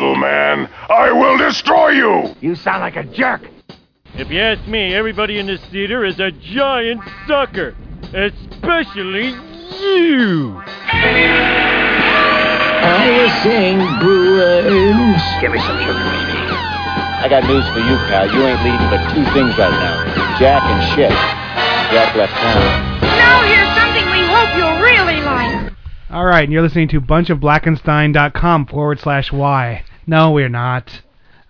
little 0.00 0.16
man. 0.16 0.68
I 0.88 1.12
will 1.12 1.36
destroy 1.36 1.90
you! 1.90 2.34
You 2.40 2.54
sound 2.54 2.80
like 2.80 2.96
a 2.96 3.04
jerk. 3.04 3.42
If 4.14 4.30
you 4.30 4.40
ask 4.40 4.66
me, 4.66 4.94
everybody 4.94 5.38
in 5.38 5.46
this 5.46 5.60
theater 5.66 6.04
is 6.04 6.18
a 6.18 6.30
giant 6.32 7.02
sucker. 7.28 7.76
Especially 8.12 9.28
you. 9.28 10.60
I 12.82 13.22
was 13.22 13.32
saying, 13.44 13.78
Brewers. 14.00 15.22
Give 15.40 15.52
me 15.52 15.58
some 15.60 15.78
sugar, 15.78 15.92
baby. 15.92 16.48
I 17.20 17.28
got 17.28 17.44
news 17.44 17.68
for 17.68 17.80
you, 17.80 17.96
pal. 18.08 18.26
You 18.32 18.42
ain't 18.46 18.64
leading 18.64 18.88
but 18.88 19.04
two 19.12 19.22
things 19.32 19.56
right 19.58 19.70
now 19.70 20.38
Jack 20.40 20.62
and 20.64 20.82
shit. 20.96 21.12
Jack 21.92 22.16
left 22.16 22.32
town. 22.32 23.00
Now 23.02 23.42
here's 23.44 23.68
something 23.76 24.06
we 24.10 24.24
hope 24.26 24.56
you'll 24.56 24.80
really 24.80 25.20
like. 25.20 25.72
All 26.10 26.24
right, 26.24 26.44
and 26.44 26.52
you're 26.52 26.62
listening 26.62 26.88
to 26.88 27.00
bunchofblackenstein.com 27.00 28.66
forward 28.66 28.98
slash 28.98 29.30
y. 29.30 29.84
No, 30.10 30.32
we're 30.32 30.48
not. 30.48 31.02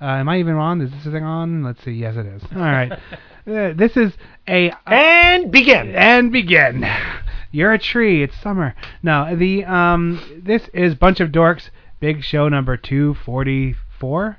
Uh, 0.03 0.05
am 0.05 0.29
I 0.29 0.39
even 0.39 0.57
on? 0.57 0.83
Is 0.83 0.91
this 0.91 1.05
thing 1.05 1.25
on? 1.25 1.65
Let's 1.65 1.83
see. 1.83 1.93
Yes, 1.93 2.17
it 2.17 2.27
is. 2.27 2.43
All 2.55 2.61
right. 2.61 2.93
Uh, 3.47 3.73
this 3.75 3.97
is 3.97 4.13
a 4.47 4.71
and 4.87 5.51
begin 5.51 5.95
and 5.97 6.31
begin. 6.31 6.87
You're 7.51 7.73
a 7.73 7.79
tree. 7.79 8.23
It's 8.23 8.39
summer. 8.43 8.77
No, 9.03 9.35
the 9.35 9.65
um, 9.65 10.43
this 10.45 10.69
is 10.75 10.95
bunch 10.95 11.21
of 11.21 11.31
dorks. 11.31 11.71
Big 12.01 12.23
show 12.23 12.51
number 12.51 12.77
two 12.77 13.15
forty 13.25 13.75
four. 13.99 14.37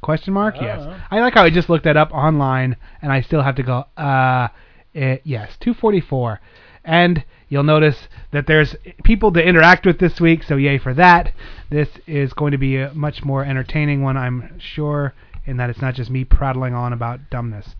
Question 0.00 0.32
mark? 0.32 0.56
Yes. 0.58 0.82
I 1.10 1.20
like 1.20 1.34
how 1.34 1.44
I 1.44 1.50
just 1.50 1.68
looked 1.68 1.84
that 1.84 1.98
up 1.98 2.10
online, 2.10 2.76
and 3.02 3.12
I 3.12 3.20
still 3.20 3.42
have 3.42 3.56
to 3.56 3.62
go. 3.62 3.84
Uh, 3.98 4.48
eh, 4.94 5.18
yes, 5.24 5.52
two 5.60 5.74
forty 5.74 6.00
four. 6.00 6.40
And 6.82 7.22
you'll 7.48 7.62
notice 7.62 8.08
that 8.32 8.46
there's 8.46 8.76
people 9.04 9.32
to 9.32 9.42
interact 9.44 9.86
with 9.86 9.98
this 9.98 10.20
week, 10.20 10.42
so 10.42 10.56
yay 10.56 10.78
for 10.78 10.94
that. 10.94 11.32
This 11.70 11.88
is 12.06 12.32
going 12.32 12.52
to 12.52 12.58
be 12.58 12.76
a 12.76 12.92
much 12.94 13.24
more 13.24 13.44
entertaining 13.44 14.02
one, 14.02 14.16
I'm 14.16 14.58
sure, 14.58 15.14
in 15.46 15.56
that 15.56 15.70
it's 15.70 15.80
not 15.80 15.94
just 15.94 16.10
me 16.10 16.24
prattling 16.24 16.74
on 16.74 16.92
about 16.92 17.30
dumbness. 17.30 17.74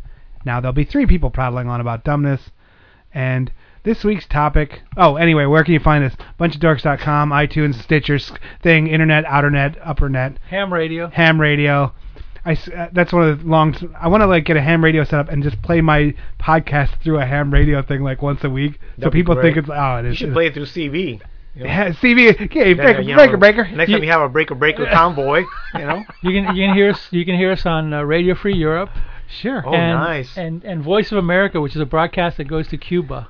Now, 0.45 0.61
there'll 0.61 0.73
be 0.73 0.85
three 0.85 1.07
people 1.07 1.31
prattling 1.31 1.69
on 1.69 1.81
about 1.81 2.05
dumbness, 2.05 2.51
and 3.13 3.51
this 3.83 4.05
week's 4.05 4.27
topic. 4.27 4.83
Oh, 4.97 5.17
anyway, 5.17 5.47
where 5.47 5.65
can 5.65 5.75
you 5.75 5.81
find 5.81 6.05
us? 6.05 6.15
Bunchofdorks.com, 6.39 7.31
iTunes, 7.31 7.75
Stitcher, 7.83 8.19
thing, 8.63 8.87
Internet, 8.89 9.25
Outernet, 9.25 9.81
Uppernet, 9.87 10.37
Ham 10.49 10.73
radio. 10.73 11.09
ham 11.09 11.41
radio. 11.41 11.93
I 12.45 12.53
s 12.53 12.69
uh, 12.69 12.89
that's 12.93 13.13
one 13.13 13.29
of 13.29 13.41
the 13.43 13.47
long. 13.47 13.75
I 14.01 14.09
want 14.09 14.23
to 14.23 14.27
like 14.27 14.45
get 14.45 14.57
a 14.57 14.61
ham 14.61 14.83
radio 14.83 15.05
set 15.05 15.21
up 15.21 15.29
and 15.29 15.43
just 15.43 15.61
play 15.63 15.81
my 15.81 16.15
podcast 16.41 17.01
through 17.03 17.19
a 17.21 17.27
ham 17.27 17.53
radio 17.53 17.83
thing 17.83 18.03
like 18.03 18.23
once 18.23 18.45
a 18.45 18.51
week, 18.51 18.75
so 18.75 18.79
That'd 18.99 19.13
be 19.13 19.19
people 19.21 19.35
great. 19.35 19.55
think 19.55 19.57
it's 19.59 19.69
oh 19.73 19.97
it 19.97 20.05
is. 20.05 20.07
You 20.07 20.11
is. 20.11 20.17
should 20.19 20.33
play 20.33 20.47
it 20.47 20.55
through 20.55 20.67
CB. 20.67 20.95
You 21.13 21.19
know? 21.19 21.21
Yeah, 21.71 21.89
CB. 21.91 22.41
Okay, 22.43 22.69
Yeah, 22.71 22.75
breaker, 22.75 23.01
you 23.01 23.09
know, 23.11 23.17
breaker, 23.17 23.37
breaker. 23.37 23.69
Next 23.69 23.91
time 23.91 24.03
you 24.05 24.11
have 24.11 24.21
a 24.21 24.29
breaker 24.29 24.55
breaker 24.65 24.87
convoy, 24.87 25.43
you 25.75 25.81
know. 25.87 26.05
You 26.23 26.31
can 26.33 26.55
you 26.57 26.67
can 26.67 26.75
hear 26.75 26.91
us 26.91 27.09
you 27.11 27.25
can 27.25 27.35
hear 27.37 27.51
us 27.51 27.67
on 27.67 27.93
uh, 27.93 28.03
Radio 28.03 28.35
Free 28.35 28.55
Europe. 28.55 28.91
Sure. 29.29 29.63
Oh, 29.67 29.75
and, 29.75 29.99
nice. 29.99 30.39
And 30.39 30.63
and 30.65 30.83
Voice 30.83 31.11
of 31.13 31.19
America, 31.19 31.61
which 31.61 31.75
is 31.75 31.81
a 31.81 31.87
broadcast 31.87 32.37
that 32.37 32.45
goes 32.49 32.69
to 32.69 32.79
Cuba. 32.79 33.29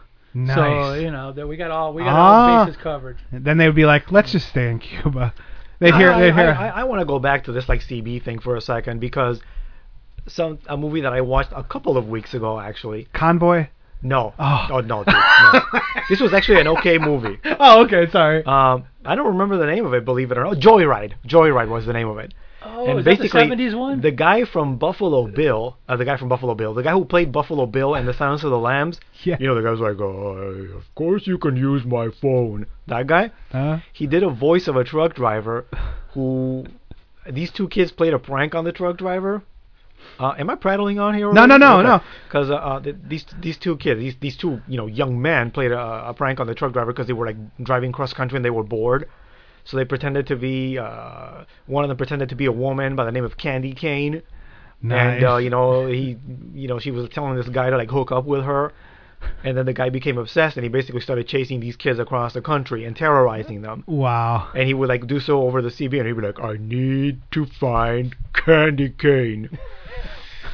So 0.55 0.93
you 0.95 1.11
know 1.11 1.33
that 1.33 1.49
we 1.49 1.57
got 1.57 1.71
all 1.71 1.93
we 1.95 2.03
got 2.05 2.13
Ah. 2.15 2.59
all 2.59 2.67
bases 2.67 2.81
covered. 2.81 3.17
Then 3.33 3.57
they 3.59 3.67
would 3.67 3.75
be 3.75 3.87
like, 3.87 4.13
let's 4.13 4.31
just 4.31 4.49
stay 4.49 4.71
in 4.71 4.79
Cuba. 4.79 5.33
They'd 5.81 5.95
hear. 5.95 6.11
I, 6.11 6.21
They'd 6.21 6.35
hear. 6.35 6.51
I, 6.51 6.69
I, 6.69 6.85
want 6.85 7.01
to 7.01 7.07
go 7.07 7.19
back 7.19 7.45
to 7.45 7.53
this 7.53 7.69
like 7.69 7.81
CB 7.81 8.25
thing 8.25 8.41
for 8.41 8.57
a 8.57 8.61
second 8.61 9.01
because 9.01 9.41
some 10.27 10.59
a 10.67 10.77
movie 10.77 11.03
that 11.03 11.13
I 11.13 11.21
watched 11.21 11.53
a 11.55 11.63
couple 11.63 11.97
of 11.97 12.09
weeks 12.09 12.35
ago 12.35 12.59
actually. 12.59 13.09
Convoy. 13.13 13.69
No. 14.03 14.33
Oh. 14.39 14.81
no, 14.85 15.03
dude, 15.03 15.15
no. 15.15 15.61
this 16.09 16.21
was 16.21 16.33
actually 16.33 16.61
an 16.61 16.69
okay 16.69 16.99
movie. 16.99 17.41
Oh, 17.59 17.85
okay. 17.85 18.09
Sorry. 18.11 18.45
Um, 18.45 18.85
I 19.05 19.17
don't 19.17 19.27
remember 19.27 19.59
the 19.59 19.67
name 19.67 19.87
of 19.87 19.95
it, 19.95 20.05
believe 20.05 20.31
it 20.31 20.39
or 20.39 20.45
not. 20.45 20.57
Joyride. 20.57 21.15
Joyride 21.27 21.69
was 21.69 21.85
the 21.87 21.93
name 21.93 22.09
of 22.09 22.19
it. 22.19 22.33
Oh, 22.61 22.87
and 22.91 22.99
is 22.99 23.05
that 23.05 23.19
the 23.19 23.23
basically, 23.29 23.57
70s 23.57 23.79
one? 23.79 24.01
the 24.01 24.11
guy 24.11 24.45
from 24.45 24.79
Buffalo 24.79 25.29
Bill, 25.29 25.77
uh, 25.89 25.97
the 25.97 26.05
guy 26.05 26.17
from 26.17 26.29
Buffalo 26.29 26.55
Bill, 26.55 26.75
the 26.75 26.83
guy 26.83 26.93
who 26.93 27.05
played 27.05 27.31
Buffalo 27.31 27.67
Bill 27.67 27.95
and 27.95 28.07
The 28.09 28.13
Silence 28.15 28.43
of 28.43 28.51
the 28.51 28.59
Lambs, 28.59 28.99
Yeah. 29.23 29.37
you 29.39 29.47
know, 29.47 29.55
the 29.55 29.63
guy 29.63 29.71
was 29.71 29.81
like, 29.81 30.01
oh, 30.01 30.77
of 30.77 30.95
course 30.97 31.27
you 31.27 31.39
can 31.39 31.57
use 31.57 31.85
my 31.85 32.09
phone. 32.21 32.67
That 32.89 33.07
guy, 33.07 33.31
Uh, 33.53 33.79
he 33.93 34.07
did 34.09 34.23
a 34.25 34.29
voice 34.31 34.67
of 34.67 34.75
a 34.77 34.83
truck 34.83 35.15
driver 35.15 35.67
who, 36.15 36.65
these 37.31 37.51
two 37.53 37.69
kids 37.69 37.93
played 37.93 38.13
a 38.13 38.19
prank 38.19 38.55
on 38.55 38.65
the 38.65 38.73
truck 38.73 38.97
driver. 38.97 39.43
Uh, 40.19 40.35
am 40.39 40.49
I 40.51 40.55
prattling 40.57 40.99
on 40.99 41.15
here? 41.15 41.33
No, 41.33 41.45
no, 41.47 41.57
no, 41.57 41.83
no. 41.83 42.01
Because 42.27 42.51
uh, 42.51 42.55
uh, 42.55 42.81
th- 42.81 42.97
these 43.09 43.27
these 43.41 43.57
two 43.59 43.77
kids, 43.77 43.99
these 44.01 44.15
these 44.21 44.37
two 44.37 44.61
you 44.69 44.77
know 44.77 44.87
young 44.87 45.21
men 45.21 45.51
played 45.51 45.73
a, 45.73 46.09
a 46.11 46.15
prank 46.15 46.39
on 46.39 46.47
the 46.47 46.55
truck 46.55 46.73
driver 46.73 46.93
because 46.93 47.09
they 47.09 47.13
were 47.13 47.27
like 47.27 47.37
driving 47.63 47.91
cross 47.91 48.13
country 48.13 48.37
and 48.37 48.45
they 48.45 48.51
were 48.51 48.63
bored. 48.63 49.09
So 49.69 49.77
they 49.77 49.85
pretended 49.85 50.27
to 50.29 50.37
be 50.37 50.79
uh, 50.79 51.45
one 51.67 51.85
of 51.85 51.89
them 51.89 51.99
pretended 51.99 52.31
to 52.31 52.35
be 52.35 52.47
a 52.47 52.53
woman 52.53 52.97
by 52.97 53.05
the 53.05 53.13
name 53.13 53.25
of 53.25 53.37
Candy 53.37 53.75
Cane, 53.75 54.23
nice. 54.81 55.17
and 55.17 55.25
uh, 55.25 55.37
you 55.37 55.51
know 55.51 55.87
he 55.87 56.17
you 56.55 56.69
know 56.69 56.79
she 56.79 56.91
was 56.91 57.09
telling 57.11 57.37
this 57.37 57.49
guy 57.51 57.69
to 57.69 57.77
like 57.77 57.91
hook 57.91 58.11
up 58.11 58.25
with 58.25 58.45
her, 58.45 58.73
and 59.45 59.57
then 59.57 59.67
the 59.67 59.73
guy 59.73 59.91
became 59.91 60.19
obsessed 60.19 60.57
and 60.57 60.65
he 60.65 60.71
basically 60.71 61.01
started 61.01 61.29
chasing 61.29 61.61
these 61.61 61.77
kids 61.77 61.99
across 61.99 62.33
the 62.33 62.41
country 62.41 62.85
and 62.85 62.97
terrorizing 62.97 63.63
them. 63.63 63.85
wow. 63.87 64.49
And 64.55 64.67
he 64.67 64.75
would 64.75 64.89
like 64.89 65.07
do 65.07 65.21
so 65.21 65.43
over 65.43 65.63
the 65.63 65.69
CB 65.69 65.99
and 65.99 66.07
he'd 66.07 66.15
be 66.15 66.23
like, 66.23 66.41
I 66.41 66.57
need 66.59 67.21
to 67.33 67.47
find 67.47 68.17
Candy 68.33 68.91
Cane. 68.91 69.59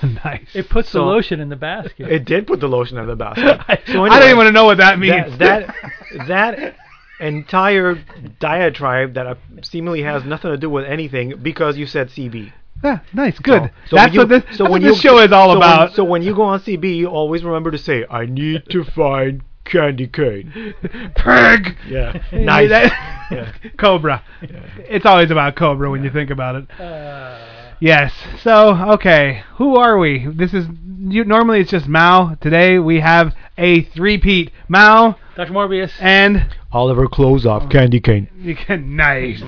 nice. 0.25 0.49
It 0.55 0.69
puts 0.69 0.93
the 0.93 1.03
lotion 1.03 1.41
in 1.41 1.49
the 1.49 1.57
basket. 1.57 2.11
It 2.11 2.25
did 2.25 2.47
put 2.47 2.61
the 2.61 2.69
lotion 2.69 2.99
in 2.99 3.07
the 3.07 3.17
basket. 3.17 3.61
I, 3.69 3.79
So 3.87 4.05
I 4.05 4.19
don't 4.19 4.29
even 4.29 4.37
want 4.37 4.49
to 4.49 4.53
know 4.53 4.65
what 4.65 4.79
that 4.79 4.99
means. 4.99 5.39
that 5.39 5.67
that 5.69 6.27
that 6.29 6.77
entire 7.21 7.99
diatribe 8.41 9.15
that 9.15 9.27
uh, 9.27 9.35
seemingly 9.63 10.03
has 10.03 10.25
nothing 10.25 10.51
to 10.51 10.57
do 10.57 10.69
with 10.71 10.85
anything 10.85 11.35
because 11.43 11.77
you 11.77 11.87
said 11.87 12.09
CB. 12.09 12.53
Yeah, 12.83 13.01
nice, 13.13 13.39
good. 13.39 13.71
So, 13.87 13.97
so 13.97 13.97
that's 13.97 14.11
when 14.11 14.13
you, 14.13 14.19
what 14.21 14.29
this, 14.29 14.43
so 14.43 14.49
that's 14.49 14.61
when 14.61 14.71
what 14.71 14.83
you, 14.83 14.95
show 14.95 15.19
is 15.19 15.33
all 15.33 15.53
so 15.53 15.57
about. 15.57 15.89
When, 15.89 15.97
so 15.97 16.05
when 16.05 16.23
you 16.23 16.35
go 16.35 16.43
on 16.43 16.61
CB, 16.61 16.97
you 16.97 17.07
always 17.07 17.43
remember 17.43 17.71
to 17.71 17.79
say, 17.79 18.05
"I 18.11 18.27
need 18.27 18.65
to 18.71 18.85
find 18.85 19.43
candy 19.65 20.07
cane." 20.07 20.75
Pig. 21.15 21.77
Yeah, 21.89 22.23
nice. 22.33 22.93
Yeah. 23.31 23.51
Cobra. 23.79 24.23
It's 24.43 25.07
always 25.07 25.31
about 25.31 25.57
Cobra 25.57 25.91
when 25.91 26.05
you 26.05 26.11
think 26.11 26.29
about 26.29 26.57
it. 26.57 26.71
Uh, 26.79 27.54
Yes. 27.81 28.13
So, 28.43 28.75
okay, 28.95 29.43
who 29.57 29.77
are 29.77 29.99
we? 29.99 30.27
This 30.27 30.55
is 30.55 30.67
you, 31.01 31.25
normally 31.25 31.61
it's 31.61 31.71
just 31.71 31.87
Mao. 31.87 32.35
Today 32.41 32.79
we 32.79 33.01
have 33.01 33.35
a 33.59 33.83
three-peat. 33.83 34.51
Mao 34.69 35.17
Dr. 35.37 35.53
Morbius. 35.53 35.93
and 36.01 36.47
Oliver 36.73 37.07
close 37.09 37.45
off 37.47 37.71
candy 37.71 38.01
cane. 38.01 38.29
you 38.39 38.57
can 38.67 38.97
nice. 38.97 39.43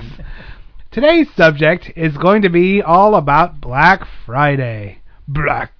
Today's 0.91 1.27
subject 1.35 1.91
is 1.95 2.17
going 2.17 2.41
to 2.41 2.49
be 2.49 2.81
all 2.81 3.15
about 3.15 3.59
Black 3.61 4.07
Friday. 4.25 5.01
Black 5.27 5.71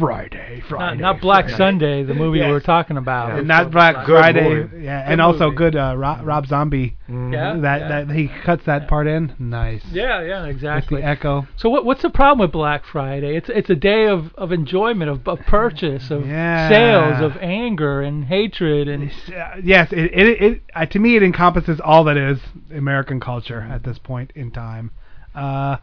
Friday. 0.00 0.56
not, 0.58 0.68
Friday. 0.68 1.00
not 1.00 1.20
Black 1.20 1.44
Friday. 1.44 1.56
Sunday, 1.56 2.02
the 2.02 2.14
movie 2.14 2.38
Yes. 2.38 2.46
we 2.48 2.52
were 2.52 2.60
talking 2.60 2.96
about. 2.96 3.38
And 3.38 3.46
not 3.46 3.70
Black 3.70 4.06
Good 4.06 4.18
Friday. 4.18 4.42
movie. 4.48 4.82
Yeah, 4.84 5.04
Good 5.04 5.12
and 5.12 5.20
also 5.20 5.44
movie. 5.46 5.56
good 5.56 5.76
uh, 5.76 5.94
Rob, 5.96 6.26
Rob 6.26 6.46
Zombie. 6.46 6.96
Yeah, 7.08 7.56
that 7.60 7.80
yeah. 7.80 7.88
that 8.04 8.10
he 8.10 8.28
cuts 8.28 8.64
that 8.66 8.88
part 8.88 9.06
in. 9.06 9.34
Nice. 9.38 9.82
Yeah, 9.92 10.22
yeah, 10.22 10.42
With 10.42 10.50
exactly. 10.50 11.00
the 11.00 11.06
echo. 11.06 11.46
So 11.56 11.68
what 11.70 11.84
what's 11.84 12.02
the 12.02 12.10
problem 12.10 12.38
with 12.38 12.52
Black 12.52 12.84
Friday? 12.84 13.36
It's 13.36 13.48
it's 13.48 13.68
a 13.70 13.74
day 13.74 14.06
of, 14.06 14.32
of 14.36 14.52
enjoyment, 14.52 15.10
of, 15.10 15.26
of 15.28 15.40
purchase, 15.46 16.10
of 16.10 16.26
Yeah. 16.26 16.68
sales, 16.68 17.20
of 17.22 17.36
anger 17.42 18.00
and 18.00 18.24
hatred, 18.24 18.88
and 18.88 19.10
Uh, 19.10 19.56
yes, 19.62 19.92
it 19.92 20.10
it, 20.12 20.42
it 20.42 20.62
uh, 20.74 20.86
to 20.86 20.98
me 20.98 21.16
it 21.16 21.22
encompasses 21.22 21.80
all 21.80 22.04
that 22.04 22.16
is 22.16 22.38
American 22.74 23.20
culture 23.20 23.68
at 23.70 23.82
this 23.84 23.98
point 23.98 24.32
in 24.34 24.50
time. 24.50 24.90
Uh, 25.34 25.76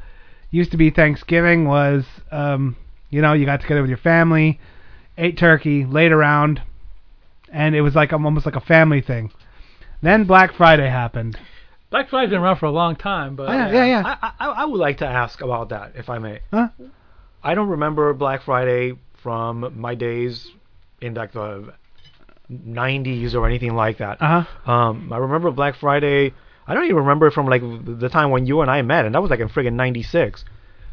used 0.50 0.72
to 0.72 0.78
be 0.78 0.90
Thanksgiving 0.90 1.68
was 1.68 2.06
um, 2.32 2.78
you 3.10 3.22
know 3.22 3.34
you 3.34 3.46
got 3.46 3.62
together 3.62 3.82
with 3.82 3.90
your 3.90 3.98
family, 3.98 4.60
ate 5.18 5.38
turkey, 5.38 5.86
laid 5.86 6.12
around, 6.12 6.62
and 7.52 7.76
it 7.76 7.82
was 7.82 7.96
like 7.96 8.14
um, 8.14 8.26
almost 8.26 8.46
like 8.46 8.56
a 8.56 8.62
family 8.62 9.02
thing. 9.02 9.32
Then 10.02 10.26
Black 10.26 10.54
Friday 10.54 10.90
happened. 10.90 11.38
Black 11.90 12.10
Friday's 12.10 12.32
been 12.32 12.42
around 12.42 12.58
for 12.58 12.66
a 12.66 12.72
long 12.72 12.96
time. 12.96 13.36
But 13.36 13.50
Oh, 13.50 13.54
yeah, 13.54 13.72
yeah, 13.72 13.86
yeah. 13.86 14.18
I, 14.22 14.32
I 14.40 14.48
I 14.48 14.66
would 14.66 14.80
like 14.80 14.98
to 14.98 15.08
ask 15.08 15.42
about 15.42 15.70
that, 15.70 15.94
if 15.96 16.10
I 16.10 16.20
may. 16.20 16.42
Huh? 16.52 16.68
I 17.44 17.56
don't 17.56 17.70
remember 17.70 18.14
Black 18.14 18.44
Friday 18.44 18.94
from 19.24 19.80
my 19.80 19.96
days 19.96 20.48
in 21.02 21.14
like 21.14 21.32
the 21.32 21.74
90s 22.52 23.34
or 23.36 23.46
anything 23.48 23.76
like 23.76 23.98
that. 24.00 24.22
Uh 24.22 24.44
huh. 24.44 24.72
Um, 24.72 25.12
I 25.14 25.18
remember 25.18 25.52
Black 25.52 25.76
Friday. 25.80 26.34
I 26.68 26.74
don't 26.74 26.86
even 26.86 26.98
remember 26.98 27.28
it 27.28 27.34
from 27.34 27.48
like 27.48 27.62
the 27.62 28.10
time 28.10 28.32
when 28.32 28.46
you 28.46 28.62
and 28.62 28.70
I 28.70 28.82
met, 28.82 29.06
and 29.06 29.16
that 29.16 29.22
was 29.22 29.32
like 29.32 29.40
in 29.40 29.48
friggin' 29.48 29.74
'96. 29.74 30.44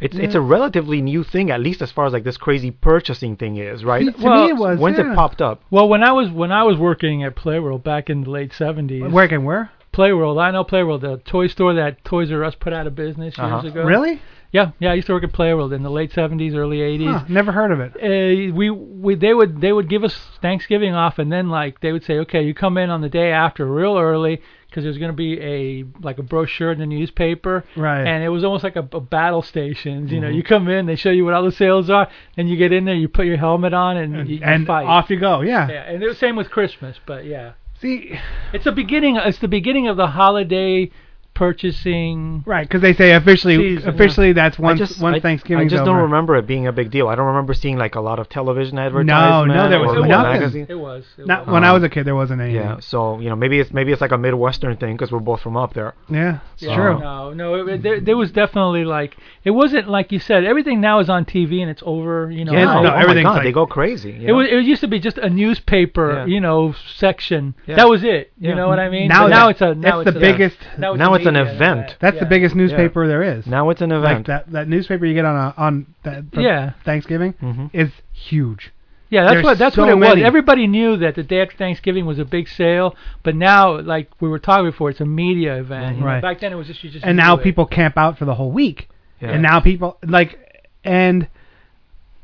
It's 0.00 0.16
it's 0.16 0.34
a 0.34 0.40
relatively 0.40 1.00
new 1.00 1.22
thing, 1.24 1.50
at 1.50 1.60
least 1.60 1.80
as 1.82 1.90
far 1.92 2.06
as 2.06 2.12
like 2.12 2.24
this 2.24 2.36
crazy 2.36 2.70
purchasing 2.70 3.36
thing 3.36 3.56
is, 3.56 3.84
right? 3.84 4.04
See, 4.04 4.12
to 4.12 4.22
Well, 4.24 4.44
me 4.44 4.50
it 4.50 4.56
was. 4.56 4.78
When's 4.78 4.98
yeah. 4.98 5.12
it 5.12 5.14
popped 5.14 5.40
up? 5.40 5.62
well, 5.70 5.88
when 5.88 6.02
I 6.02 6.12
was 6.12 6.30
when 6.30 6.52
I 6.52 6.62
was 6.64 6.76
working 6.78 7.22
at 7.24 7.36
Playworld 7.36 7.82
back 7.84 8.10
in 8.10 8.22
the 8.24 8.30
late 8.30 8.52
'70s, 8.52 9.10
Working 9.10 9.44
where? 9.44 9.70
Playworld, 9.92 10.40
I 10.42 10.50
know 10.50 10.64
Playworld, 10.64 11.02
the 11.02 11.18
toy 11.24 11.46
store 11.46 11.74
that 11.74 12.04
Toys 12.04 12.32
R 12.32 12.42
Us 12.44 12.54
put 12.56 12.72
out 12.72 12.86
of 12.88 12.94
business 12.96 13.38
years 13.38 13.52
Uh-huh. 13.52 13.66
ago. 13.68 13.84
Really? 13.84 14.20
Yeah, 14.50 14.70
yeah. 14.80 14.90
I 14.90 14.94
used 14.94 15.06
to 15.08 15.12
work 15.14 15.24
at 15.24 15.32
Playworld 15.32 15.72
in 15.74 15.82
the 15.84 15.90
late 15.90 16.12
'70s, 16.12 16.54
early 16.54 16.78
'80s. 16.78 17.20
Huh, 17.20 17.24
never 17.28 17.52
heard 17.52 17.70
of 17.72 17.80
it. 17.80 17.92
uh, 17.96 18.54
we 18.54 18.70
we 18.70 19.14
they 19.14 19.32
would 19.34 19.60
they 19.60 19.72
would 19.72 19.88
give 19.88 20.02
us 20.04 20.14
Thanksgiving 20.42 20.94
off, 20.94 21.18
and 21.18 21.30
then 21.32 21.48
like 21.48 21.80
they 21.80 21.92
would 21.92 22.04
say, 22.04 22.18
okay, 22.20 22.42
you 22.42 22.52
come 22.54 22.76
in 22.78 22.90
on 22.90 23.00
the 23.00 23.08
day 23.08 23.30
after, 23.32 23.64
real 23.66 23.96
early, 23.96 24.40
because 24.74 24.82
there's 24.82 24.98
going 24.98 25.12
to 25.12 25.16
be 25.16 25.40
a 25.40 25.84
like 26.02 26.18
a 26.18 26.22
brochure 26.24 26.72
in 26.72 26.80
the 26.80 26.86
newspaper, 26.86 27.64
Right. 27.76 28.04
and 28.04 28.24
it 28.24 28.28
was 28.28 28.42
almost 28.42 28.64
like 28.64 28.74
a, 28.74 28.88
a 28.92 29.00
battle 29.00 29.40
stations. 29.42 30.10
You 30.10 30.20
know, 30.20 30.26
mm-hmm. 30.26 30.36
you 30.36 30.42
come 30.42 30.68
in, 30.68 30.86
they 30.86 30.96
show 30.96 31.10
you 31.10 31.24
what 31.24 31.32
all 31.32 31.44
the 31.44 31.52
sales 31.52 31.88
are, 31.90 32.08
then 32.34 32.48
you 32.48 32.56
get 32.56 32.72
in 32.72 32.84
there, 32.84 32.96
you 32.96 33.06
put 33.08 33.26
your 33.26 33.36
helmet 33.36 33.72
on, 33.72 33.96
and 33.96 34.28
you, 34.28 34.36
you 34.38 34.42
and 34.42 34.66
fight. 34.66 34.84
off 34.86 35.10
you 35.10 35.20
go. 35.20 35.42
Yeah. 35.42 35.68
Yeah, 35.68 35.82
and 35.82 36.02
the 36.02 36.12
same 36.16 36.34
with 36.34 36.50
Christmas, 36.50 36.98
but 37.06 37.24
yeah, 37.24 37.52
See, 37.80 38.18
it's 38.52 38.64
the 38.64 38.72
beginning. 38.72 39.16
It's 39.16 39.38
the 39.38 39.48
beginning 39.48 39.88
of 39.88 39.96
the 39.96 40.06
holiday 40.08 40.90
purchasing. 41.34 42.42
right? 42.46 42.66
Because 42.66 42.82
they 42.82 42.94
say 42.94 43.12
officially, 43.12 43.56
Season, 43.76 43.88
officially 43.88 44.32
that's 44.32 44.58
once 44.58 44.80
I 44.80 44.84
just, 44.84 45.00
once 45.00 45.16
I, 45.16 45.20
Thanksgiving. 45.20 45.66
I 45.66 45.68
just 45.68 45.84
don't 45.84 46.02
remember 46.02 46.36
it 46.36 46.46
being 46.46 46.66
a 46.66 46.72
big 46.72 46.90
deal. 46.90 47.08
I 47.08 47.14
don't 47.14 47.26
remember 47.26 47.54
seeing 47.54 47.76
like 47.76 47.94
a 47.94 48.00
lot 48.00 48.18
of 48.18 48.28
television 48.28 48.78
advertisements. 48.78 49.08
no, 49.48 49.62
no, 49.64 49.68
there 49.68 49.80
was 49.80 49.96
or 49.96 50.06
nothing. 50.06 50.32
magazine. 50.40 50.66
It 50.68 50.74
was. 50.74 51.04
It 51.18 51.26
Not 51.26 51.46
was. 51.46 51.52
when 51.52 51.64
I 51.64 51.68
Uh, 51.68 51.74
was 51.74 51.82
a 51.82 51.88
kid, 51.88 52.04
there 52.04 52.14
wasn't 52.14 52.40
any. 52.40 52.54
Yeah, 52.54 52.78
so 52.80 53.18
you 53.20 53.28
know 53.28 53.36
maybe 53.36 53.58
it's 53.60 53.72
maybe 53.72 53.92
it's 53.92 54.00
like 54.00 54.12
a 54.12 54.18
Midwestern 54.18 54.76
thing 54.76 54.94
because 54.96 55.10
we're 55.12 55.18
both 55.20 55.40
from 55.40 55.56
up 55.56 55.74
there. 55.74 55.94
Yeah, 56.08 56.38
it's 56.54 56.62
Yeah, 56.62 56.74
true. 56.76 56.98
No, 57.00 57.32
no, 57.32 57.54
it, 57.54 57.68
it- 57.68 57.82
there, 57.82 58.00
there 58.00 58.16
was 58.16 58.30
definitely 58.32 58.84
like 58.84 59.16
it 59.44 59.50
wasn't 59.50 59.88
like 59.88 60.12
you 60.12 60.18
said. 60.18 60.44
Everything 60.44 60.80
now 60.80 61.00
is 61.00 61.08
on 61.10 61.24
TV 61.24 61.60
and 61.60 61.70
it's 61.70 61.82
over. 61.84 62.30
You 62.30 62.44
know, 62.44 62.52
Yeah, 62.52 62.66
how- 62.66 62.82
no, 62.82 62.90
oh 62.94 63.06
my 63.06 63.22
God, 63.22 63.34
like- 63.34 63.42
they 63.44 63.52
go 63.52 63.66
crazy. 63.66 64.10
you 64.12 64.16
It 64.16 64.26
know? 64.28 64.34
was. 64.36 64.48
It 64.48 64.64
used 64.64 64.80
to 64.82 64.88
be 64.88 65.00
just 65.00 65.18
a 65.18 65.28
newspaper, 65.28 66.12
Yeah. 66.12 66.26
you 66.26 66.40
know, 66.40 66.74
section. 66.96 67.54
Yeah. 67.66 67.76
That 67.76 67.88
was 67.88 68.04
it. 68.04 68.32
You 68.38 68.50
Yeah. 68.50 68.54
know 68.56 68.68
what 68.68 68.78
I 68.78 68.88
mean? 68.88 69.08
Now 69.08 69.26
now 69.26 69.48
it's 69.48 69.60
a. 69.60 69.74
Now 69.74 70.00
it's 70.00 70.08
it's 70.08 70.14
the 70.14 70.20
biggest. 70.20 70.56
Now 70.78 70.94
it's, 71.14 71.23
Now 71.24 71.40
a 71.40 71.42
it's 71.42 71.50
an 71.50 71.56
event. 71.56 71.78
event. 71.80 71.96
That's 72.00 72.14
Yeah. 72.16 72.20
the 72.20 72.26
biggest 72.26 72.54
newspaper 72.54 73.06
there 73.06 73.22
is. 73.22 73.46
now 73.46 73.70
it's 73.70 73.80
an 73.80 73.90
like 73.90 73.98
event. 73.98 74.26
that 74.26 74.50
that 74.52 74.68
newspaper 74.68 75.06
you 75.06 75.14
get 75.14 75.24
on 75.24 75.36
a, 75.36 75.54
on 75.56 75.86
that 76.02 76.24
Yeah. 76.32 76.70
Thanksgiving 76.84 77.34
Mhm. 77.42 77.70
is 77.72 77.90
huge. 78.12 78.72
Yeah, 79.10 79.22
that's 79.24 79.34
There's 79.34 79.44
what 79.44 79.58
that's 79.58 79.76
so 79.76 79.82
what 79.82 79.92
it 79.92 79.96
many. 79.96 80.22
was. 80.22 80.26
Everybody 80.26 80.66
knew 80.66 80.96
that 80.96 81.14
the 81.14 81.22
day 81.22 81.40
after 81.42 81.56
Thanksgiving 81.56 82.04
was 82.06 82.18
a 82.18 82.24
big 82.24 82.48
sale, 82.48 82.96
but 83.22 83.36
now, 83.36 83.78
like 83.80 84.10
we 84.20 84.28
were 84.28 84.38
talking 84.40 84.64
before, 84.66 84.90
it's 84.90 85.00
a 85.00 85.04
media 85.06 85.56
event. 85.56 85.96
you 85.96 86.00
know. 86.00 86.06
Right. 86.06 86.22
Back 86.22 86.40
then, 86.40 86.52
it 86.52 86.56
was 86.56 86.66
just 86.66 86.82
you 86.82 86.90
just. 86.90 87.04
and 87.04 87.16
knew 87.16 87.22
now 87.22 87.36
it. 87.36 87.42
people 87.44 87.64
camp 87.66 87.96
out 87.96 88.18
for 88.18 88.24
the 88.24 88.34
whole 88.34 88.50
week. 88.50 88.88
Yeah. 89.20 89.30
And 89.30 89.42
now 89.42 89.60
people 89.60 89.98
like 90.04 90.64
and 90.84 91.28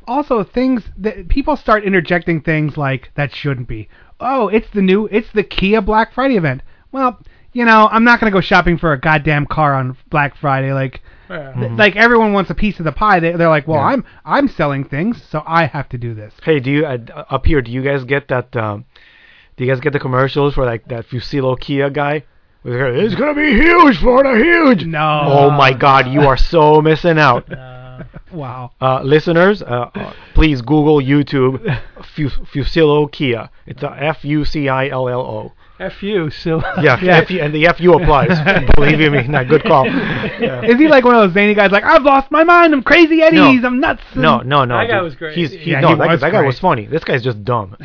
also 0.08 0.42
things 0.42 0.90
that 0.98 1.28
people 1.28 1.54
start 1.56 1.84
interjecting 1.84 2.40
things 2.40 2.76
like 2.76 3.10
that 3.14 3.32
shouldn't 3.34 3.68
be. 3.68 3.88
Oh, 4.18 4.48
it's 4.48 4.68
the 4.70 4.82
new 4.82 5.06
it's 5.12 5.30
the 5.32 5.44
Kia 5.44 5.80
Black 5.80 6.12
Friday 6.12 6.36
event. 6.36 6.62
Well, 6.90 7.20
you 7.52 7.64
know, 7.64 7.88
I'm 7.90 8.04
not 8.04 8.20
going 8.20 8.30
to 8.30 8.36
go 8.36 8.40
shopping 8.40 8.78
for 8.78 8.92
a 8.92 9.00
goddamn 9.00 9.46
car 9.46 9.74
on 9.74 9.96
Black 10.10 10.36
Friday 10.36 10.72
like 10.72 11.00
Yeah. 11.28 11.52
th- 11.54 11.72
like 11.72 11.96
everyone 11.96 12.32
wants 12.32 12.50
a 12.50 12.54
piece 12.54 12.78
of 12.78 12.84
the 12.84 12.92
pie. 12.92 13.20
They, 13.20 13.32
they're 13.32 13.48
like, 13.48 13.66
"Well, 13.68 13.78
Yeah. 13.80 13.86
I'm 13.86 14.04
I'm 14.24 14.48
selling 14.48 14.84
things, 14.84 15.22
so 15.30 15.42
I 15.46 15.66
have 15.66 15.88
to 15.90 15.98
do 15.98 16.14
this." 16.14 16.34
Hey, 16.42 16.58
do 16.60 16.70
you 16.70 16.86
uh, 16.86 16.98
up 17.30 17.46
here? 17.46 17.62
Do 17.62 17.70
you 17.70 17.82
guys 17.82 18.04
get 18.04 18.28
that? 18.28 18.54
Um, 18.56 18.84
do 19.56 19.64
you 19.64 19.70
guys 19.70 19.80
get 19.80 19.92
the 19.92 20.00
commercials 20.00 20.54
for 20.54 20.64
like 20.64 20.86
that 20.88 21.06
Fucillo 21.08 21.58
Kia 21.60 21.88
guy? 21.90 22.24
Where 22.62 22.92
they're, 22.92 23.04
It's 23.04 23.14
gonna 23.14 23.34
be 23.34 23.52
huge, 23.52 23.98
Florida, 23.98 24.36
huge. 24.42 24.84
No. 24.84 25.20
Oh 25.24 25.50
my 25.50 25.72
God, 25.72 26.08
you 26.08 26.22
are 26.22 26.36
so 26.36 26.80
missing 26.82 27.18
out. 27.18 27.46
Uh, 28.00 28.04
Wow. 28.32 28.70
Uh, 28.80 29.02
listeners, 29.02 29.60
uh, 29.60 29.90
uh, 29.94 30.12
please 30.32 30.62
Google 30.62 31.00
YouTube 31.02 31.60
Fu- 32.14 32.30
Fucillo 32.30 33.10
Kia. 33.12 33.50
It's 33.66 33.82
a 33.82 33.90
F 34.02 34.24
U 34.24 34.44
C 34.46 34.68
I 34.70 34.88
L 34.88 35.06
L 35.08 35.20
O. 35.20 35.52
F 35.80 36.02
you. 36.02 36.30
So. 36.30 36.60
Yeah, 36.80 37.00
Yeah. 37.02 37.18
F- 37.18 37.30
and 37.30 37.54
the 37.54 37.66
FU 37.76 37.94
applies. 37.94 38.38
Believe 38.76 39.00
you 39.00 39.10
me, 39.10 39.26
not 39.26 39.48
good 39.48 39.62
call. 39.64 39.86
Yeah. 39.86 40.62
Is 40.62 40.78
he 40.78 40.88
like 40.88 41.04
one 41.04 41.14
of 41.14 41.22
those 41.22 41.32
zany 41.34 41.54
guys 41.54 41.70
like, 41.72 41.84
"I've 41.84 42.02
lost 42.02 42.30
my 42.30 42.44
mind. 42.44 42.74
I'm 42.74 42.82
crazy 42.82 43.22
Eddie's. 43.22 43.64
I'm 43.64 43.80
nuts." 43.80 44.02
No, 44.14 44.38
no, 44.40 44.64
no. 44.64 44.76
That 44.76 44.88
guy 44.88 45.00
was 45.00 45.14
great. 45.14 45.36
He's, 45.36 45.50
he's 45.52 45.66
Yeah, 45.66 45.80
no, 45.80 45.88
he 45.88 45.94
that, 45.96 46.08
was 46.08 46.20
that 46.20 46.30
guy 46.32 46.38
great. 46.40 46.46
was 46.46 46.60
funny. 46.60 46.86
This 46.86 47.02
guy's 47.02 47.22
just 47.24 47.44
dumb. 47.44 47.76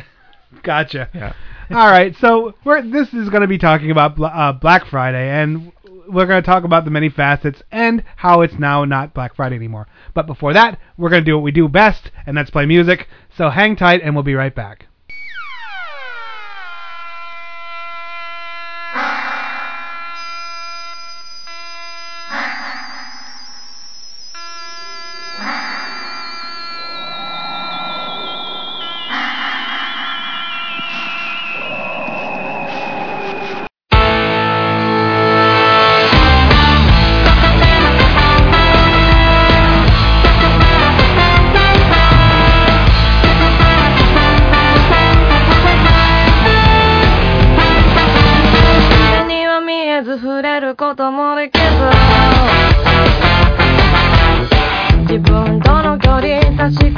Gotcha. 0.62 1.08
Yeah. 1.14 1.32
All 1.70 1.88
right, 1.90 2.14
so 2.16 2.54
we're 2.64 2.82
this 2.82 3.12
is 3.12 3.28
going 3.28 3.40
to 3.40 3.48
be 3.48 3.58
talking 3.58 3.90
about 3.90 4.20
uh, 4.20 4.52
Black 4.52 4.86
Friday, 4.86 5.28
and 5.30 5.72
we're 6.08 6.26
going 6.26 6.40
to 6.40 6.46
talk 6.46 6.62
about 6.62 6.84
the 6.84 6.90
many 6.92 7.08
facets 7.08 7.60
and 7.72 8.04
how 8.14 8.42
it's 8.42 8.54
now 8.54 8.84
not 8.84 9.14
Black 9.14 9.34
Friday 9.34 9.56
anymore. 9.56 9.88
But 10.14 10.28
before 10.28 10.52
that, 10.52 10.78
we're 10.96 11.10
going 11.10 11.24
to 11.24 11.28
do 11.28 11.34
what 11.34 11.42
we 11.42 11.50
do 11.50 11.66
best, 11.68 12.12
and 12.24 12.36
that's 12.36 12.50
play 12.50 12.66
music. 12.66 13.08
So 13.36 13.50
hang 13.50 13.74
tight, 13.74 14.00
and 14.02 14.14
we'll 14.14 14.22
be 14.22 14.34
right 14.36 14.54
back. 14.54 14.86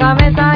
cabeza. 0.09 0.48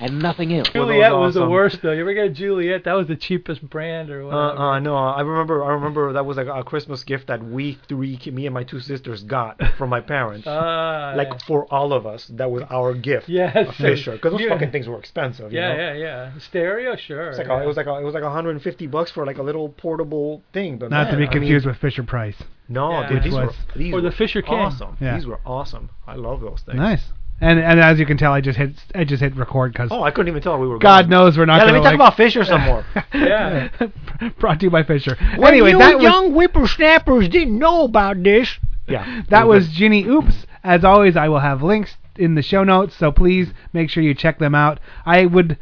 And 0.00 0.20
nothing 0.22 0.52
else. 0.54 0.68
Juliet 0.68 1.12
was 1.12 1.34
the 1.34 1.40
awesome. 1.40 1.50
worst 1.50 1.82
though. 1.82 1.90
You 1.92 2.02
ever 2.02 2.14
get 2.14 2.26
a 2.26 2.30
Juliet? 2.30 2.84
That 2.84 2.92
was 2.92 3.08
the 3.08 3.16
cheapest 3.16 3.68
brand 3.68 4.10
or 4.10 4.22
Uh, 4.22 4.26
whatever. 4.26 4.58
uh, 4.62 4.78
no, 4.78 4.96
I 4.96 5.20
remember. 5.22 5.64
I 5.64 5.70
remember 5.72 6.12
that 6.12 6.24
was 6.24 6.36
like 6.36 6.46
a 6.46 6.62
Christmas 6.62 7.02
gift 7.02 7.26
that 7.26 7.42
we 7.42 7.78
three, 7.88 8.18
me 8.32 8.46
and 8.46 8.54
my 8.54 8.62
two 8.62 8.78
sisters, 8.80 9.22
got 9.24 9.60
from 9.76 9.90
my 9.90 10.00
parents. 10.00 10.46
Ah, 10.60 11.14
like 11.16 11.28
yeah. 11.30 11.38
for 11.46 11.64
all 11.72 11.92
of 11.92 12.06
us, 12.06 12.26
that 12.34 12.50
was 12.50 12.62
our 12.70 12.94
gift. 12.94 13.28
Yes. 13.28 13.56
a 13.56 13.72
Fisher, 13.72 14.12
because 14.12 14.32
those 14.32 14.40
Yeah. 14.40 14.50
fucking 14.50 14.70
things 14.70 14.88
were 14.88 14.98
expensive. 14.98 15.52
you 15.52 15.58
yeah, 15.58 15.72
know? 15.74 15.82
yeah, 15.82 15.92
yeah. 15.94 16.30
Stereo, 16.38 16.94
sure. 16.96 17.30
It's 17.30 17.38
like 17.38 17.48
yeah. 17.48 17.58
a, 17.60 17.62
it 17.64 17.66
was 17.66 17.76
like 17.76 17.86
a, 17.86 17.94
it 17.98 18.04
was 18.04 18.14
like 18.14 18.22
150 18.22 18.86
bucks 18.86 19.10
for 19.10 19.26
like 19.26 19.38
a 19.38 19.42
little 19.42 19.68
portable 19.70 20.42
thing. 20.52 20.78
But 20.78 20.90
Not 20.90 21.04
man, 21.06 21.12
to 21.14 21.18
be 21.18 21.28
I 21.28 21.32
confused 21.32 21.66
mean, 21.66 21.72
with 21.72 21.80
Fisher 21.80 22.02
Price. 22.04 22.40
no, 22.68 22.90
Yeah. 23.00 23.08
dude, 23.08 23.22
these 23.24 23.34
Which 23.34 23.46
were 23.46 23.52
these 23.76 23.94
Or 23.94 24.00
the 24.00 24.06
were 24.08 24.12
Fisher 24.12 24.42
King. 24.42 24.54
awesome. 24.58 24.96
Yeah. 25.00 25.16
These 25.16 25.26
were 25.26 25.40
awesome. 25.44 25.90
I 26.06 26.14
love 26.14 26.40
those 26.40 26.60
things. 26.64 26.78
Nice. 26.78 27.04
And 27.40 27.58
and 27.60 27.78
as 27.78 27.98
you 28.00 28.06
can 28.06 28.16
tell, 28.16 28.32
I 28.32 28.40
just 28.40 28.58
hit 28.58 28.72
I 28.94 29.04
just 29.04 29.22
hit 29.22 29.36
record 29.36 29.72
because 29.72 29.90
Oh, 29.92 30.02
I 30.02 30.10
couldn't 30.10 30.28
even 30.28 30.42
tell 30.42 30.58
we 30.58 30.66
were. 30.66 30.78
God 30.78 31.02
going. 31.02 31.10
knows 31.10 31.38
we're 31.38 31.46
not. 31.46 31.58
Yeah, 31.58 31.64
let 31.64 31.74
me 31.74 31.78
gonna, 31.80 31.82
talk 31.84 31.98
like- 32.00 32.08
about 32.08 32.16
Fisher 32.16 32.44
some 32.44 32.62
more. 32.62 32.84
Yeah. 33.14 33.68
Brought 34.40 34.58
to 34.60 34.66
you 34.66 34.70
by 34.70 34.82
Fisher. 34.82 35.16
anyway, 35.20 35.72
that 35.74 35.98
was 35.98 36.32
whippersnappers 36.32 37.28
didn't 37.28 37.58
know 37.58 37.84
about 37.84 38.22
this. 38.22 38.58
Yeah, 38.88 39.22
that 39.28 39.46
was 39.46 39.68
Ginny 39.68 40.04
Oops. 40.04 40.46
As 40.64 40.82
always, 40.84 41.16
I 41.16 41.28
will 41.28 41.38
have 41.38 41.62
links 41.62 41.96
in 42.16 42.34
the 42.34 42.42
show 42.42 42.64
notes, 42.64 42.96
so 42.96 43.12
please 43.12 43.52
make 43.72 43.90
sure 43.90 44.02
you 44.02 44.14
check 44.14 44.38
them 44.40 44.54
out. 44.54 44.80
I 45.06 45.24
would 45.26 45.56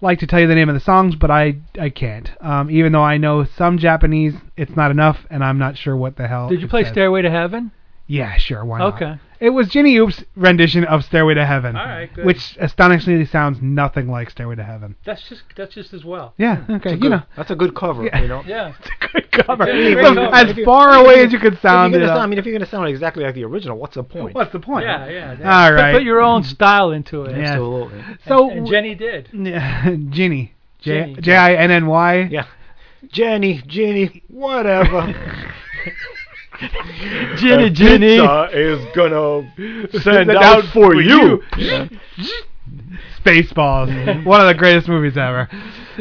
like 0.00 0.20
to 0.20 0.26
tell 0.26 0.38
you 0.40 0.46
the 0.46 0.54
name 0.54 0.68
of 0.68 0.74
the 0.74 0.80
songs, 0.80 1.16
but 1.16 1.30
I 1.30 1.56
I 1.80 1.88
can't. 1.90 2.30
Um, 2.40 2.70
even 2.70 2.92
though 2.92 3.02
I 3.02 3.16
know 3.16 3.44
some 3.44 3.78
Japanese, 3.78 4.34
it's 4.56 4.76
not 4.76 4.90
enough, 4.92 5.26
and 5.30 5.42
I'm 5.42 5.58
not 5.58 5.76
sure 5.76 5.96
what 5.96 6.16
the 6.16 6.28
hell. 6.28 6.48
Did 6.48 6.60
you 6.60 6.66
it 6.66 6.70
play 6.70 6.84
says. 6.84 6.92
Stairway 6.92 7.22
to 7.22 7.30
Heaven? 7.30 7.72
Yeah, 8.06 8.36
sure. 8.36 8.64
Why 8.64 8.78
not? 8.78 8.94
Okay. 8.94 9.18
It 9.38 9.50
was 9.50 9.68
Ginny 9.68 9.96
Oops' 9.98 10.24
rendition 10.34 10.84
of 10.84 11.04
Stairway 11.04 11.34
to 11.34 11.44
Heaven, 11.44 11.76
All 11.76 11.84
right, 11.84 12.10
good. 12.14 12.24
which 12.24 12.56
astonishingly 12.58 13.26
sounds 13.26 13.58
nothing 13.60 14.08
like 14.08 14.30
Stairway 14.30 14.54
to 14.56 14.62
Heaven. 14.64 14.96
That's 15.04 15.28
just 15.28 15.42
that's 15.56 15.74
just 15.74 15.92
as 15.92 16.04
well. 16.06 16.32
Yeah, 16.38 16.56
hmm. 16.64 16.72
okay, 16.76 16.90
That's 16.90 16.92
a 16.92 16.94
you 16.94 17.00
good- 17.02 17.10
know, 17.10 17.22
that's 17.36 17.50
a 17.50 17.54
good 17.56 17.74
cover. 17.74 18.04
Yeah. 18.04 18.22
You 18.22 18.28
know. 18.28 18.42
Yeah. 18.46 18.72
good 19.12 19.30
cover. 19.32 19.64
It's 19.68 19.90
a 19.90 19.92
great 19.94 20.04
So, 20.06 20.14
cover. 20.14 20.34
as 20.34 20.50
If 20.52 20.56
you- 20.56 20.64
far 20.64 20.94
away 20.94 21.22
as 21.22 21.32
you 21.34 21.38
could 21.38 21.54
If 21.54 21.60
sound. 21.60 21.92
you're 21.92 22.00
it 22.00 22.06
gonna 22.06 22.16
sound, 22.16 22.22
I 22.22 22.26
mean, 22.28 22.38
if 22.38 22.46
you're 22.46 22.54
gonna 22.58 22.70
sound 22.70 22.88
exactly 22.88 23.24
like 23.24 23.34
the 23.34 23.44
original, 23.44 23.76
what's 23.76 23.96
the 23.96 24.04
point? 24.04 24.34
What's 24.34 24.52
the 24.52 24.60
point? 24.60 24.86
Yeah, 24.86 25.06
yeah. 25.08 25.64
All 25.66 25.76
Put- 25.76 25.92
Put 25.98 26.02
your 26.04 26.22
own 26.22 26.42
style 26.42 26.92
into 26.92 27.24
it. 27.24 27.36
Yeah. 27.36 27.52
Absolutely. 27.52 28.02
So 28.26 28.50
And 28.50 28.66
Jenny 28.66 28.94
did. 28.94 29.28
Yeah, 29.34 29.96
Ginny. 30.10 30.54
J 30.78 31.00
Ginny. 31.10 31.14
J 31.20 31.36
I 31.36 31.54
N 31.56 31.70
N 31.72 31.86
Y. 31.88 32.28
Yeah. 32.30 32.46
Jenny, 33.12 33.62
Jenny, 33.66 34.22
whatever. 34.28 35.12
Ginny, 37.36 37.70
Jenny 37.70 38.18
Pizza 38.18 38.48
is 38.52 38.84
gonna 38.94 39.52
send 39.92 40.02
Send 40.02 40.30
out 40.30 40.42
out 40.42 40.64
for 40.72 40.92
for 40.92 41.00
you. 41.00 41.42
Spaceballs. 43.24 44.24
One 44.24 44.40
of 44.40 44.46
the 44.46 44.54
greatest 44.54 44.88
movies 44.88 45.16
ever. 45.16 45.48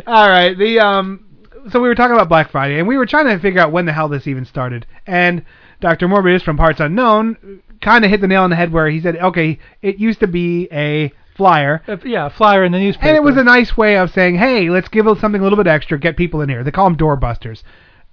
All 0.05 0.29
right, 0.29 0.57
the 0.57 0.79
um 0.79 1.25
so 1.71 1.81
we 1.81 1.87
were 1.87 1.95
talking 1.95 2.15
about 2.15 2.29
Black 2.29 2.51
Friday 2.51 2.77
and 2.79 2.87
we 2.87 2.97
were 2.97 3.05
trying 3.07 3.25
to 3.25 3.39
figure 3.39 3.59
out 3.59 3.71
when 3.71 3.85
the 3.85 3.93
hell 3.93 4.07
this 4.07 4.27
even 4.27 4.45
started. 4.45 4.85
And 5.07 5.43
Dr. 5.81 6.07
Morbius 6.07 6.43
from 6.43 6.57
Parts 6.57 6.79
Unknown 6.79 7.61
kind 7.81 8.05
of 8.05 8.11
hit 8.11 8.21
the 8.21 8.27
nail 8.27 8.43
on 8.43 8.49
the 8.49 8.55
head 8.55 8.71
where 8.71 8.87
he 8.89 9.01
said, 9.01 9.17
"Okay, 9.17 9.59
it 9.81 9.97
used 9.97 10.19
to 10.19 10.27
be 10.27 10.67
a 10.71 11.11
flyer 11.35 11.81
Uh, 11.87 11.97
yeah, 12.05 12.29
flyer 12.29 12.63
in 12.63 12.71
the 12.71 12.79
newspaper. 12.79 13.07
And 13.07 13.17
it 13.17 13.23
was 13.23 13.37
a 13.37 13.43
nice 13.43 13.75
way 13.75 13.97
of 13.97 14.11
saying, 14.11 14.35
hey, 14.35 14.69
let's 14.69 14.87
give 14.87 15.05
it 15.07 15.19
something 15.19 15.41
a 15.41 15.43
little 15.43 15.57
bit 15.57 15.67
extra, 15.67 15.99
get 15.99 16.17
people 16.17 16.41
in 16.41 16.49
here. 16.49 16.63
They 16.63 16.71
call 16.71 16.85
them 16.85 16.97
doorbusters. 16.97 17.61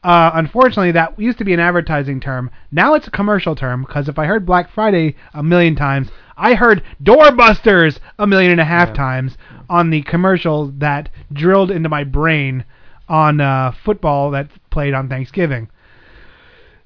Uh, 0.03 0.33
unfortunately, 0.35 0.91
that 0.93 1.19
used 1.19 1.39
to 1.39 1.45
be 1.45 1.55
an 1.55 1.61
advertising 1.61 2.19
term. 2.21 2.51
Now 2.73 2.95
it's 2.95 3.07
a 3.07 3.11
commercial 3.11 3.55
term 3.55 3.83
because 3.83 4.09
if 4.09 4.19
I 4.19 4.27
heard 4.27 4.45
Black 4.45 4.71
Friday 4.71 5.15
a 5.33 5.43
million 5.43 5.77
times, 5.77 6.09
I 6.37 6.55
heard 6.55 6.83
doorbusters 7.03 7.99
a 8.19 8.27
million 8.27 8.51
and 8.51 8.61
a 8.61 8.65
half 8.65 8.93
times 8.93 9.39
on 9.71 9.91
the 9.91 10.03
commercial 10.03 10.73
that 10.79 11.09
drilled 11.33 11.71
into 11.71 11.89
my 11.89 12.03
brain 12.03 12.65
on 13.09 13.41
uh, 13.41 13.73
football 13.85 14.33
that 14.33 14.51
played 14.71 14.95
on 14.95 15.09
Thanksgiving. 15.09 15.69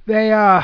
They 0.05 0.31
uh, 0.33 0.63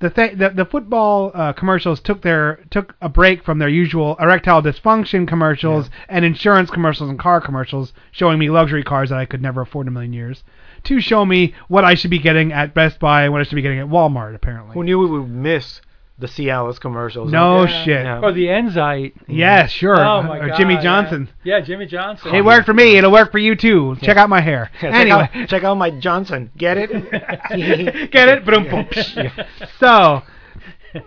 the 0.00 0.10
th- 0.10 0.36
the, 0.38 0.50
the 0.50 0.64
football 0.66 1.30
uh, 1.34 1.52
commercials 1.54 2.00
took 2.00 2.20
their 2.20 2.60
took 2.70 2.94
a 3.00 3.08
break 3.08 3.42
from 3.42 3.58
their 3.58 3.68
usual 3.68 4.16
erectile 4.20 4.62
dysfunction 4.62 5.26
commercials 5.26 5.88
and 6.08 6.24
insurance 6.24 6.70
commercials 6.70 7.08
and 7.08 7.18
car 7.18 7.40
commercials 7.40 7.92
showing 8.10 8.38
me 8.38 8.50
luxury 8.50 8.82
cars 8.82 9.08
that 9.10 9.18
I 9.18 9.24
could 9.24 9.40
never 9.40 9.62
afford 9.62 9.86
in 9.86 9.88
a 9.88 9.94
million 9.94 10.12
years 10.12 10.44
to 10.84 11.00
show 11.00 11.24
me 11.24 11.54
what 11.68 11.84
I 11.84 11.94
should 11.94 12.10
be 12.10 12.18
getting 12.18 12.52
at 12.52 12.74
Best 12.74 12.98
Buy 12.98 13.24
and 13.24 13.32
what 13.32 13.40
I 13.40 13.44
should 13.44 13.56
be 13.56 13.62
getting 13.62 13.78
at 13.78 13.86
Walmart 13.86 14.34
apparently. 14.34 14.74
Who 14.74 14.84
knew 14.84 14.98
we 14.98 15.06
would 15.06 15.28
miss 15.28 15.80
the 16.18 16.26
Cialis 16.26 16.80
commercials? 16.80 17.32
No 17.32 17.66
huh? 17.66 17.84
shit. 17.84 18.04
Yeah. 18.04 18.20
Or 18.22 18.32
the 18.32 18.46
Enzyte. 18.46 19.14
Yeah, 19.26 19.66
sure. 19.66 19.98
Oh 19.98 20.22
my 20.22 20.38
uh, 20.38 20.42
or 20.42 20.48
God, 20.48 20.56
Jimmy. 20.58 20.76
Johnson. 20.78 21.28
Yeah, 21.44 21.60
Jimmy 21.60 21.86
Johnson. 21.86 22.34
It 22.34 22.44
worked 22.44 22.66
for 22.66 22.74
me. 22.74 22.96
It'll 22.96 23.12
work 23.12 23.32
for 23.32 23.38
you 23.38 23.56
too. 23.56 23.96
Check 24.02 24.16
out 24.16 24.28
my 24.28 24.40
hair. 24.40 24.70
Yeah, 24.74 24.80
check 24.80 24.94
anyway, 24.94 25.28
out, 25.34 25.48
check 25.48 25.64
out 25.64 25.74
my 25.76 25.90
Johnson. 25.90 26.50
Get 26.56 26.76
it? 26.78 26.90
Get 28.10 28.28
it? 28.28 28.44
Boom, 28.44 28.68
boom, 28.68 28.84
psh. 28.86 29.46
So, 29.78 30.22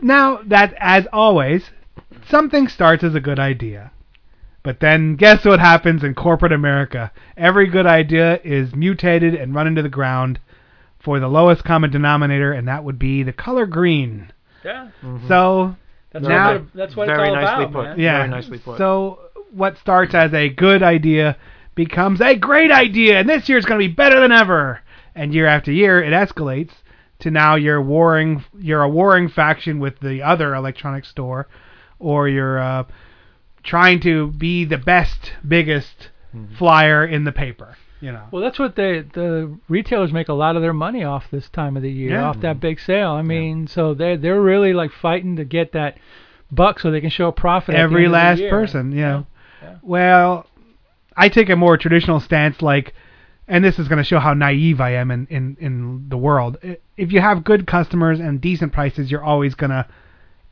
now 0.01 0.41
that, 0.47 0.73
as 0.79 1.07
always, 1.13 1.69
something 2.29 2.67
starts 2.67 3.03
as 3.03 3.15
a 3.15 3.19
good 3.19 3.39
idea. 3.39 3.91
But 4.63 4.79
then 4.79 5.15
guess 5.17 5.43
what 5.45 5.59
happens 5.59 6.03
in 6.03 6.13
corporate 6.15 6.53
America? 6.53 7.11
Every 7.35 7.67
good 7.67 7.85
idea 7.85 8.39
is 8.43 8.73
mutated 8.73 9.35
and 9.35 9.53
run 9.53 9.67
into 9.67 9.81
the 9.81 9.89
ground 9.89 10.39
for 11.03 11.19
the 11.19 11.27
lowest 11.27 11.65
common 11.65 11.91
denominator, 11.91 12.53
and 12.53 12.67
that 12.69 12.83
would 12.85 12.97
be 12.97 13.23
the 13.23 13.33
color 13.33 13.65
green. 13.65 14.31
Yeah. 14.63 14.89
So 15.27 15.75
That's 16.13 16.25
now, 16.25 16.53
what, 16.53 16.73
that's 16.73 16.95
what 16.95 17.07
Very 17.07 17.27
it's 17.27 17.35
all 17.35 17.41
nicely 17.43 17.63
about, 17.65 17.73
put. 17.73 17.83
man. 17.83 17.99
yeah. 17.99 18.17
Very 18.19 18.29
nicely 18.29 18.57
put. 18.59 18.77
So 18.77 19.19
what 19.51 19.77
starts 19.79 20.15
as 20.15 20.33
a 20.33 20.47
good 20.47 20.81
idea 20.81 21.37
becomes 21.75 22.21
a 22.21 22.35
great 22.35 22.71
idea, 22.71 23.19
and 23.19 23.27
this 23.27 23.49
year 23.49 23.57
is 23.57 23.65
going 23.65 23.81
to 23.81 23.87
be 23.87 23.93
better 23.93 24.21
than 24.21 24.31
ever. 24.31 24.79
And 25.15 25.33
year 25.33 25.45
after 25.45 25.71
year, 25.73 26.01
it 26.01 26.13
escalates 26.13 26.71
to 27.19 27.31
now 27.31 27.55
you're 27.55 27.81
warring, 27.81 28.43
you're 28.57 28.81
a 28.83 28.89
warring 28.89 29.27
faction 29.27 29.79
with 29.79 29.99
the 29.99 30.21
other 30.23 30.55
electronics 30.55 31.09
store, 31.09 31.47
or 31.99 32.29
you're 32.29 32.59
uh, 32.59 32.83
trying 33.63 33.99
to 34.01 34.27
be 34.27 34.65
the 34.65 34.77
best, 34.77 35.33
biggest 35.47 36.09
mm-hmm. 36.35 36.55
flyer 36.55 37.05
in 37.05 37.23
the 37.23 37.31
paper. 37.31 37.77
You 38.01 38.11
know. 38.11 38.25
Well, 38.31 38.41
that's 38.41 38.59
what 38.59 38.75
they 38.75 38.99
the 38.99 39.57
retailers 39.69 40.11
make 40.11 40.27
a 40.27 40.33
lot 40.33 40.57
of 40.57 40.61
their 40.61 40.73
money 40.73 41.05
off 41.05 41.31
this 41.31 41.47
time 41.49 41.77
of 41.77 41.83
the 41.83 41.91
year, 41.91 42.11
Yeah. 42.11 42.25
off 42.25 42.41
that 42.41 42.55
mm-hmm. 42.55 42.59
big 42.59 42.79
sale. 42.81 43.11
I 43.11 43.21
mean, 43.21 43.67
so 43.67 43.93
they 43.93 44.17
they're 44.17 44.41
really 44.41 44.73
like 44.73 44.91
fighting 44.91 45.37
to 45.37 45.45
get 45.45 45.71
that 45.71 45.97
buck 46.51 46.79
so 46.79 46.91
they 46.91 46.99
can 47.01 47.09
show 47.09 47.29
a 47.29 47.31
profit. 47.31 47.75
Every 47.75 48.05
end 48.05 48.07
of 48.07 48.11
the 48.11 48.17
last 48.17 48.49
person, 48.49 48.91
you 48.91 49.01
know. 49.01 49.27
Yeah. 49.61 49.75
Well, 49.81 50.47
I 51.15 51.29
take 51.29 51.49
a 51.49 51.55
more 51.55 51.77
traditional 51.77 52.19
stance, 52.19 52.61
like, 52.61 52.93
and 53.47 53.63
this 53.63 53.79
is 53.79 53.87
going 53.87 53.97
to 53.97 54.03
show 54.03 54.19
how 54.19 54.33
naive 54.33 54.81
I 54.81 54.91
am 54.95 55.11
in, 55.11 55.27
in, 55.29 55.57
in 55.59 56.09
the 56.09 56.17
world. 56.17 56.57
If 56.97 57.11
you 57.11 57.21
have 57.21 57.43
good 57.43 57.67
customers 57.67 58.19
and 58.19 58.41
decent 58.41 58.73
prices, 58.73 59.11
you're 59.11 59.23
always 59.23 59.55
going 59.55 59.69
to, 59.69 59.87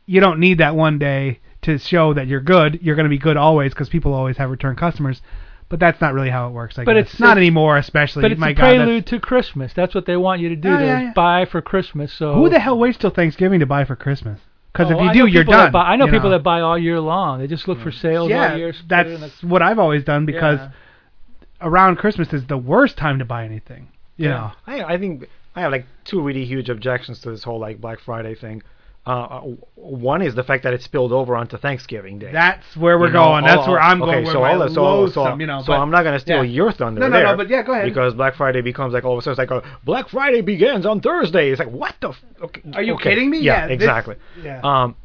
you 0.05 0.19
don't 0.19 0.39
need 0.39 0.59
that 0.59 0.75
one 0.75 0.99
day 0.99 1.39
to 1.63 1.77
show 1.77 2.13
that 2.13 2.27
you're 2.27 2.41
good. 2.41 2.79
You're 2.81 2.95
going 2.95 3.05
to 3.05 3.09
be 3.09 3.17
good 3.17 3.37
always 3.37 3.73
because 3.73 3.89
people 3.89 4.13
always 4.13 4.37
have 4.37 4.49
return 4.49 4.75
customers. 4.75 5.21
But 5.69 5.79
that's 5.79 6.01
not 6.01 6.13
really 6.13 6.29
how 6.29 6.47
it 6.47 6.51
works. 6.51 6.77
I 6.77 6.83
But 6.83 6.95
guess. 6.95 7.05
it's- 7.05 7.19
not 7.21 7.37
it's- 7.37 7.37
anymore, 7.37 7.77
especially. 7.77 8.23
But 8.23 8.31
it's 8.33 8.41
My 8.41 8.49
a 8.49 8.53
God, 8.53 8.75
prelude 8.75 9.05
to 9.07 9.19
Christmas. 9.21 9.71
That's 9.73 9.95
what 9.95 10.05
they 10.05 10.17
want 10.17 10.41
you 10.41 10.49
to 10.49 10.55
do 10.57 10.77
to 10.77 10.83
yeah, 10.83 11.01
yeah. 11.01 11.11
buy 11.15 11.45
for 11.45 11.61
Christmas. 11.61 12.11
So 12.11 12.33
Who 12.33 12.49
the 12.49 12.59
hell 12.59 12.77
waits 12.77 12.97
till 12.97 13.09
Thanksgiving 13.09 13.61
to 13.61 13.65
buy 13.65 13.85
for 13.85 13.95
Christmas? 13.95 14.39
Because 14.73 14.91
Oh, 14.91 14.95
if 14.95 15.01
you 15.03 15.09
I 15.09 15.13
do, 15.13 15.25
you're 15.27 15.43
done. 15.45 15.71
buy- 15.71 15.83
I 15.83 15.95
know 15.95 16.05
you 16.07 16.11
people 16.11 16.29
that 16.31 16.43
buy 16.43 16.59
all 16.59 16.77
year 16.77 16.99
long. 16.99 17.39
They 17.39 17.47
just 17.47 17.67
look 17.69 17.79
for 17.79 17.91
mm. 17.91 18.01
sales 18.01 18.29
yeah, 18.29 18.51
all 18.51 18.57
year. 18.57 18.73
put 18.73 19.07
it 19.07 19.07
in 19.13 19.21
that's 19.21 19.39
the- 19.39 19.47
what 19.47 19.61
I've 19.61 19.79
always 19.79 20.03
done 20.03 20.25
because 20.25 20.59
Yeah. 20.59 20.69
around 21.61 21.97
Christmas 21.97 22.33
is 22.33 22.45
the 22.47 22.57
worst 22.57 22.97
time 22.97 23.19
to 23.19 23.25
buy 23.25 23.45
anything. 23.45 23.87
You 24.17 24.29
Yeah. 24.29 24.35
know. 24.35 24.51
I, 24.67 24.83
I 24.83 24.97
think 24.97 25.29
I 25.55 25.61
have 25.61 25.71
like 25.71 25.85
two 26.03 26.21
really 26.21 26.43
huge 26.45 26.69
objections 26.69 27.19
to 27.21 27.31
this 27.31 27.43
whole 27.43 27.59
like 27.59 27.79
Black 27.79 27.99
Friday 27.99 28.35
thing. 28.35 28.61
Uh, 29.03 29.09
uh, 29.09 29.39
one 29.75 30.21
is 30.21 30.35
the 30.35 30.43
fact 30.43 30.61
that 30.63 30.73
it 30.75 30.81
spilled 30.83 31.11
over 31.11 31.35
onto 31.35 31.57
Thanksgiving 31.57 32.19
Day. 32.19 32.31
That's 32.31 32.77
where 32.77 32.99
we're 32.99 33.07
You 33.07 33.13
know, 33.13 33.23
going. 33.29 33.45
That's 33.45 33.61
all- 33.61 33.71
where 33.71 33.81
I'm 33.81 33.99
okay, 34.03 34.11
going. 34.11 34.25
so 34.27 34.43
all 34.43 34.69
so, 34.69 34.83
loathsome, 34.83 35.23
so, 35.23 35.39
you 35.39 35.47
know, 35.47 35.61
so 35.61 35.67
but- 35.73 35.79
I'm 35.79 35.89
not 35.89 36.03
gonna 36.03 36.19
steal 36.19 36.43
yeah. 36.45 36.51
your 36.51 36.71
thunder 36.71 37.01
No, 37.01 37.07
no, 37.07 37.13
there. 37.17 37.25
no, 37.25 37.35
but 37.35 37.49
yeah, 37.49 37.63
go 37.63 37.73
ahead. 37.73 37.85
Because 37.85 38.13
Black 38.13 38.35
Friday 38.35 38.61
becomes 38.61 38.93
like 38.93 39.03
all 39.03 39.13
of 39.13 39.19
a 39.19 39.21
sudden 39.23 39.41
it's 39.41 39.51
like 39.51 39.63
a 39.63 39.67
Black 39.83 40.07
Friday 40.09 40.41
begins 40.41 40.85
on 40.85 41.01
Thursday. 41.01 41.49
It's 41.49 41.57
like 41.57 41.71
what 41.71 41.95
the? 41.99 42.09
F- 42.09 42.23
okay, 42.43 42.61
Are 42.75 42.83
you 42.83 42.93
okay. 42.93 43.09
kidding 43.09 43.31
me? 43.31 43.39
Yeah, 43.39 43.61
Yeah, 43.61 43.67
this- 43.69 43.73
exactly. 43.73 44.15
yeah. 44.43 44.59
Um, 44.63 44.95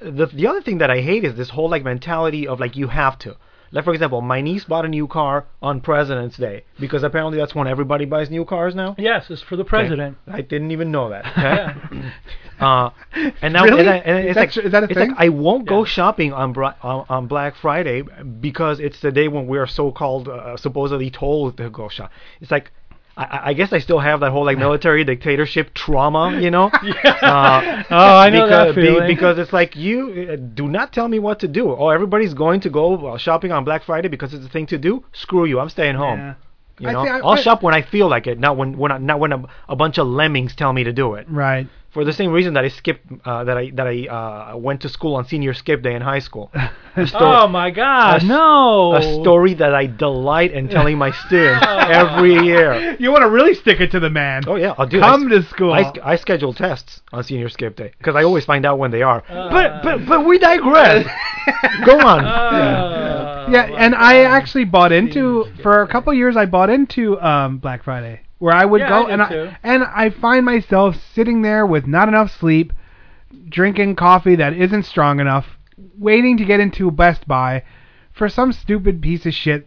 the 0.00 0.26
the 0.26 0.48
other 0.48 0.60
thing 0.60 0.78
that 0.78 0.90
I 0.90 1.00
hate 1.00 1.22
is 1.24 1.36
this 1.36 1.50
whole 1.50 1.70
like 1.70 1.84
mentality 1.84 2.48
of 2.48 2.58
like 2.58 2.74
you 2.76 2.88
have 2.88 3.16
to. 3.20 3.36
Like 3.74 3.84
for 3.84 3.92
example, 3.92 4.20
my 4.20 4.40
niece 4.40 4.64
bought 4.64 4.84
a 4.84 4.88
new 4.88 5.06
car 5.08 5.46
on 5.60 5.80
President's 5.80 6.36
Day 6.36 6.64
because 6.80 7.02
apparently 7.02 7.38
that's 7.38 7.54
when 7.54 7.66
everybody 7.66 8.04
buys 8.04 8.30
new 8.30 8.44
cars 8.44 8.74
now. 8.74 8.94
Yes, 8.96 9.28
it's 9.30 9.42
for 9.42 9.56
the 9.56 9.64
president. 9.64 10.16
I 10.28 10.40
didn't 10.42 10.70
even 10.70 10.90
know 10.92 11.10
that. 11.10 11.26
Okay? 11.26 12.10
uh, 12.60 12.90
and 13.42 13.52
now 13.52 13.64
Really? 13.64 13.80
and, 13.80 13.90
I- 13.90 13.96
and 13.98 14.26
it's 14.28 14.34
that 14.36 14.40
like 14.40 14.50
tr- 14.52 14.60
is 14.60 14.72
that 14.72 14.84
a 14.84 14.86
it's 14.86 14.94
thing? 14.94 15.10
like 15.10 15.18
I 15.20 15.28
won't 15.28 15.66
go 15.66 15.84
shopping 15.84 16.32
on, 16.32 16.52
Bra- 16.52 16.74
on 16.82 17.04
on 17.08 17.26
Black 17.26 17.56
Friday 17.56 18.02
because 18.40 18.78
it's 18.78 19.00
the 19.00 19.10
day 19.10 19.26
when 19.28 19.46
we 19.48 19.58
are 19.58 19.66
so 19.66 19.90
called 19.90 20.28
uh, 20.28 20.56
supposedly 20.56 21.10
told 21.10 21.56
to 21.56 21.68
go 21.68 21.88
shop. 21.88 22.12
It's 22.40 22.52
like 22.52 22.70
I, 23.16 23.50
I 23.50 23.52
guess 23.54 23.72
I 23.72 23.78
still 23.78 24.00
have 24.00 24.20
that 24.20 24.32
whole 24.32 24.44
like 24.44 24.58
military 24.66 25.04
dictatorship 25.04 25.72
trauma, 25.74 26.38
you 26.40 26.50
know. 26.50 26.70
Uh, 27.04 27.82
Oh, 27.90 27.96
I 27.96 28.30
know 28.30 28.44
because, 28.46 28.74
that 28.74 28.74
feeling. 28.74 29.06
because 29.08 29.38
it's 29.38 29.52
like 29.52 29.76
you 29.76 30.28
uh, 30.32 30.36
do 30.36 30.68
not 30.68 30.92
tell 30.92 31.08
me 31.08 31.18
what 31.18 31.40
to 31.40 31.48
do. 31.48 31.70
Oh, 31.70 31.88
everybody's 31.90 32.34
going 32.34 32.60
to 32.62 32.70
go 32.70 33.06
uh, 33.06 33.18
shopping 33.18 33.52
on 33.52 33.64
Black 33.64 33.84
Friday 33.84 34.08
because 34.08 34.34
it's 34.34 34.42
the 34.42 34.48
thing 34.50 34.66
to 34.66 34.78
do. 34.78 35.04
Screw 35.12 35.44
you, 35.44 35.60
I'm 35.60 35.68
staying 35.68 35.94
home. 35.96 36.18
Yeah. 36.18 36.34
You 36.80 36.90
know, 36.92 37.00
I- 37.06 37.18
I'll 37.18 37.28
I- 37.38 37.40
shop 37.42 37.62
when 37.62 37.72
I 37.74 37.82
feel 37.82 38.08
like 38.08 38.26
it, 38.26 38.38
not 38.38 38.56
when 38.56 38.76
when 38.76 38.90
I, 38.92 38.98
not 38.98 39.20
when 39.20 39.32
a, 39.32 39.42
a 39.68 39.76
bunch 39.76 39.98
of 39.98 40.06
lemmings 40.08 40.54
tell 40.56 40.72
me 40.72 40.84
to 40.84 40.92
do 40.92 41.14
it. 41.14 41.26
Right. 41.30 41.68
For 41.94 42.04
the 42.04 42.12
same 42.12 42.32
reason 42.32 42.54
that 42.54 42.64
I 42.64 42.68
skipped 42.68 43.06
uh, 43.24 43.44
that 43.44 43.56
I 43.56 43.70
that 43.74 43.86
I 43.86 44.06
uh, 44.52 44.56
went 44.56 44.80
to 44.82 44.88
school 44.88 45.14
on 45.14 45.24
senior 45.26 45.54
skip 45.54 45.80
day 45.82 45.94
in 45.94 46.02
high 46.02 46.18
school. 46.18 46.50
A 46.96 47.06
sto- 47.08 47.18
Oh 47.42 47.48
my 47.48 47.70
gosh! 47.70 48.22
a 48.22 48.24
s- 48.24 48.28
no! 48.28 48.94
a 48.94 49.02
story 49.20 49.54
that 49.54 49.74
I 49.74 49.86
delight 49.86 50.52
in 50.52 50.68
telling 50.68 50.96
my 50.96 51.10
students 51.10 51.64
every 52.02 52.34
year. 52.34 52.96
You 53.00 53.10
want 53.10 53.22
to 53.22 53.30
really 53.30 53.54
stick 53.54 53.80
it 53.80 53.90
to 53.92 53.98
the 54.00 54.10
man. 54.10 54.42
Oh 54.46 54.54
yeah, 54.54 54.74
I'll 54.78 54.86
do. 54.86 55.00
Come 55.00 55.22
I, 55.32 55.34
s- 55.36 55.42
to 55.44 55.48
school. 55.50 55.72
I 55.72 56.14
schedule 56.16 56.52
tests 56.52 57.02
on 57.12 57.24
senior 57.24 57.48
skip 57.48 57.74
day 57.76 57.92
because 57.98 58.14
I 58.14 58.22
always 58.22 58.44
find 58.44 58.64
out 58.64 58.78
when 58.78 58.90
they 58.92 59.02
are. 59.02 59.24
Uh. 59.28 59.50
but 59.50 59.82
but 59.82 60.06
but 60.06 60.26
we 60.26 60.38
digress. 60.38 61.04
Go 61.84 61.98
on. 61.98 62.24
Uh, 62.24 63.48
yeah, 63.50 63.64
and 63.76 63.94
I 63.94 64.24
actually 64.24 64.64
bought 64.64 64.92
into 64.92 65.46
for 65.62 65.82
a 65.82 65.88
couple 65.88 66.12
years. 66.14 66.36
I 66.36 66.46
bought 66.46 66.70
into 66.70 67.20
um, 67.20 67.58
Black 67.58 67.82
Friday, 67.84 68.20
where 68.44 68.52
I 68.54 68.66
would 68.66 68.82
Yeah, 68.82 68.88
go 68.90 69.06
I 69.06 69.10
and 69.10 69.22
I 69.22 69.28
too. 69.30 69.50
and 69.62 69.82
I 69.84 70.10
find 70.10 70.44
myself 70.44 70.96
sitting 71.14 71.40
there 71.40 71.64
with 71.64 71.86
not 71.86 72.08
enough 72.08 72.30
sleep, 72.30 72.74
drinking 73.48 73.96
coffee 73.96 74.36
that 74.36 74.52
isn't 74.52 74.82
strong 74.82 75.18
enough, 75.18 75.46
waiting 75.98 76.36
to 76.36 76.44
get 76.44 76.60
into 76.60 76.90
Best 76.90 77.26
Buy 77.26 77.62
for 78.12 78.28
some 78.28 78.52
stupid 78.52 79.00
piece 79.00 79.24
of 79.24 79.32
shit. 79.32 79.66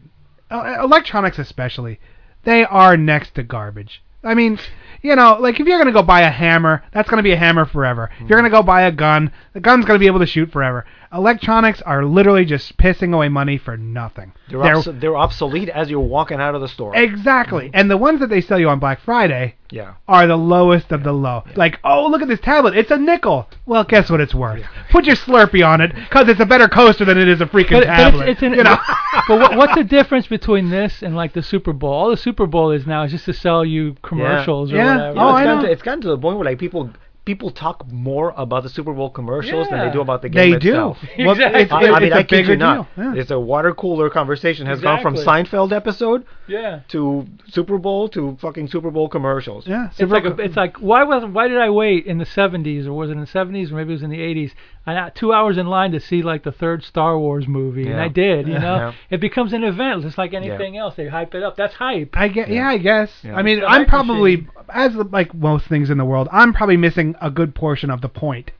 Electronics, 0.52 1.40
especially, 1.40 2.00
they 2.44 2.64
are 2.66 2.96
next 2.96 3.34
to 3.34 3.42
garbage. 3.44 4.04
I 4.24 4.36
mean, 4.36 4.60
you 5.02 5.16
know, 5.16 5.38
like 5.40 5.60
if 5.60 5.66
you're 5.66 5.80
gonna 5.80 5.92
go 5.92 6.04
buy 6.04 6.22
a 6.22 6.30
hammer, 6.30 6.84
that's 6.94 7.10
gonna 7.10 7.24
be 7.24 7.32
a 7.32 7.38
hammer 7.38 7.66
forever. 7.66 8.12
If 8.22 8.30
you're 8.30 8.38
gonna 8.38 8.52
go 8.52 8.62
buy 8.62 8.84
a 8.84 8.92
gun, 8.92 9.32
the 9.54 9.60
gun's 9.60 9.86
gonna 9.86 9.98
be 9.98 10.08
able 10.08 10.20
to 10.20 10.28
shoot 10.28 10.52
forever. 10.52 10.86
Electronics 11.14 11.82
are 11.84 12.04
literally 12.06 12.46
just 12.46 12.78
pissing 12.78 13.14
away 13.14 13.30
money 13.30 13.58
for 13.58 13.78
nothing. 13.78 14.34
They're, 14.50 14.62
They're- 14.62 14.76
obs- 14.76 14.90
they're 15.00 15.18
obsolete 15.18 15.70
as 15.70 15.90
you're 15.90 16.00
walking 16.00 16.40
out 16.40 16.56
of 16.56 16.62
the 16.62 16.68
store. 16.68 16.96
exactly, 16.96 17.66
mm-hmm. 17.68 17.76
and 17.76 17.90
the 17.92 17.98
ones 17.98 18.20
that 18.20 18.30
they 18.30 18.42
sell 18.42 18.60
you 18.60 18.70
on 18.70 18.80
Black 18.80 19.00
Friday 19.00 19.56
yeah. 19.72 19.96
are 20.08 20.28
the 20.28 20.36
lowest 20.38 20.92
of 20.92 21.04
the 21.04 21.12
low. 21.12 21.44
Like, 21.56 21.80
oh, 21.84 22.08
look 22.08 22.22
at 22.22 22.28
this 22.28 22.40
tablet, 22.40 22.76
it's 22.78 22.92
a 22.92 22.98
nickel. 22.98 23.48
Well, 23.66 23.84
guess 23.84 24.10
what 24.10 24.22
it's 24.22 24.34
worth? 24.36 24.64
Put 24.92 25.06
your 25.06 25.16
Slurpee 25.16 25.66
on 25.68 25.82
it, 25.82 25.92
cause 26.10 26.28
it's 26.30 26.40
a 26.40 26.46
better 26.46 26.68
coaster 26.68 27.06
than 27.06 27.18
it 27.18 27.28
is 27.28 27.42
a 27.42 27.46
freaking 27.46 27.72
But, 27.72 27.80
but 27.82 27.86
tablet. 27.86 28.30
it's, 28.30 28.42
it's 28.42 28.44
an, 28.44 28.54
you 28.54 28.64
know? 28.64 28.78
but 29.28 29.40
what, 29.40 29.58
what's 29.58 29.76
the 29.76 29.84
difference 29.84 30.28
between 30.28 30.70
this 30.70 31.02
and 31.04 31.16
like 31.16 31.34
the 31.34 31.44
Super 31.44 31.74
Bowl? 31.74 31.92
All 31.94 32.10
the 32.10 32.18
Super 32.18 32.46
Bowl 32.46 32.72
is 32.72 32.86
now 32.86 33.04
is 33.04 33.12
just 33.12 33.26
to 33.26 33.34
sell 33.34 33.66
you 33.66 33.96
commercials 34.04 34.72
or 34.72 34.76
Yeah. 34.78 34.96
whatever. 34.96 35.10
You 35.10 35.16
know, 35.16 35.22
Oh, 35.22 35.30
it's 35.30 35.36
I 35.38 35.44
gotten 35.44 35.60
know. 35.62 35.66
To, 35.68 35.72
it's 35.72 35.82
gotten 35.82 36.02
to 36.02 36.08
the 36.10 36.18
point 36.18 36.38
where 36.38 36.46
like 36.46 36.60
people 36.60 36.90
people 37.28 37.52
talk 37.52 37.86
more 37.92 38.34
about 38.38 38.64
the 38.64 38.70
Super 38.70 38.94
Bowl 38.94 39.12
commercials 39.12 39.68
than 39.70 39.80
they 39.86 39.92
do 39.94 40.02
about 40.02 40.22
the 40.24 40.30
game 40.30 40.54
They 40.54 40.58
do. 40.60 40.74
Well, 40.74 40.98
Exactly. 41.18 41.62
it's, 41.62 41.72
I, 41.72 41.76
I 41.76 41.82
it's 41.92 42.00
mean, 42.02 42.14
a 42.14 42.16
I 42.16 42.24
kid 42.24 42.30
bigger 42.30 42.52
you 42.54 42.58
not. 42.58 42.88
Yeah. 42.98 43.14
It's 43.16 43.30
a 43.32 43.40
water 43.40 43.74
cooler 43.76 44.10
conversation 44.10 44.66
has 44.66 44.80
gone 44.82 45.02
from 45.04 45.16
Seinfeld 45.16 45.72
episode 45.72 46.26
Yeah. 46.48 46.80
to 46.88 47.28
Super 47.50 47.78
Bowl 47.78 48.10
to 48.10 48.38
fucking 48.42 48.70
Super 48.70 48.90
Bowl 48.90 49.10
commercials. 49.10 49.68
Yeah, 49.68 49.90
It's 50.00 50.12
like 50.12 50.24
a, 50.26 50.36
it's 50.38 50.56
like 50.56 50.78
why 50.78 51.04
was 51.04 51.24
why 51.26 51.48
did 51.50 51.58
I 51.60 51.70
wait 51.70 52.06
in 52.06 52.18
the 52.18 52.26
70s 52.26 52.88
or 52.88 52.94
was 52.94 53.10
it 53.10 53.14
in 53.14 53.20
the 53.20 53.26
70s 53.28 53.72
or 53.72 53.76
maybe 53.76 53.90
it 53.92 53.94
was 54.00 54.04
in 54.04 54.10
the 54.10 54.20
80s? 54.20 54.52
I 54.88 54.94
got 54.94 55.16
two 55.16 55.34
hours 55.34 55.58
in 55.58 55.68
line 55.68 55.92
to 55.92 56.00
see 56.00 56.24
like 56.24 56.44
the 56.44 56.52
third 56.52 56.82
Star 56.84 57.20
Wars 57.20 57.46
movie, 57.48 57.88
and 57.92 58.00
I 58.00 58.08
did. 58.08 58.48
You 58.48 58.54
know, 58.60 58.76
Yeah. 58.78 58.94
it 59.10 59.20
becomes 59.20 59.52
an 59.54 59.64
event 59.66 60.04
just 60.04 60.18
like 60.18 60.34
anything 60.34 60.78
else. 60.78 60.96
They 60.96 61.08
hype 61.10 61.36
it 61.36 61.44
up. 61.44 61.58
That's 61.58 61.74
hype. 61.76 62.12
I 62.18 62.30
get, 62.30 62.48
yeah. 62.50 62.70
I 62.70 62.78
guess. 62.78 63.12
Yeah. 63.22 63.36
I 63.36 63.42
mean, 63.44 63.58
It's 63.58 63.66
a 63.68 63.70
I'm 63.70 63.86
probably, 63.86 64.38
machine. 64.38 64.50
as 64.70 64.96
like 64.96 65.34
most 65.36 65.68
things 65.68 65.90
in 65.90 65.98
the 65.98 66.06
world, 66.06 66.30
I'm 66.32 66.54
probably 66.54 66.78
missing 66.78 67.16
a 67.22 67.30
good 67.30 67.54
portion 67.54 67.90
of 67.90 68.00
the 68.02 68.10
point. 68.10 68.52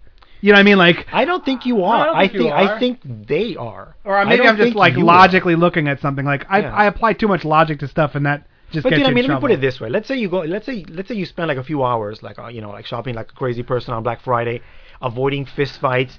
You 0.42 0.52
know 0.52 0.58
what 0.58 0.60
I 0.60 0.64
mean? 0.64 0.78
Like, 0.78 1.08
I 1.12 1.26
don't 1.26 1.44
think 1.44 1.66
you 1.66 1.84
are. 1.84 2.06
don't 2.06 2.16
I 2.16 2.24
think 2.28 2.34
you 2.34 2.40
think 2.42 2.54
are. 2.54 2.76
I 2.76 2.80
think 2.80 3.00
they 3.28 3.56
are. 3.56 3.96
or 4.04 4.18
I 4.18 4.24
maybe 4.26 4.38
don't 4.44 4.48
I'm 4.50 4.58
just 4.58 4.66
think 4.68 4.76
like 4.76 4.94
you 4.94 5.00
are. 5.02 5.06
logically 5.06 5.56
looking 5.56 5.88
at 5.88 6.00
something. 6.02 6.26
Like, 6.26 6.46
I, 6.50 6.60
Yeah. 6.60 6.76
I 6.76 6.86
apply 6.86 7.14
too 7.14 7.28
much 7.28 7.44
logic 7.46 7.80
to 7.80 7.88
stuff, 7.88 8.14
and 8.16 8.26
that 8.28 8.46
just 8.72 8.84
But 8.84 8.90
gets 8.90 9.00
dude, 9.00 9.06
I 9.08 9.10
you 9.10 9.16
mean, 9.16 9.24
in 9.26 9.32
let 9.32 9.36
me 9.38 9.42
put 9.42 9.52
it 9.52 9.62
this 9.62 9.80
way. 9.80 9.90
Let's 9.90 10.08
say 10.08 10.18
you 10.18 10.30
go. 10.30 10.40
Let's 10.42 10.66
say 10.66 10.86
let's 10.90 11.08
say 11.08 11.16
you 11.16 11.26
spend 11.26 11.48
like 11.48 11.58
a 11.58 11.64
few 11.64 11.84
hours, 11.84 12.22
like 12.22 12.38
uh, 12.38 12.48
you 12.50 12.60
know, 12.62 12.70
like 12.70 12.86
shopping 12.86 13.16
like 13.16 13.32
a 13.32 13.34
crazy 13.34 13.64
person 13.64 13.94
on 13.96 14.04
Black 14.04 14.22
Friday, 14.22 14.62
avoiding 15.02 15.46
fist 15.46 15.80
fights. 15.80 16.18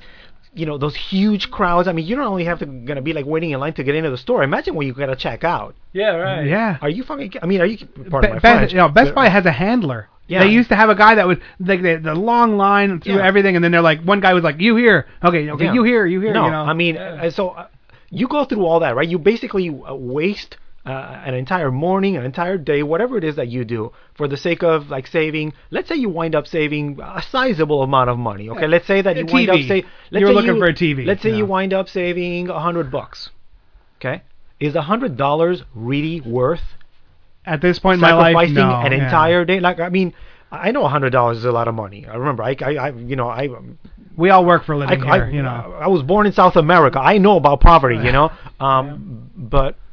You 0.55 0.67
know 0.67 0.79
those 0.79 0.97
huge 0.97 1.51
crowds. 1.51 1.87
I 1.89 1.93
mean, 1.93 2.07
you 2.07 2.17
don't 2.17 2.27
only 2.27 2.45
have 2.45 2.59
to 2.61 2.67
gonna 2.67 3.03
be 3.03 3.13
like 3.13 3.27
waiting 3.27 3.51
in 3.51 3.61
line 3.61 3.75
to 3.75 3.85
get 3.85 3.95
into 3.95 4.11
the 4.11 4.17
store. 4.17 4.43
Imagine 4.43 4.75
when 4.75 4.87
you 4.87 4.95
gotta 4.95 5.15
check 5.15 5.45
out. 5.45 5.75
Yeah, 5.93 6.11
right. 6.17 6.47
Yeah. 6.47 6.79
Are 6.81 6.89
you 6.89 7.05
fucking? 7.05 7.35
I 7.43 7.47
mean, 7.47 7.61
are 7.61 7.67
you? 7.67 7.87
Pardon 7.87 8.31
Be- 8.31 8.35
my 8.35 8.41
Best, 8.41 8.59
French, 8.59 8.73
you 8.73 8.79
know, 8.79 8.89
Best 8.89 9.09
but- 9.09 9.15
Buy 9.15 9.29
has 9.29 9.45
a 9.47 9.53
handler. 9.53 10.09
Yeah. 10.27 10.41
They 10.45 10.51
used 10.51 10.69
to 10.71 10.77
have 10.77 10.91
a 10.91 10.95
guy 10.95 11.15
that 11.15 11.27
would 11.27 11.41
like 11.59 11.81
the, 11.81 11.97
the 12.03 12.15
long 12.15 12.59
line 12.59 13.01
through 13.01 13.15
Yeah. 13.17 13.27
everything, 13.27 13.57
and 13.57 13.65
then 13.65 13.73
they're 13.73 13.81
like, 13.81 14.03
one 14.03 14.21
guy 14.21 14.35
was 14.35 14.45
like, 14.45 14.61
"You 14.61 14.77
here? 14.77 15.07
Okay, 15.25 15.49
okay, 15.51 15.65
Yeah. 15.65 15.73
you 15.73 15.83
here, 15.85 16.05
you 16.07 16.21
here." 16.21 16.35
No, 16.35 16.45
you 16.47 16.51
know? 16.51 16.63
I 16.65 16.75
mean, 16.75 16.97
Yeah. 16.97 17.23
uh, 17.25 17.31
so 17.31 17.51
uh, 17.51 17.67
you 18.11 18.29
go 18.29 18.45
through 18.45 18.67
all 18.67 18.81
that, 18.81 18.95
right? 18.95 19.09
You 19.09 19.19
basically 19.19 19.71
uh, 19.71 19.95
waste 19.95 20.59
uh, 20.89 21.23
an 21.25 21.35
entire 21.35 21.71
morning, 21.71 22.17
an 22.17 22.25
entire 22.25 22.57
day, 22.57 22.83
whatever 22.83 23.19
it 23.19 23.25
is 23.25 23.37
that 23.37 23.49
you 23.49 23.65
do, 23.65 23.93
for 24.15 24.27
the 24.27 24.37
sake 24.37 24.63
of 24.63 24.89
like 24.89 25.07
saving. 25.07 25.53
Let's 25.71 25.89
say 25.89 25.97
you 25.97 26.09
wind 26.09 26.35
up 26.35 26.47
saving 26.47 26.99
a 27.03 27.23
sizable 27.23 27.83
amount 27.83 28.11
of 28.11 28.19
money. 28.19 28.49
Okay, 28.49 28.67
let's 28.67 28.87
say 28.87 29.03
that 29.03 29.17
A 29.17 29.21
you 29.21 29.27
wind 29.27 29.51
up 29.51 29.57
TV. 29.57 29.69
say. 29.69 29.85
Let's 30.11 30.21
You 30.21 30.27
were 30.27 30.33
say 30.33 30.35
looking 30.35 30.55
you, 30.55 30.61
for 30.61 30.67
a 30.67 30.75
TV, 30.75 31.07
Let's 31.07 31.23
say 31.23 31.31
yeah. 31.31 31.37
you 31.37 31.47
wind 31.47 31.75
up 31.75 31.89
saving 31.89 32.49
a 32.49 32.59
hundred 32.59 32.91
bucks. 32.91 33.31
Okay, 33.99 34.23
is 34.61 34.75
a 34.75 34.83
hundred 34.83 35.17
dollars 35.17 35.63
really 35.75 36.21
worth 36.21 36.63
At 37.45 37.61
this 37.61 37.79
point 37.79 37.97
in 37.97 38.01
my 38.01 38.15
life, 38.15 38.35
sacrificing 38.35 38.55
no, 38.55 38.81
an 38.81 38.93
yeah. 38.93 39.05
entire 39.05 39.45
day? 39.45 39.61
Like, 39.61 39.81
I 39.81 39.89
mean. 39.91 40.15
I 40.51 40.71
know 40.71 40.83
a 40.87 40.89
hundred 40.89 41.11
dollars 41.11 41.37
is 41.37 41.45
a 41.45 41.53
lot 41.53 41.69
of 41.69 41.75
money. 41.75 42.07
I 42.07 42.15
remember, 42.17 42.43
I, 42.43 42.57
I, 42.63 42.71
I 42.73 42.91
you 42.93 43.17
know, 43.17 43.29
I, 43.29 43.51
We 44.17 44.31
all 44.31 44.47
work 44.47 44.65
for 44.65 44.73
a 44.73 44.79
living 44.79 45.03
I, 45.03 45.17
here, 45.17 45.29
you 45.29 45.43
know. 45.43 45.77
I 45.79 45.89
was 45.89 46.03
born 46.03 46.27
in 46.27 46.33
South 46.33 46.57
America. 46.57 46.99
I 46.99 47.19
know 47.19 47.37
about 47.37 47.61
poverty, 47.61 47.97
you 47.97 48.13
know. 48.13 48.31
Um, 48.59 49.31
but 49.37 49.75
uh, 49.75 49.88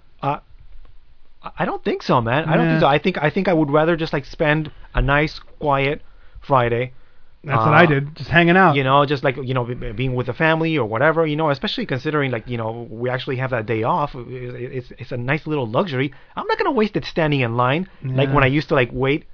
I 1.58 1.66
don't 1.66 1.84
think 1.84 2.04
so, 2.04 2.22
man. 2.22 2.46
I 2.46 2.58
don't 2.58 2.68
think 2.68 2.82
so. 2.82 2.88
I 2.88 2.98
think 2.98 3.18
I 3.22 3.30
think 3.30 3.48
I 3.48 3.54
would 3.54 3.70
rather 3.70 3.96
just 3.96 4.14
like 4.14 4.26
spend 4.26 4.72
a 4.94 5.02
nice, 5.02 5.40
quiet 5.60 6.02
Friday. 6.42 6.94
That's 7.44 7.60
what 7.60 7.76
uh, 7.76 7.78
I 7.78 7.86
did, 7.86 8.16
just 8.16 8.30
hanging 8.30 8.58
out. 8.58 8.76
You 8.76 8.84
know, 8.84 9.06
just 9.06 9.24
like 9.24 9.38
you 9.38 9.54
know, 9.54 9.64
be- 9.64 9.92
being 9.92 10.16
with 10.16 10.26
the 10.26 10.34
family 10.34 10.78
or 10.78 10.86
whatever. 10.86 11.26
You 11.28 11.36
know, 11.36 11.52
especially 11.52 11.86
considering 11.86 12.32
like 12.32 12.48
you 12.48 12.58
know 12.58 12.88
we 12.90 13.10
actually 13.10 13.38
have 13.38 13.52
that 13.52 13.66
day 13.68 13.84
off. 13.84 14.16
It's 14.16 14.92
it's 14.98 15.12
a 15.12 15.18
nice 15.18 15.46
little 15.46 15.68
luxury. 15.68 16.12
I'm 16.36 16.48
not 16.48 16.58
gonna 16.58 16.72
waste 16.72 16.96
it 16.96 17.06
standing 17.06 17.42
in 17.42 17.56
line 17.56 17.88
like 18.04 18.30
when 18.34 18.44
I 18.44 18.48
used 18.48 18.70
to 18.70 18.76
like 18.76 18.90
wait 18.92 19.26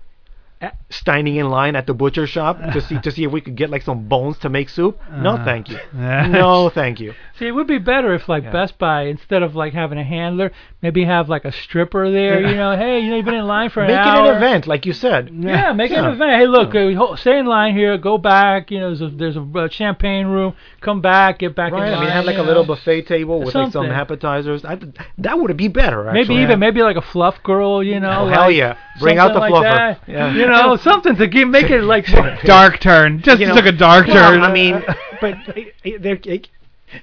standing 0.90 1.38
in 1.38 1.50
line 1.50 1.76
at 1.76 1.88
the 1.88 1.94
butcher 1.94 2.28
shop 2.28 2.60
to 2.74 2.82
see 2.82 3.00
to 3.00 3.12
see 3.12 3.24
if 3.24 3.32
we 3.32 3.42
could 3.42 3.56
get 3.56 3.70
like 3.70 3.82
some 3.82 4.08
bones 4.08 4.38
to 4.40 4.50
make 4.50 4.70
soup. 4.70 5.00
No, 5.12 5.32
Uh, 5.32 5.46
thank 5.46 5.70
you. 5.70 5.80
no, 5.94 6.70
thank 6.70 7.00
you. 7.00 7.14
See, 7.40 7.48
it 7.48 7.52
would 7.52 7.68
be 7.68 7.80
better 7.80 8.14
if 8.14 8.30
like 8.30 8.44
Yeah. 8.44 8.52
Best 8.52 8.78
Buy 8.78 9.04
instead 9.04 9.42
of 9.42 9.56
like 9.56 9.74
having 9.74 9.98
a 9.98 10.04
handler, 10.04 10.52
maybe 10.82 11.04
have 11.06 11.30
like 11.30 11.46
a 11.46 11.52
stripper 11.52 12.12
there. 12.12 12.40
You 12.42 12.56
know, 12.56 12.76
hey, 12.78 13.00
you 13.00 13.10
know, 13.10 13.16
you've 13.16 13.26
been 13.26 13.34
in 13.36 13.48
line 13.48 13.70
for 13.70 13.82
an 13.82 13.88
Make 13.88 13.98
it 14.06 14.30
an 14.30 14.36
event, 14.36 14.68
like 14.68 14.86
you 14.86 14.94
said. 14.94 15.30
Yeah, 15.34 15.74
make 15.74 15.92
it 15.92 15.98
an 15.98 16.06
event. 16.06 16.32
Hey, 16.40 16.46
look, 16.48 16.76
uh, 16.76 17.16
stay 17.16 17.40
in 17.40 17.46
line 17.48 17.76
here. 17.76 17.98
Go 17.98 18.18
back. 18.18 18.70
You 18.70 18.80
know, 18.80 18.94
there's 18.94 19.02
a, 19.14 19.16
there's 19.16 19.38
a 19.38 19.42
uh, 19.56 19.70
champagne 19.70 20.28
room. 20.28 20.54
Come 20.82 21.02
back. 21.02 21.40
Get 21.40 21.56
back 21.56 21.72
Right. 21.72 21.88
in 21.88 21.94
I 21.94 21.96
line. 21.98 22.04
mean, 22.06 22.14
have 22.14 22.26
like 22.26 22.36
you 22.38 22.42
a 22.44 22.44
little 22.44 22.66
buffet 22.66 23.04
table 23.08 23.40
with 23.40 23.56
like 23.56 23.72
some 23.72 23.88
appetizers. 23.88 24.64
I, 24.66 24.78
that 25.20 25.40
would 25.40 25.56
be 25.58 25.68
better. 25.70 26.08
Actually. 26.10 26.22
Maybe 26.36 26.44
even 26.44 26.60
maybe 26.60 26.84
like 26.84 26.98
a 26.98 27.02
fluff 27.02 27.42
girl. 27.44 27.82
You 27.82 28.00
know. 28.00 28.26
Oh, 28.26 28.28
hell 28.28 28.52
yeah. 28.52 28.78
Bring 29.00 29.18
out 29.18 29.34
the 29.34 29.40
like 29.40 29.52
fluffer. 29.54 29.64
that. 29.64 30.02
Yeah. 30.08 30.32
You 30.34 30.46
know, 30.48 30.51
something 30.78 31.16
to 31.16 31.28
give, 31.28 31.48
make 31.50 31.70
it 31.70 31.84
like. 31.84 32.06
dark 32.44 32.80
turn. 32.80 33.22
Just 33.22 33.40
You 33.40 33.48
know, 33.48 33.56
took 33.56 33.66
a 33.66 33.72
dark 33.72 34.08
well, 34.08 34.32
turn. 34.32 34.42
I 34.42 34.52
mean, 34.52 34.84
but 35.22 35.36
it- 35.56 35.74
it- 35.84 36.02
they're- 36.02 36.20
it- 36.26 36.48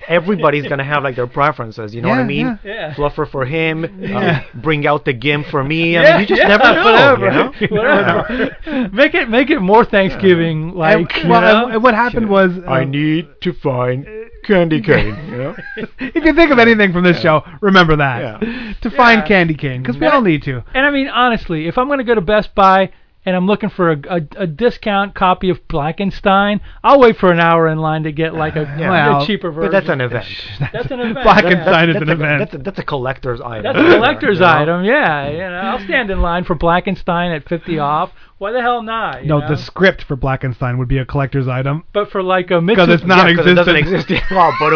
everybody's 0.06 0.66
gonna 0.66 0.84
have 0.84 1.02
like 1.02 1.16
their 1.16 1.26
preferences. 1.26 1.94
You 1.94 2.02
know 2.02 2.08
what 2.10 2.18
I 2.18 2.22
Yeah, 2.22 2.26
mean? 2.26 2.46
yeah. 2.62 2.72
Yeah. 2.72 2.94
Fluffer 2.94 3.26
for 3.26 3.44
him. 3.46 3.84
uh, 3.84 3.88
Yeah. 3.98 4.42
bring 4.54 4.86
out 4.86 5.04
the 5.06 5.14
gimp 5.14 5.46
for 5.46 5.64
me. 5.64 5.96
I 5.96 6.02
Yeah, 6.02 6.10
mean, 6.12 6.20
you 6.20 6.26
just 6.26 6.42
yeah, 6.42 6.48
never 6.48 6.74
know. 6.74 6.84
whatever, 6.84 7.54
You 7.60 7.68
know? 7.68 7.76
whatever. 8.66 8.90
make 8.92 9.14
it 9.14 9.28
make 9.30 9.48
it 9.50 9.60
more 9.60 9.84
Thanksgiving 9.86 10.74
like. 10.74 10.96
And- 11.16 11.24
you 11.24 11.30
well, 11.30 11.40
know? 11.40 11.64
and- 11.66 11.74
and 11.76 11.82
what 11.82 11.94
happened 11.94 12.28
was, 12.28 12.58
uh, 12.58 12.70
I 12.70 12.84
need 12.84 13.28
to 13.40 13.52
find 13.54 14.06
candy 14.44 14.80
cane. 14.82 15.16
You 15.30 15.36
know? 15.38 15.56
if 15.98 16.24
you 16.24 16.32
think 16.34 16.50
of 16.50 16.58
anything 16.58 16.92
from 16.92 17.04
this 17.04 17.18
show, 17.20 17.42
remember 17.62 17.96
that 17.96 18.42
Yeah. 18.42 18.72
to 18.82 18.90
find 18.90 19.20
Yeah. 19.22 19.26
candy 19.26 19.54
cane 19.54 19.80
because 19.82 19.96
we 19.98 20.06
all 20.06 20.20
need 20.20 20.42
to. 20.42 20.62
And 20.74 20.84
I 20.86 20.90
mean, 20.90 21.08
honestly, 21.08 21.66
if 21.66 21.78
I'm 21.78 21.86
going 21.86 21.98
to 21.98 22.04
go 22.04 22.14
to 22.14 22.20
Best 22.20 22.54
Buy 22.54 22.90
and 23.28 23.36
I'm 23.36 23.46
looking 23.46 23.68
for 23.68 23.92
a, 23.92 23.96
a, 24.08 24.20
a 24.38 24.46
discount 24.46 25.14
copy 25.14 25.50
of 25.50 25.58
Blackenstein, 25.68 26.60
I'll 26.82 26.98
wait 26.98 27.18
for 27.18 27.30
an 27.30 27.38
hour 27.40 27.68
in 27.68 27.78
line 27.78 28.04
to 28.04 28.12
get 28.12 28.34
like 28.34 28.56
a, 28.56 28.62
uh, 28.62 28.76
Yeah. 28.78 28.90
Well, 28.90 29.22
a 29.22 29.26
cheaper 29.26 29.50
version. 29.50 29.70
But 29.70 29.76
that's 29.76 29.88
an 29.90 30.00
event. 30.00 30.24
That's 30.72 30.90
an 30.90 31.00
event. 31.00 31.22
Blackenstein 31.24 31.90
is 31.90 31.94
that's 31.94 32.02
an 32.02 32.08
a, 32.08 32.12
event. 32.12 32.38
That's 32.40 32.54
a, 32.54 32.58
that's 32.58 32.78
a 32.78 32.82
collector's 32.84 33.40
item. 33.40 33.62
That's 33.64 33.78
a 33.78 33.96
collector's 33.96 34.38
You 34.40 34.46
know? 34.46 34.52
item, 34.52 34.84
yeah. 34.84 35.28
You 35.30 35.38
know, 35.38 35.60
I'll 35.62 35.84
stand 35.84 36.10
in 36.10 36.20
line 36.22 36.44
for 36.44 36.54
Blackenstein 36.56 37.36
at 37.36 37.48
50 37.48 37.78
off. 37.80 38.10
Why 38.38 38.52
the 38.52 38.60
hell 38.62 38.82
not? 38.82 39.22
you 39.22 39.28
no, 39.28 39.40
know? 39.40 39.48
the 39.48 39.56
script 39.56 40.04
for 40.04 40.16
Blackenstein 40.16 40.78
would 40.78 40.88
be 40.88 40.98
a 40.98 41.04
collector's 41.04 41.48
item 41.48 41.84
but 41.92 42.10
for 42.10 42.22
like 42.22 42.50
a 42.52 42.60
because 42.60 42.88
it's 42.88 43.02
not 43.04 43.28
Yeah, 43.28 43.34
'cause 43.36 43.46
it 43.46 43.50
existent. 43.50 43.56
doesn't 43.56 43.76
exist. 43.76 44.10
yet. 44.10 44.22
wow, 44.30 44.52
but 44.60 44.72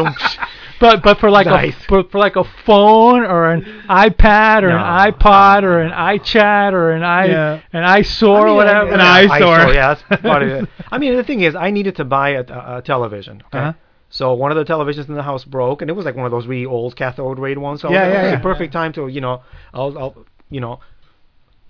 but 0.83 1.03
but 1.03 1.19
for 1.21 1.31
like 1.31 1.47
Nice. 1.47 1.75
a 1.75 1.87
for, 1.89 2.05
for 2.11 2.19
like 2.19 2.37
a 2.37 2.45
phone 2.67 3.23
or 3.25 3.51
an 3.53 3.63
iPad 3.89 4.65
or 4.65 4.71
No. 4.71 4.77
an 4.77 5.13
iPod 5.13 5.63
or 5.63 5.81
an 5.81 5.93
iChat 5.93 6.73
or 6.73 6.91
an 6.91 7.03
i 7.05 7.27
Yeah. 7.27 7.61
an 7.73 7.85
iSore 7.85 8.49
or 8.51 8.55
whatever. 8.55 8.91
An 8.93 8.99
yeah, 8.99 9.13
eyesore. 9.15 9.73
Yeah, 9.73 9.95
that's 9.95 10.23
part 10.23 10.43
of 10.43 10.49
it. 10.49 10.69
I 10.91 10.99
mean, 10.99 11.17
the 11.17 11.25
thing 11.25 11.41
is, 11.41 11.55
I 11.55 11.71
needed 11.71 11.97
to 11.97 12.05
buy 12.05 12.31
a, 12.31 12.45
a, 12.49 12.79
a 12.79 12.83
television. 12.83 13.43
Okay. 13.47 13.59
Uh-huh. 13.59 13.73
So 14.11 14.35
one 14.35 14.51
of 14.55 14.59
the 14.59 14.65
televisions 14.71 15.09
in 15.09 15.15
the 15.15 15.23
house 15.23 15.45
broke, 15.45 15.81
and 15.81 15.89
it 15.91 15.95
was 15.95 16.05
like 16.05 16.17
one 16.17 16.27
of 16.27 16.33
those 16.33 16.47
really 16.47 16.67
old 16.67 16.97
cathode 16.97 17.39
ray 17.39 17.55
ones. 17.57 17.81
So 17.81 17.89
I 17.89 17.91
was 17.93 17.97
Yeah, 17.97 18.09
yeah, 18.13 18.19
okay, 18.19 18.31
yeah. 18.33 18.41
perfect 18.41 18.73
time 18.73 18.93
to 18.95 19.09
you 19.09 19.21
know, 19.23 19.43
I'll, 19.73 19.97
I'll 19.99 20.27
you 20.51 20.61
know, 20.61 20.81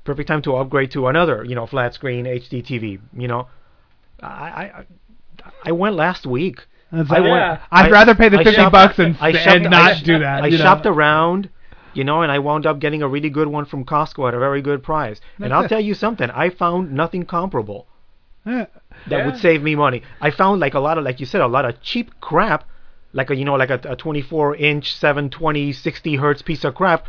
perfect 0.05 0.27
time 0.27 0.43
to 0.43 0.57
upgrade 0.57 0.91
to 0.93 1.07
another 1.07 1.45
you 1.45 1.55
know 1.55 1.67
flat 1.67 1.95
screen 1.95 2.25
HD 2.27 2.63
TV. 2.65 2.99
You 3.17 3.29
know, 3.29 3.47
I 4.23 4.27
I 4.79 4.85
I 5.67 5.73
went 5.73 5.95
last 5.97 6.27
week. 6.27 6.67
It's 6.93 7.11
I 7.11 7.19
like, 7.19 7.31
went- 7.31 7.61
I'd 7.71 7.87
I- 7.87 7.91
rather 7.91 8.15
pay 8.15 8.29
the 8.29 8.39
I 8.39 8.45
50 8.45 8.57
shopped- 8.57 8.73
bucks 8.73 8.99
and, 8.99 9.17
I 9.21 9.31
and 9.31 9.65
not 9.71 9.93
I- 9.97 10.01
do 10.03 10.19
that. 10.19 10.43
I 10.45 10.47
you 10.49 10.59
know? 10.59 10.65
shopped 10.65 10.87
around, 10.87 11.49
you 11.95 12.05
know, 12.05 12.23
and 12.23 12.31
I 12.31 12.39
wound 12.39 12.67
up 12.67 12.79
getting 12.81 13.03
a 13.03 13.09
really 13.09 13.31
good 13.31 13.49
one 13.49 13.65
from 13.65 13.85
Costco 13.85 14.29
at 14.29 14.35
a 14.35 14.39
very 14.39 14.61
good 14.63 14.83
price. 14.83 15.21
and 15.41 15.53
I'll 15.55 15.65
it. 15.65 15.69
tell 15.69 15.81
you 15.81 15.95
something, 15.95 16.31
I 16.31 16.51
found 16.51 16.93
nothing 16.93 17.25
comparable 17.25 17.87
Yeah. 18.45 18.67
that 19.09 19.25
would 19.27 19.37
save 19.39 19.63
me 19.63 19.75
money. 19.75 20.03
I 20.21 20.31
found 20.31 20.61
like 20.61 20.75
a 20.75 20.81
lot 20.81 20.99
of, 20.99 21.05
like 21.05 21.19
you 21.21 21.27
said, 21.27 21.41
a 21.41 21.47
lot 21.47 21.65
of 21.65 21.81
cheap 21.83 22.11
crap, 22.21 22.65
like 23.15 23.31
a 23.31 23.37
you 23.37 23.45
know, 23.45 23.55
like 23.55 23.71
a, 23.71 23.81
a 23.85 23.97
24 23.97 24.57
inch, 24.57 24.95
720, 24.95 25.73
60 25.73 26.17
hertz 26.17 26.43
piece 26.43 26.65
of 26.65 26.75
crap. 26.75 27.07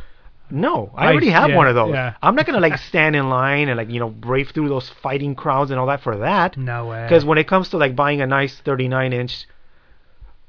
No, 0.51 0.91
I 0.95 1.05
I- 1.07 1.11
already 1.11 1.29
have 1.29 1.49
yeah, 1.49 1.55
one 1.55 1.67
of 1.67 1.75
those. 1.75 1.93
yeah. 1.93 2.13
I'm 2.21 2.35
not 2.35 2.45
gonna 2.45 2.59
like 2.59 2.77
stand 2.89 3.15
in 3.15 3.29
line 3.29 3.69
and 3.69 3.77
like 3.77 3.89
you 3.89 3.99
know 3.99 4.09
brave 4.09 4.49
through 4.53 4.69
those 4.69 4.89
fighting 5.01 5.33
crowds 5.35 5.71
and 5.71 5.79
all 5.79 5.87
that 5.87 6.01
for 6.01 6.17
that. 6.17 6.57
No 6.57 6.87
way. 6.87 7.03
Because 7.03 7.25
when 7.25 7.37
it 7.37 7.47
comes 7.47 7.69
to 7.69 7.77
like 7.77 7.95
buying 7.95 8.21
a 8.21 8.27
nice 8.27 8.59
39 8.59 9.13
inch 9.13 9.45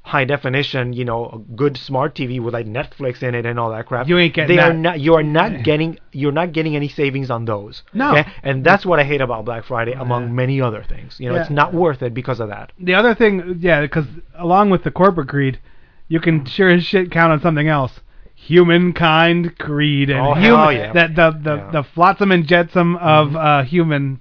high 0.05 0.23
definition, 0.23 0.93
you 0.93 1.03
know, 1.03 1.25
a 1.25 1.37
good 1.55 1.75
smart 1.75 2.13
TV 2.13 2.39
with 2.39 2.53
like 2.53 2.67
Netflix 2.67 3.23
in 3.23 3.33
it 3.33 3.43
and 3.43 3.59
all 3.59 3.71
that 3.71 3.87
crap, 3.87 4.07
You 4.07 4.19
ain't 4.19 4.35
getting 4.35 4.55
they 4.55 4.61
are 4.61 4.71
not. 4.71 4.99
You 4.99 5.15
are 5.15 5.23
not 5.23 5.63
getting. 5.63 5.97
You're 6.11 6.31
not 6.31 6.51
getting 6.51 6.75
any 6.75 6.87
savings 6.89 7.31
on 7.31 7.45
those. 7.45 7.81
No. 7.91 8.11
Okay? 8.15 8.29
And 8.43 8.63
that's 8.63 8.85
what 8.85 8.99
I 8.99 9.03
hate 9.03 9.21
about 9.21 9.45
Black 9.45 9.65
Friday, 9.65 9.93
among 9.93 10.35
many 10.35 10.61
other 10.61 10.83
things. 10.87 11.19
You 11.19 11.29
know, 11.29 11.35
Yeah. 11.35 11.41
it's 11.41 11.49
not 11.49 11.73
worth 11.73 12.03
it 12.03 12.13
because 12.13 12.39
of 12.39 12.49
that. 12.49 12.71
the 12.79 12.93
other 12.93 13.15
thing, 13.15 13.57
yeah, 13.59 13.81
because 13.81 14.05
along 14.35 14.69
with 14.69 14.83
the 14.83 14.91
corporate 14.91 15.27
greed, 15.27 15.59
you 16.07 16.19
can 16.19 16.45
sure 16.45 16.69
as 16.69 16.83
shit 16.85 17.09
count 17.09 17.31
on 17.33 17.41
something 17.41 17.67
else. 17.67 17.99
Humankind 18.35 19.57
greed 19.57 20.11
and 20.11 20.19
Oh, 20.19 20.33
hell 20.35 20.69
human 20.69 20.75
yeah. 20.85 20.93
that 20.93 21.15
the 21.15 21.31
the, 21.41 21.55
Yeah. 21.55 21.71
the 21.71 21.83
flotsam 21.83 22.31
and 22.31 22.45
jetsam 22.45 22.95
of 22.97 23.35
uh, 23.35 23.63
human 23.63 24.19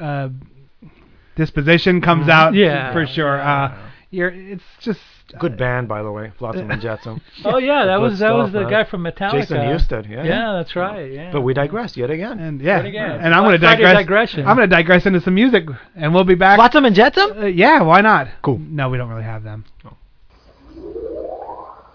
uh, 0.00 0.30
disposition 1.36 2.00
comes 2.00 2.28
out 2.28 2.54
Yeah. 2.54 2.92
for 2.92 3.06
sure. 3.06 3.38
Uh, 3.40 3.74
you're 4.10 4.30
it's 4.30 4.64
just 4.80 5.00
Good 5.38 5.56
band, 5.56 5.86
by 5.88 6.02
the 6.02 6.10
way, 6.10 6.32
Flotsam 6.38 6.70
and 6.70 6.82
Jetsam. 6.82 7.20
Oh 7.44 7.58
yeah, 7.58 7.84
that 7.86 7.96
Good 7.98 8.02
was 8.02 8.18
that 8.18 8.32
was 8.34 8.46
stuff, 8.50 8.52
the 8.52 8.60
man. 8.62 8.70
guy 8.70 8.84
from 8.84 9.02
Metallica. 9.04 9.32
Jason 9.32 9.56
Newsted, 9.58 10.08
yeah. 10.10 10.24
Yeah, 10.24 10.52
that's 10.56 10.74
right. 10.74 11.12
Yeah. 11.12 11.30
But 11.32 11.42
we 11.42 11.54
digress 11.54 11.96
yet 11.96 12.10
again. 12.10 12.38
and 12.40 12.60
yeah, 12.60 12.78
Yet 12.78 12.86
again. 12.86 13.10
and 13.20 13.34
I'm 13.34 13.44
going 13.44 13.52
to 13.54 13.58
Friday 13.66 13.82
digress. 13.82 14.02
digression. 14.02 14.46
I'm 14.46 14.56
going 14.56 14.68
to 14.68 14.74
digress 14.74 15.06
into 15.06 15.20
some 15.20 15.34
music, 15.34 15.64
and 15.94 16.12
we'll 16.12 16.24
be 16.24 16.34
back. 16.34 16.56
Flotsam 16.56 16.84
and 16.84 16.94
Jetsam? 16.96 17.32
Uh, 17.42 17.46
yeah, 17.46 17.80
why 17.82 18.00
not? 18.00 18.28
Cool. 18.42 18.58
No, 18.58 18.88
we 18.88 18.98
don't 18.98 19.08
really 19.08 19.22
have 19.24 19.42
them. 19.44 19.64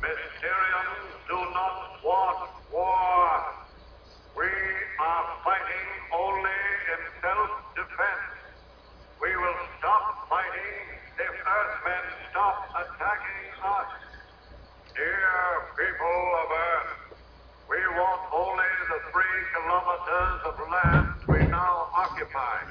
Mysterians 0.00 1.10
do 1.28 1.36
not 1.54 1.76
want 2.04 2.50
war. 2.72 3.44
We 4.36 4.46
are 4.98 5.33
fighting 5.44 5.88
only 6.08 6.60
in 6.88 7.00
self-defense. 7.20 8.28
We 9.20 9.28
will 9.28 9.60
stop 9.76 10.24
fighting 10.32 10.76
if 11.20 11.34
Earthmen 11.36 12.04
stop 12.32 12.56
attacking 12.72 13.44
us. 13.60 13.92
Dear 14.96 15.36
people 15.76 16.20
of 16.40 16.48
Earth, 16.48 16.92
we 17.68 17.76
want 17.76 18.22
only 18.32 18.72
the 18.88 19.00
three 19.12 19.38
kilometers 19.52 20.40
of 20.48 20.54
land 20.64 21.06
we 21.28 21.40
now 21.52 21.92
occupy. 21.92 22.64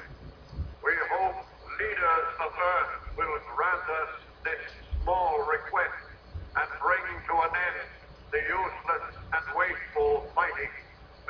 We 0.82 0.94
hope 1.14 1.46
leaders 1.78 2.30
of 2.42 2.50
Earth 2.58 2.94
will 3.14 3.38
grant 3.54 3.86
us 4.02 4.12
this 4.42 4.62
small 4.98 5.46
request 5.46 6.10
and 6.58 6.68
bring 6.82 7.06
to 7.22 7.34
an 7.38 7.54
end 7.54 7.86
the 8.34 8.42
useless 8.50 9.06
and 9.30 9.44
wasteful 9.54 10.26
fighting. 10.34 10.74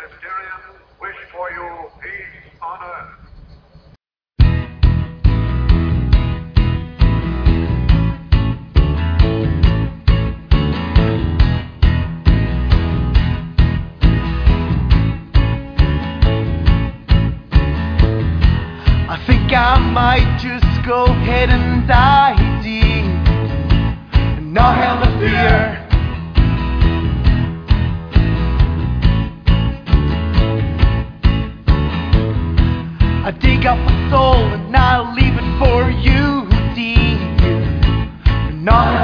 Mysterians 0.01 0.84
for 1.35 1.51
peace 2.01 2.61
on 2.63 2.79
Earth. 2.83 3.25
I 19.07 19.25
think 19.27 19.53
I 19.53 19.79
might 19.93 20.39
just 20.39 20.87
go 20.87 21.07
ahead 21.07 21.51
and 21.51 21.89
die 21.89 22.63
deep 22.63 23.05
and 24.15 24.55
not 24.55 24.77
have 24.77 25.03
a 25.03 25.19
fear. 25.19 25.84
Dig 33.65 33.73
up 33.73 33.79
my 33.79 34.11
soul 34.11 34.45
and 34.53 34.77
I'll 34.77 35.15
leave 35.15 35.33
it 35.33 35.59
for 35.59 35.89
you 35.89 36.45
and 38.45 38.63
not 38.63 39.04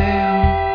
céu. 0.00 0.69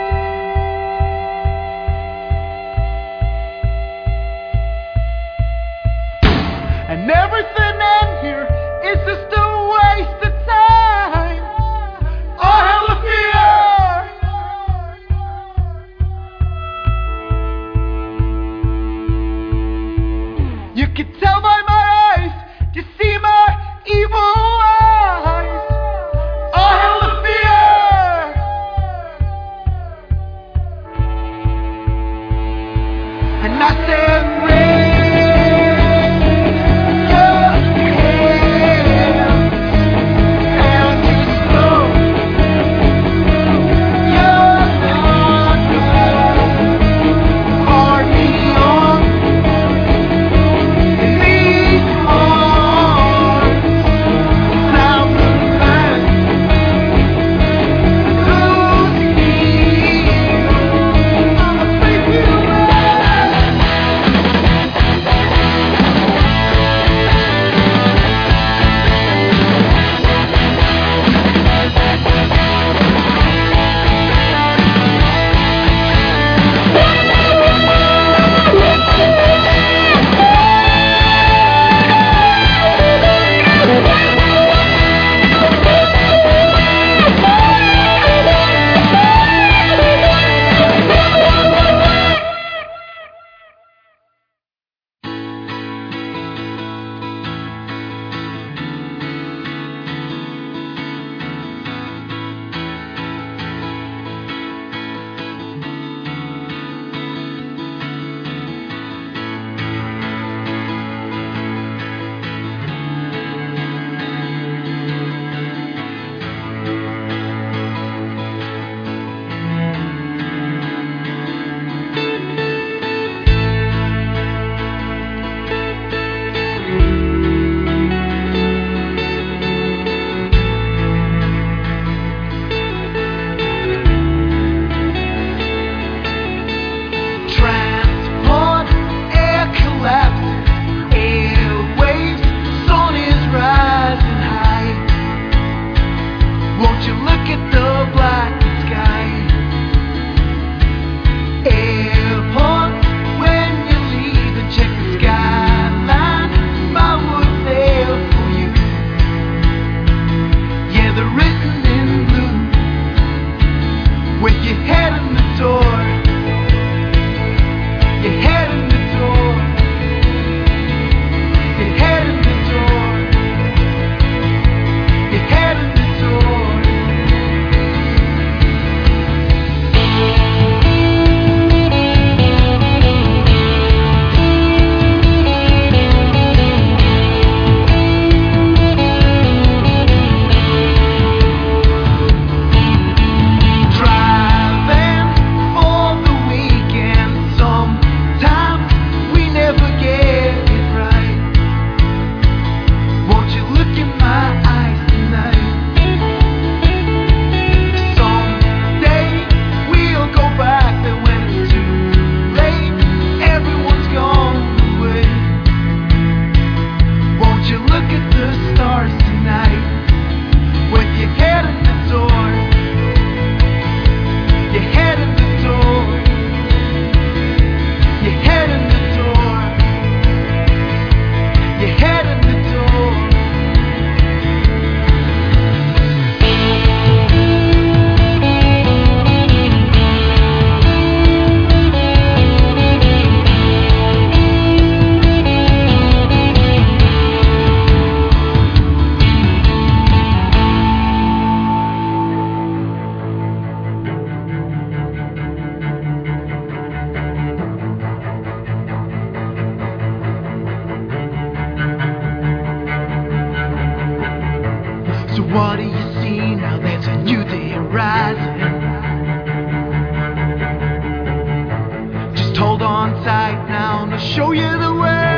Tight 273.05 273.47
now 273.47 273.83
and 273.83 274.01
show 274.01 274.31
you 274.31 274.49
the 274.57 274.73
way. 274.81 275.13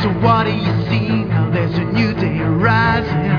So 0.00 0.08
what 0.24 0.44
do 0.44 0.52
you 0.52 0.74
see 0.88 1.24
now? 1.24 1.50
There's 1.50 1.74
a 1.74 1.84
new 1.84 2.14
day 2.14 2.38
rising. 2.38 3.32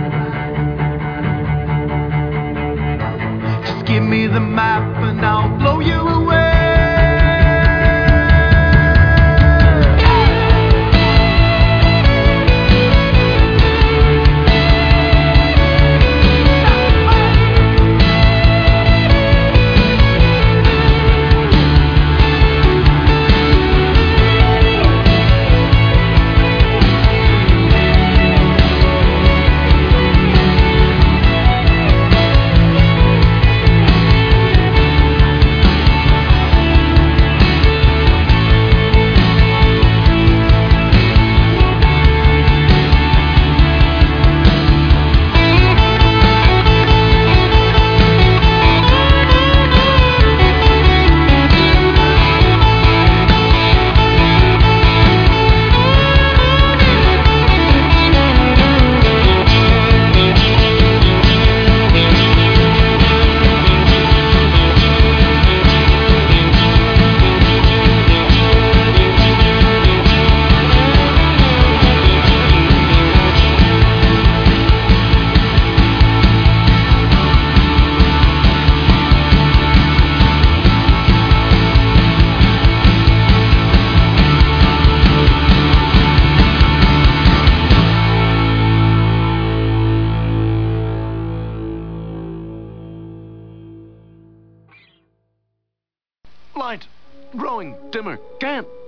Just 3.66 3.86
give 3.86 4.04
me 4.04 4.28
the 4.28 4.41
map 4.41 4.84
and 4.98 5.26
I'll 5.26 5.58
blow 5.58 5.80
you 5.80 6.03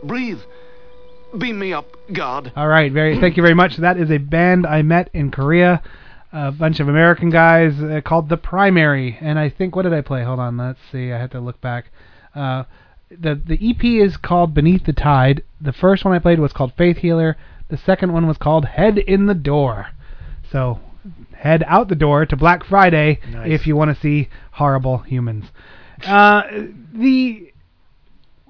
breathe. 0.08 0.39
Beam 1.38 1.60
me 1.60 1.74
up, 1.74 1.88
God. 2.14 2.53
All 2.56 2.68
right, 2.68 2.91
very. 2.91 3.20
Thank 3.20 3.36
you 3.36 3.43
very 3.43 3.56
much. 3.56 3.78
That 3.78 3.97
is 3.97 4.10
a 4.10 4.18
band 4.18 4.66
I 4.66 4.82
met 4.84 5.10
in 5.14 5.32
Korea, 5.32 5.82
a 6.32 6.51
bunch 6.51 6.80
of 6.80 6.88
American 6.88 7.30
guys 7.30 7.74
uh, 7.82 8.01
called 8.06 8.30
The 8.30 8.38
Primary, 8.38 9.18
and 9.20 9.38
I 9.38 9.49
think 9.49 9.76
what 9.76 9.82
did 9.84 9.93
I 9.93 10.01
play? 10.01 10.24
Hold 10.24 10.39
on, 10.39 10.58
let's 10.58 10.80
see. 10.91 11.12
I 11.12 11.18
have 11.20 11.32
to 11.32 11.39
look 11.41 11.60
back. 11.60 11.86
Uh, 12.34 12.64
the 13.10 13.36
the 13.36 13.58
EP 13.70 13.84
is 13.84 14.18
called 14.18 14.53
Beneath 14.53 14.86
the 14.86 14.93
Tide. 14.93 15.43
The 15.60 15.74
first 15.74 16.06
one 16.06 16.14
I 16.14 16.20
played 16.20 16.39
was 16.39 16.53
called 16.53 16.74
Faith 16.78 16.97
Healer. 16.97 17.36
The 17.70 17.78
second 17.78 18.14
one 18.14 18.28
was 18.28 18.38
called 18.38 18.66
Head 18.66 18.97
in 18.97 19.26
the 19.26 19.34
Door. 19.34 19.88
So 20.51 20.80
head 21.34 21.64
out 21.68 21.88
the 21.89 21.95
door 21.95 22.26
to 22.26 22.36
Black 22.36 22.64
Friday 22.66 23.20
Nice. 23.32 23.51
if 23.51 23.68
you 23.68 23.76
want 23.76 23.93
to 23.93 24.01
see 24.01 24.30
horrible 24.51 24.99
humans. 24.99 25.45
Uh, 26.06 26.43
the 26.93 27.51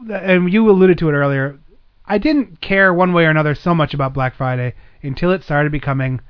and 0.10 0.52
you 0.52 0.70
alluded 0.70 0.98
to 1.00 1.10
it 1.10 1.14
earlier. 1.14 1.60
I 2.06 2.18
didn't 2.18 2.62
care 2.62 2.94
one 2.94 3.14
way 3.14 3.26
or 3.26 3.30
another 3.30 3.56
so 3.56 3.74
much 3.74 3.94
about 3.94 4.14
Black 4.14 4.36
Friday 4.36 4.74
until 5.02 5.32
it 5.32 5.44
started 5.44 5.72
becoming 5.72 6.22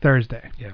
Thursday. 0.00 0.50
Yeah. 0.58 0.72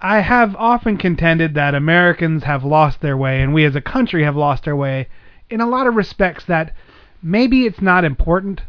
I 0.00 0.20
have 0.20 0.54
often 0.56 0.98
contended 0.98 1.54
that 1.54 1.74
Americans 1.74 2.44
have 2.44 2.64
lost 2.64 3.00
their 3.00 3.16
way 3.16 3.42
and 3.42 3.54
we 3.54 3.64
as 3.64 3.74
a 3.74 3.80
country 3.80 4.24
have 4.24 4.36
lost 4.36 4.68
our 4.68 4.76
way 4.76 5.08
in 5.48 5.60
a 5.60 5.68
lot 5.68 5.86
of 5.86 5.94
respects 5.94 6.44
that 6.44 6.72
maybe 7.22 7.66
it's 7.66 7.80
not 7.80 8.04
important, 8.04 8.62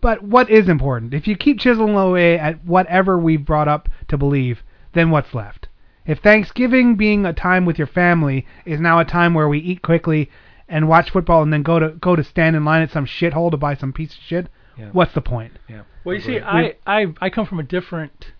but 0.00 0.22
what 0.22 0.50
is 0.50 0.68
important? 0.68 1.14
If 1.14 1.26
you 1.26 1.36
keep 1.36 1.60
chiseling 1.60 1.94
away 1.94 2.38
at 2.38 2.64
whatever 2.64 3.18
we've 3.18 3.44
brought 3.44 3.68
up 3.68 3.88
to 4.08 4.18
believe, 4.18 4.62
then 4.92 5.10
what's 5.10 5.34
left? 5.34 5.68
If 6.06 6.18
Thanksgiving 6.18 6.96
being 6.96 7.24
a 7.24 7.32
time 7.32 7.64
with 7.64 7.78
your 7.78 7.86
family 7.86 8.46
is 8.64 8.80
now 8.80 8.98
a 8.98 9.04
time 9.04 9.34
where 9.34 9.48
we 9.48 9.58
eat 9.58 9.82
quickly 9.82 10.30
and 10.68 10.88
watch 10.88 11.10
football 11.10 11.42
and 11.42 11.52
then 11.52 11.62
go 11.62 11.78
to 11.78 11.88
go 11.90 12.16
to 12.16 12.24
stand 12.24 12.56
in 12.56 12.64
line 12.64 12.82
at 12.82 12.90
some 12.90 13.06
shithole 13.06 13.50
to 13.50 13.56
buy 13.56 13.74
some 13.76 13.92
piece 13.92 14.12
of 14.14 14.20
shit, 14.26 14.48
Yeah. 14.78 14.90
what's 14.92 15.14
the 15.14 15.20
point? 15.20 15.52
Yeah. 15.68 15.82
Well, 16.04 16.14
you 16.14 16.20
see, 16.20 16.40
I, 16.40 16.74
I 16.86 17.06
I 17.20 17.30
come 17.30 17.46
from 17.46 17.58
a 17.60 17.64
different 17.64 18.32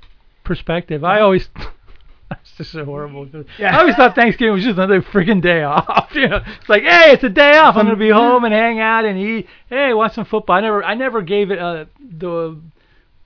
perspective. 0.45 1.03
I 1.05 1.21
always 1.21 1.49
that's 2.29 2.53
just 2.57 2.73
so 2.73 2.85
horrible. 2.85 3.29
Yeah. 3.59 3.77
I 3.77 3.81
always 3.81 3.95
thought 3.95 4.15
Thanksgiving 4.15 4.55
was 4.55 4.65
just 4.65 4.77
another 4.79 5.01
freaking 5.03 5.41
day 5.43 5.63
off. 5.63 6.11
You 6.17 6.29
know, 6.29 6.37
it's 6.61 6.69
like, 6.69 6.83
hey, 6.83 7.13
it's 7.13 7.25
a 7.25 7.29
day 7.29 7.59
off. 7.59 7.77
I'm 7.77 7.85
gonna 7.85 7.97
be 7.97 8.09
home 8.09 8.45
and 8.45 8.55
hang 8.55 8.81
out 8.81 9.05
and 9.05 9.19
eat. 9.19 9.47
Hey, 9.69 9.93
watch 9.93 10.15
some 10.15 10.25
football. 10.25 10.57
I 10.57 10.61
never 10.63 10.83
I 10.83 10.95
never 10.95 11.21
gave 11.21 11.51
it 11.51 11.59
uh, 11.59 11.85
the 12.01 12.59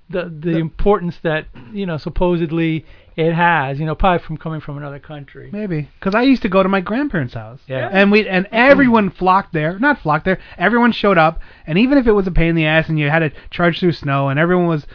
the 0.08 0.24
the 0.28 0.56
importance 0.58 1.16
that 1.22 1.46
you 1.72 1.86
know 1.86 1.98
supposedly 1.98 2.84
it 3.20 3.34
has. 3.34 3.78
You 3.78 3.86
know, 3.86 3.94
probably 3.94 4.24
from 4.26 4.36
coming 4.36 4.60
from 4.60 4.78
another 4.78 4.98
country. 4.98 5.50
Maybe 5.52 5.88
because 5.98 6.14
I 6.14 6.22
used 6.22 6.42
to 6.42 6.48
go 6.48 6.62
to 6.62 6.68
my 6.68 6.80
grandparents' 6.80 7.34
house. 7.34 7.60
Yeah. 7.66 7.88
And 7.92 8.10
we 8.10 8.26
and 8.28 8.46
everyone 8.50 9.10
flocked 9.10 9.52
there. 9.52 9.78
Not 9.78 9.98
flocked 10.00 10.24
there. 10.24 10.40
Everyone 10.58 10.92
showed 10.92 11.18
up, 11.18 11.40
and 11.66 11.78
even 11.78 11.98
if 11.98 12.06
it 12.06 12.12
was 12.12 12.26
a 12.26 12.30
pain 12.30 12.48
in 12.50 12.54
the 12.56 12.66
ass 12.66 12.88
and 12.88 12.98
you 12.98 13.08
had 13.10 13.20
to 13.20 13.30
charge 13.50 13.80
through 13.80 13.92
snow, 13.92 14.28
and 14.28 14.38
everyone 14.38 14.66
was, 14.66 14.86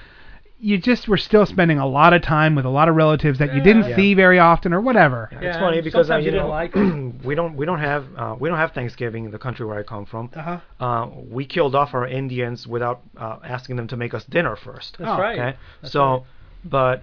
you 0.60 0.78
just 0.78 1.08
were 1.08 1.18
still 1.18 1.46
spending 1.46 1.78
a 1.78 1.86
lot 1.86 2.14
of 2.14 2.22
time 2.22 2.56
with 2.56 2.66
a 2.66 2.70
lot 2.70 2.90
of 2.90 2.96
relatives 2.96 3.38
that 3.40 3.54
you 3.54 3.62
didn't 3.62 3.90
Yeah. 3.90 3.96
see 3.96 4.14
very 4.16 4.40
often 4.40 4.74
or 4.74 4.82
whatever. 4.82 5.30
it's 5.32 5.42
Yeah, 5.44 5.60
funny 5.60 5.82
because 5.82 6.10
uh, 6.10 6.20
sometimes 6.20 6.26
you 6.26 6.32
you 6.32 6.38
know 6.38 6.60
didn't 6.74 7.14
like 7.14 7.24
we 7.26 7.36
don't 7.36 7.56
we 7.56 7.66
don't 7.66 7.80
have 7.80 8.06
uh, 8.18 8.36
we 8.40 8.50
don't 8.50 8.58
have 8.58 8.72
Thanksgiving 8.72 9.26
in 9.26 9.32
the 9.32 9.38
country 9.40 9.66
where 9.66 9.78
I 9.78 9.84
come 9.84 10.06
from. 10.06 10.32
Uh-huh. 10.36 10.60
Uh, 10.84 11.10
we 11.30 11.46
killed 11.46 11.76
off 11.76 11.94
our 11.94 12.08
Indians 12.08 12.66
without 12.66 13.02
uh, 13.18 13.38
asking 13.44 13.76
them 13.76 13.88
to 13.90 13.98
make 13.98 14.14
us 14.14 14.24
dinner 14.26 14.56
first. 14.56 14.98
That's 14.98 15.20
right. 15.20 15.38
Okay. 15.40 15.58
That's 15.82 15.94
so, 15.94 16.06
right. 16.12 16.24
but 16.64 17.02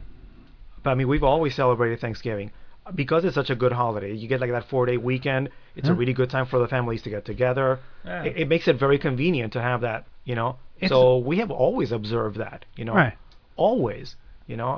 but 0.83 0.91
I 0.91 0.95
mean 0.95 1.09
we've 1.09 1.22
always 1.22 1.55
celebrated 1.55 2.01
Thanksgiving 2.01 2.51
because 2.95 3.24
it's 3.24 3.35
such 3.37 3.51
a 3.51 3.55
good 3.55 3.72
holiday. 3.72 4.12
You 4.12 4.26
get 4.28 4.41
like 4.41 4.51
that 4.51 4.68
four 4.68 4.87
day 4.87 4.97
weekend. 4.97 5.51
It's 5.76 5.89
a 5.89 5.95
really 5.95 6.12
good 6.12 6.30
time 6.30 6.47
for 6.47 6.59
the 6.59 6.68
families 6.68 7.03
to 7.03 7.11
get 7.11 7.24
together. 7.24 7.78
Yeah. 8.05 8.24
It, 8.24 8.37
it 8.39 8.49
makes 8.49 8.66
it 8.68 8.76
very 8.78 8.99
convenient 8.99 9.53
to 9.55 9.62
have 9.62 9.83
that. 9.83 10.07
You 10.24 10.35
know. 10.35 10.57
It's- 10.76 10.91
so 10.91 11.18
we 11.18 11.39
have 11.39 11.51
always 11.51 11.93
observed 11.93 12.39
that. 12.39 12.64
You 12.76 12.85
know. 12.85 12.95
Right. 12.95 13.14
Always. 13.57 14.16
You 14.49 14.57
know, 14.57 14.72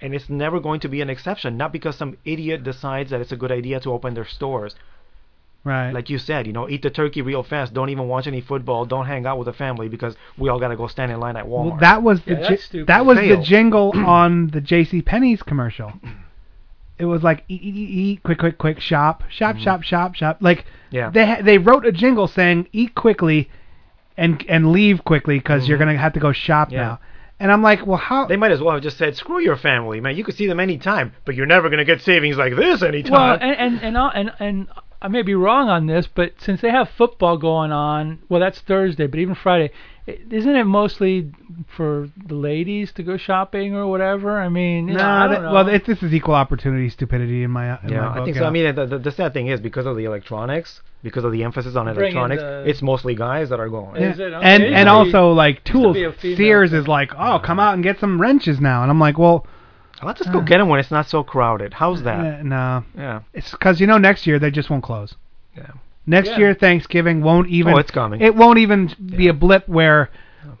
and 0.00 0.14
it's 0.14 0.28
never 0.30 0.60
going 0.60 0.80
to 0.80 0.88
be 0.88 1.00
an 1.00 1.10
exception. 1.10 1.56
Not 1.56 1.72
because 1.72 1.96
some 1.96 2.16
idiot 2.24 2.62
decides 2.62 3.10
that 3.10 3.20
it's 3.20 3.32
a 3.32 3.36
good 3.36 3.50
idea 3.52 3.80
to 3.80 3.90
open 3.92 4.14
their 4.14 4.24
stores. 4.24 4.74
Right. 5.66 5.90
Like 5.92 6.08
you 6.10 6.18
said, 6.18 6.46
you 6.46 6.52
know, 6.52 6.68
eat 6.68 6.82
the 6.82 6.90
turkey 6.90 7.22
real 7.22 7.42
fast. 7.42 7.74
Don't 7.74 7.88
even 7.90 8.06
watch 8.06 8.28
any 8.28 8.40
football. 8.40 8.84
Don't 8.84 9.06
hang 9.06 9.26
out 9.26 9.36
with 9.36 9.46
the 9.46 9.52
family 9.52 9.88
because 9.88 10.14
we 10.38 10.48
all 10.48 10.60
gotta 10.60 10.76
go 10.76 10.86
stand 10.86 11.10
in 11.10 11.18
line 11.18 11.36
at 11.36 11.44
Walmart. 11.46 11.70
well, 11.70 11.76
that 11.80 12.02
was 12.04 12.20
the 12.22 12.34
Yeah, 12.34 12.42
ji- 12.42 12.48
that's 12.50 12.64
stupid. 12.64 12.86
that 12.86 13.04
was 13.04 13.18
the 13.18 13.36
jingle 13.38 13.92
on 13.96 14.46
the 14.48 14.60
J.C. 14.60 15.02
Penney's 15.02 15.42
commercial. 15.42 15.92
It 16.98 17.04
was 17.04 17.22
like 17.24 17.44
eat, 17.48 17.60
eat, 17.62 17.74
eat, 17.74 17.90
eat, 17.90 18.22
quick, 18.22 18.38
quick, 18.38 18.58
quick, 18.58 18.80
shop, 18.80 19.24
shop, 19.28 19.58
shop, 19.58 19.82
shop, 19.82 20.14
shop. 20.14 20.38
Like 20.40 20.58
Mm-hmm. 20.60 20.94
Yeah. 20.96 21.10
they 21.10 21.26
ha- 21.26 21.42
they 21.42 21.58
wrote 21.58 21.84
a 21.84 21.90
jingle 21.90 22.28
saying 22.28 22.68
eat 22.72 22.94
quickly, 22.94 23.50
and 24.16 24.44
and 24.48 24.70
leave 24.70 25.02
quickly 25.04 25.36
because 25.38 25.68
you're 25.68 25.78
gonna 25.78 25.96
have 25.98 26.12
to 26.12 26.20
go 26.20 26.30
shop 26.32 26.68
Mm-hmm. 26.68 26.76
Yeah. 26.76 26.82
now. 26.82 27.00
And 27.40 27.52
I'm 27.52 27.60
like, 27.60 27.84
well, 27.86 27.98
how? 27.98 28.24
They 28.26 28.36
might 28.38 28.52
as 28.52 28.62
well 28.62 28.72
have 28.74 28.82
just 28.82 28.96
said, 28.96 29.14
"Screw 29.16 29.40
your 29.40 29.56
family, 29.56 30.00
man. 30.00 30.16
You 30.16 30.24
could 30.24 30.36
see 30.36 30.46
them 30.46 30.58
anytime, 30.60 31.12
but 31.26 31.34
you're 31.34 31.44
never 31.44 31.68
gonna 31.68 31.84
get 31.84 32.00
savings 32.00 32.38
like 32.38 32.54
this 32.56 32.82
anytime." 32.82 33.12
Well, 33.12 33.38
and 33.40 33.80
and 33.82 33.96
and 33.96 33.96
and, 34.14 34.32
and 34.40 34.68
I 35.00 35.08
may 35.08 35.22
be 35.22 35.34
wrong 35.34 35.68
on 35.68 35.86
this, 35.86 36.08
but 36.12 36.32
since 36.38 36.60
they 36.60 36.70
have 36.70 36.88
football 36.88 37.36
going 37.36 37.70
on, 37.70 38.20
well, 38.28 38.40
that's 38.40 38.60
Thursday, 38.60 39.06
but 39.06 39.18
even 39.20 39.34
Friday, 39.34 39.70
isn't 40.06 40.56
it 40.56 40.64
mostly 40.64 41.32
for 41.76 42.08
the 42.26 42.34
ladies 42.34 42.92
to 42.92 43.02
go 43.02 43.16
shopping 43.16 43.74
or 43.74 43.88
whatever? 43.88 44.40
I 44.40 44.48
mean, 44.48 44.88
you 44.88 44.94
know, 44.94 45.04
I 45.04 45.26
don't 45.26 45.42
know. 45.42 45.52
well, 45.52 45.68
it, 45.68 45.84
this 45.84 46.02
is 46.02 46.14
equal 46.14 46.34
opportunity 46.34 46.88
stupidity 46.88 47.42
in 47.42 47.50
my 47.50 47.78
in 47.82 47.90
yeah, 47.90 48.00
my 48.00 48.08
book. 48.08 48.16
I 48.16 48.24
think 48.24 48.36
yeah. 48.36 48.42
so. 48.42 48.46
I 48.46 48.50
mean, 48.50 48.74
the, 48.74 48.86
the, 48.86 48.98
the 48.98 49.10
sad 49.10 49.32
thing 49.34 49.48
is 49.48 49.60
because 49.60 49.84
of 49.84 49.96
the 49.96 50.04
electronics, 50.04 50.80
because 51.02 51.24
of 51.24 51.32
the 51.32 51.42
emphasis 51.42 51.74
on 51.76 51.88
electronics, 51.88 52.42
the- 52.42 52.64
it's 52.68 52.82
mostly 52.82 53.14
guys 53.14 53.48
that 53.50 53.58
are 53.58 53.68
going. 53.68 54.00
Is 54.02 54.18
it? 54.18 54.32
Okay. 54.32 54.46
and 54.46 54.62
and 54.62 54.88
also 54.88 55.32
like 55.32 55.56
used 55.56 55.66
to 55.66 55.72
tools. 55.72 55.94
be 55.94 56.04
a 56.04 56.12
female 56.12 56.36
Sears 56.36 56.70
thing. 56.70 56.80
is 56.80 56.88
like, 56.88 57.10
oh, 57.18 57.40
come 57.44 57.58
out 57.58 57.74
and 57.74 57.82
get 57.82 57.98
some 57.98 58.20
wrenches 58.20 58.60
now, 58.60 58.82
and 58.82 58.90
I'm 58.90 59.00
like, 59.00 59.18
well, 59.18 59.46
Let's 60.02 60.18
just 60.20 60.32
go 60.32 60.40
get 60.42 60.58
them 60.58 60.68
when 60.68 60.78
it's 60.80 60.90
not 60.90 61.08
so 61.08 61.22
crowded. 61.24 61.72
How's 61.74 62.02
that? 62.02 62.40
uh, 62.40 62.42
no, 62.42 62.84
Yeah. 62.96 63.20
it's 63.32 63.50
because 63.50 63.80
you 63.80 63.86
know 63.86 63.98
next 63.98 64.26
year 64.26 64.38
they 64.38 64.50
just 64.50 64.68
won't 64.70 64.82
close. 64.82 65.14
Yeah. 65.56 65.64
Next 66.06 66.30
Yeah. 66.30 66.38
year 66.38 66.54
Thanksgiving 66.54 67.22
won't 67.22 67.48
even. 67.48 67.74
Oh, 67.74 67.78
it's 67.78 67.90
coming. 67.90 68.20
It 68.20 68.34
won't 68.36 68.58
even 68.58 68.90
be 69.16 69.28
a 69.28 69.32
blip 69.34 69.68
where 69.68 70.10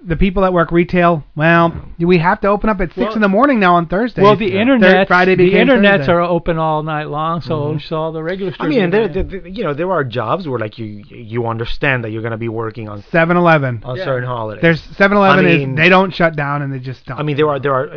The 0.04 0.16
people 0.16 0.42
that 0.42 0.52
work 0.52 0.72
retail, 0.72 1.22
well, 1.36 1.72
we 1.98 2.18
have 2.18 2.40
to 2.40 2.48
open 2.48 2.68
up 2.68 2.80
at 2.80 2.88
six 2.88 2.98
Well- 2.98 3.14
in 3.14 3.20
the 3.22 3.28
morning 3.28 3.60
now 3.60 3.76
on 3.76 3.86
Thursday. 3.86 4.20
Well, 4.20 4.34
the 4.34 4.58
internet, 4.58 5.06
Friday 5.06 5.36
the 5.36 5.52
internets 5.52 5.98
Thursday. 5.98 6.12
are 6.12 6.20
open 6.22 6.58
all 6.58 6.82
night 6.82 7.08
long, 7.08 7.40
so 7.40 7.78
so 7.78 7.96
all 7.96 8.10
the 8.12 8.20
regular. 8.22 8.50
Mm-hmm. 8.50 8.62
I 8.62 8.66
mean, 8.68 8.90
there, 8.90 9.04
are- 9.04 9.08
there, 9.08 9.22
there- 9.22 9.46
you 9.46 9.62
know, 9.62 9.74
there 9.74 9.90
are 9.92 10.02
jobs 10.02 10.48
where 10.48 10.58
like 10.58 10.76
you 10.78 11.04
you 11.08 11.46
understand 11.46 12.02
that 12.02 12.10
you're 12.10 12.22
going 12.22 12.32
to 12.32 12.36
be 12.36 12.48
working 12.48 12.88
on 12.88 13.02
7-Eleven. 13.02 13.82
on 13.84 13.96
certain 13.98 14.26
holidays. 14.28 14.60
There's 14.62 14.80
7-Eleven 14.96 15.46
I 15.46 15.48
is 15.50 15.58
mean- 15.60 15.74
they 15.76 15.88
don't 15.88 16.12
shut 16.12 16.34
down 16.34 16.62
and 16.62 16.72
they 16.72 16.80
just 16.80 17.06
don't. 17.06 17.20
I 17.20 17.22
mean, 17.22 17.36
there 17.36 17.48
are 17.48 17.60
there 17.60 17.74
are. 17.74 17.88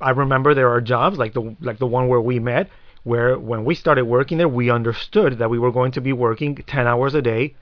I 0.00 0.10
remember 0.10 0.54
there 0.54 0.70
are 0.70 0.80
jobs 0.80 1.18
like 1.18 1.32
the 1.32 1.56
like 1.60 1.78
the 1.78 1.86
one 1.86 2.08
where 2.08 2.20
we 2.20 2.38
met, 2.38 2.68
where 3.04 3.38
when 3.38 3.64
we 3.64 3.74
started 3.74 4.04
working 4.04 4.38
there, 4.38 4.48
we 4.48 4.70
understood 4.70 5.38
that 5.38 5.50
we 5.50 5.58
were 5.58 5.72
going 5.72 5.92
to 5.92 6.00
be 6.00 6.12
working 6.12 6.56
ten 6.66 6.86
hours 6.86 7.14
a 7.14 7.22
day, 7.22 7.54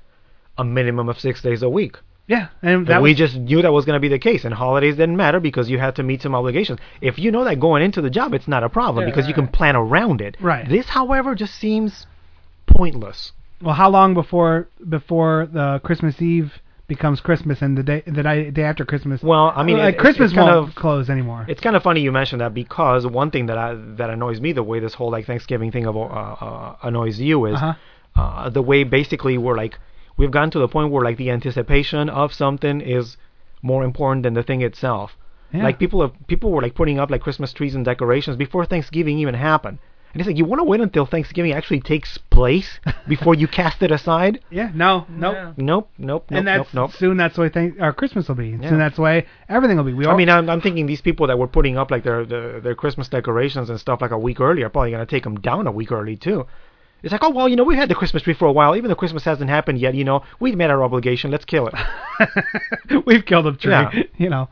a 0.58 0.64
minimum 0.64 1.08
of 1.08 1.18
six 1.20 1.40
days 1.42 1.62
a 1.62 1.68
week. 1.68 1.96
yeah, 2.26 2.48
and 2.62 2.86
that 2.86 2.94
And 2.94 3.02
we 3.02 3.10
was, 3.10 3.18
just 3.18 3.36
knew 3.36 3.60
that 3.62 3.72
was 3.72 3.84
going 3.84 3.94
to 4.00 4.00
be 4.00 4.08
the 4.08 4.18
case, 4.18 4.44
and 4.44 4.54
holidays 4.54 4.96
didn't 4.96 5.16
matter 5.16 5.40
because 5.40 5.68
you 5.70 5.78
had 5.78 5.94
to 5.96 6.02
meet 6.02 6.22
some 6.22 6.34
obligations. 6.34 6.78
If 7.00 7.18
you 7.18 7.30
know 7.30 7.44
that 7.44 7.60
going 7.60 7.82
into 7.82 8.00
the 8.00 8.10
job, 8.10 8.32
it's 8.34 8.48
not 8.48 8.64
a 8.64 8.68
problem 8.68 9.02
Yeah, 9.04 9.10
because 9.10 9.28
you 9.28 9.34
can 9.34 9.48
plan 9.48 9.76
around 9.76 10.20
it. 10.20 10.36
Right. 10.40 10.66
This, 10.68 10.86
however, 10.88 11.34
just 11.34 11.54
seems 11.54 12.06
pointless. 12.66 13.32
well, 13.62 13.74
how 13.74 13.90
long 13.90 14.14
before 14.14 14.68
before 14.88 15.48
the 15.52 15.80
Christmas 15.84 16.20
Eve 16.20 16.52
becomes 16.86 17.20
Christmas 17.20 17.62
and 17.62 17.78
the 17.78 17.82
day 17.82 18.02
the 18.06 18.22
day, 18.22 18.50
day 18.50 18.62
after 18.62 18.84
Christmas? 18.84 19.22
Well, 19.22 19.52
I 19.56 19.62
mean, 19.62 19.78
like 19.78 19.94
it- 19.94 19.98
Christmas 20.00 20.32
kind 20.32 20.48
won't 20.50 20.68
of 20.68 20.74
close 20.74 21.08
anymore. 21.08 21.44
It's 21.48 21.60
kind 21.60 21.76
of 21.76 21.82
funny 21.82 22.00
you 22.00 22.12
mentioned 22.12 22.40
that 22.40 22.52
because 22.54 23.06
one 23.06 23.30
thing 23.30 23.46
that 23.46 23.56
I, 23.58 23.74
that 23.96 24.10
annoys 24.10 24.40
me, 24.40 24.52
the 24.52 24.62
way 24.62 24.80
this 24.80 24.94
whole 24.94 25.10
like 25.10 25.26
Thanksgiving 25.26 25.70
thing 25.72 25.86
of, 25.86 25.96
uh, 25.96 26.00
uh, 26.00 26.76
annoys 26.82 27.18
you 27.20 27.46
is 27.46 27.54
Uh-huh. 27.56 27.74
uh, 28.20 28.50
the 28.50 28.62
way 28.62 28.84
basically 28.84 29.38
we're 29.38 29.56
like 29.56 29.78
we've 30.16 30.30
gotten 30.30 30.50
to 30.50 30.58
the 30.58 30.68
point 30.68 30.90
where 30.92 31.02
like 31.04 31.16
the 31.16 31.30
anticipation 31.30 32.08
of 32.08 32.32
something 32.32 32.80
is 32.80 33.16
more 33.62 33.82
important 33.82 34.22
than 34.24 34.34
the 34.34 34.42
thing 34.42 34.60
itself. 34.60 35.16
Yeah. 35.52 35.62
Like 35.64 35.78
people 35.78 36.00
have 36.02 36.12
people 36.26 36.50
were 36.52 36.60
like 36.62 36.74
putting 36.74 36.98
up 36.98 37.10
like 37.10 37.22
Christmas 37.22 37.52
trees 37.52 37.74
and 37.74 37.84
decorations 37.84 38.36
before 38.36 38.64
Thanksgiving 38.66 39.18
even 39.18 39.34
happened. 39.34 39.78
And 40.14 40.20
it's 40.20 40.28
like 40.28 40.36
you 40.36 40.44
want 40.44 40.60
to 40.60 40.64
wait 40.64 40.80
until 40.80 41.06
Thanksgiving 41.06 41.52
actually 41.52 41.80
takes 41.80 42.18
place 42.30 42.78
before 43.08 43.34
you 43.34 43.48
cast 43.48 43.82
it 43.82 43.90
aside. 43.90 44.40
yeah, 44.48 44.70
no, 44.72 45.06
nope. 45.10 45.34
Yeah. 45.34 45.52
Nope, 45.56 45.56
nope, 45.56 45.88
nope, 45.98 46.26
and 46.30 46.46
that's 46.46 46.72
nope, 46.72 46.90
nope. 46.90 46.92
soon. 46.92 47.16
That's 47.16 47.34
the 47.34 47.40
way 47.40 47.48
thing, 47.48 47.74
or 47.80 47.88
uh, 47.88 47.92
Christmas 47.92 48.28
will 48.28 48.36
be. 48.36 48.50
Yeah. 48.50 48.68
Soon 48.70 48.78
that's 48.78 48.96
why 48.96 49.26
everything 49.48 49.76
will 49.76 49.84
be. 49.84 49.92
We 49.92 50.06
I 50.06 50.10
all, 50.12 50.16
mean, 50.16 50.30
I'm, 50.30 50.48
I'm 50.48 50.60
thinking 50.60 50.86
these 50.86 51.00
people 51.00 51.26
that 51.26 51.36
were 51.38 51.48
putting 51.48 51.76
up 51.76 51.90
like 51.90 52.04
their, 52.04 52.24
their 52.24 52.60
their 52.60 52.74
Christmas 52.76 53.08
decorations 53.08 53.70
and 53.70 53.80
stuff 53.80 54.00
like 54.00 54.12
a 54.12 54.18
week 54.18 54.38
early 54.38 54.62
are 54.62 54.68
probably 54.70 54.92
gonna 54.92 55.04
take 55.04 55.24
them 55.24 55.34
down 55.40 55.66
a 55.66 55.72
week 55.72 55.90
early 55.90 56.16
too. 56.16 56.46
It's 57.02 57.12
like, 57.12 57.22
oh 57.24 57.30
well, 57.30 57.48
you 57.48 57.56
know, 57.56 57.64
we've 57.64 57.76
had 57.76 57.90
the 57.90 57.94
Christmas 57.94 58.22
tree 58.22 58.32
for 58.34 58.46
a 58.46 58.52
while. 58.52 58.76
Even 58.76 58.88
though 58.88 58.94
Christmas 58.94 59.24
hasn't 59.24 59.50
happened 59.50 59.78
yet, 59.78 59.94
you 59.94 60.04
know, 60.04 60.22
we've 60.40 60.56
met 60.56 60.70
our 60.70 60.82
obligation. 60.82 61.30
Let's 61.30 61.44
kill 61.44 61.68
it. 61.68 63.04
we've 63.06 63.26
killed 63.26 63.46
a 63.46 63.52
tree. 63.56 63.72
Yeah. 63.72 63.90
You 64.16 64.30
know, 64.30 64.48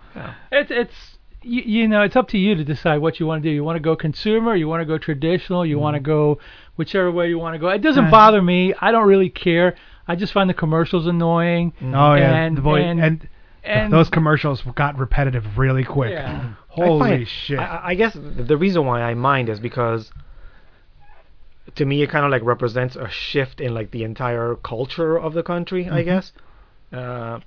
It's 0.50 0.70
it's 0.70 1.11
you, 1.42 1.62
you 1.62 1.88
know 1.88 2.02
it's 2.02 2.16
up 2.16 2.28
to 2.28 2.38
you 2.38 2.54
to 2.54 2.64
decide 2.64 2.98
what 2.98 3.18
you 3.20 3.26
want 3.26 3.42
to 3.42 3.48
do. 3.48 3.52
You 3.54 3.64
want 3.64 3.76
to 3.76 3.80
go 3.82 3.94
consumer, 3.96 4.54
you 4.54 4.68
want 4.68 4.80
to 4.80 4.84
go 4.86 4.98
traditional, 4.98 5.64
you 5.66 5.78
want 5.78 5.94
to 5.94 6.00
go 6.00 6.38
whichever 6.76 7.10
way 7.10 7.28
you 7.28 7.38
want 7.38 7.54
to 7.54 7.58
go. 7.58 7.68
It 7.68 7.78
doesn't 7.82 8.10
bother 8.10 8.40
me. 8.42 8.74
I 8.80 8.90
don't 8.92 9.06
really 9.06 9.30
care. 9.30 9.74
I 10.08 10.16
just 10.16 10.32
find 10.32 10.48
the 10.50 10.54
commercials 10.54 11.06
annoying. 11.06 11.72
oh 11.82 12.14
yeah, 12.14 12.34
And- 12.44 12.56
the 12.56 12.62
boy, 12.62 12.82
and- 12.82 13.00
and, 13.00 13.28
and 13.64 13.92
those 13.92 14.10
commercials 14.10 14.62
got 14.74 14.98
repetitive 14.98 15.56
really 15.56 15.84
quick. 15.84 16.10
Yeah. 16.10 16.54
Holy 16.68 17.10
I 17.10 17.16
find- 17.18 17.28
shit! 17.28 17.58
I, 17.60 17.80
I 17.84 17.94
guess 17.94 18.14
the 18.14 18.20
the 18.42 18.56
reason 18.56 18.84
why 18.86 19.02
I 19.02 19.14
mind 19.14 19.48
is 19.48 19.60
because 19.60 20.10
to 21.76 21.84
me 21.84 22.02
it 22.02 22.10
kind 22.10 22.24
of 22.24 22.30
like 22.30 22.42
represents 22.42 22.96
a 22.96 23.08
shift 23.08 23.60
in 23.60 23.72
like 23.74 23.90
the 23.92 24.02
entire 24.04 24.56
culture 24.56 25.18
of 25.18 25.32
the 25.34 25.42
country. 25.42 25.88
I 25.88 26.02
Mhm. 26.02 26.04
guess 26.04 26.32
uh, 26.92 27.38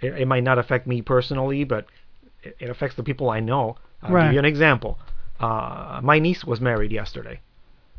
it, 0.00 0.14
it 0.20 0.28
might 0.28 0.44
not 0.44 0.58
affect 0.58 0.86
me 0.86 1.02
personally, 1.02 1.64
but 1.64 1.86
it, 2.42 2.56
it 2.58 2.70
affects 2.70 2.96
the 2.96 3.02
people 3.02 3.30
I 3.30 3.40
know. 3.40 3.76
I'll 4.02 4.12
Right. 4.12 4.24
give 4.24 4.34
you 4.34 4.38
an 4.38 4.44
example. 4.44 4.98
Uh, 5.40 6.00
my 6.02 6.18
niece 6.18 6.44
was 6.44 6.60
married 6.60 6.92
yesterday. 6.92 7.40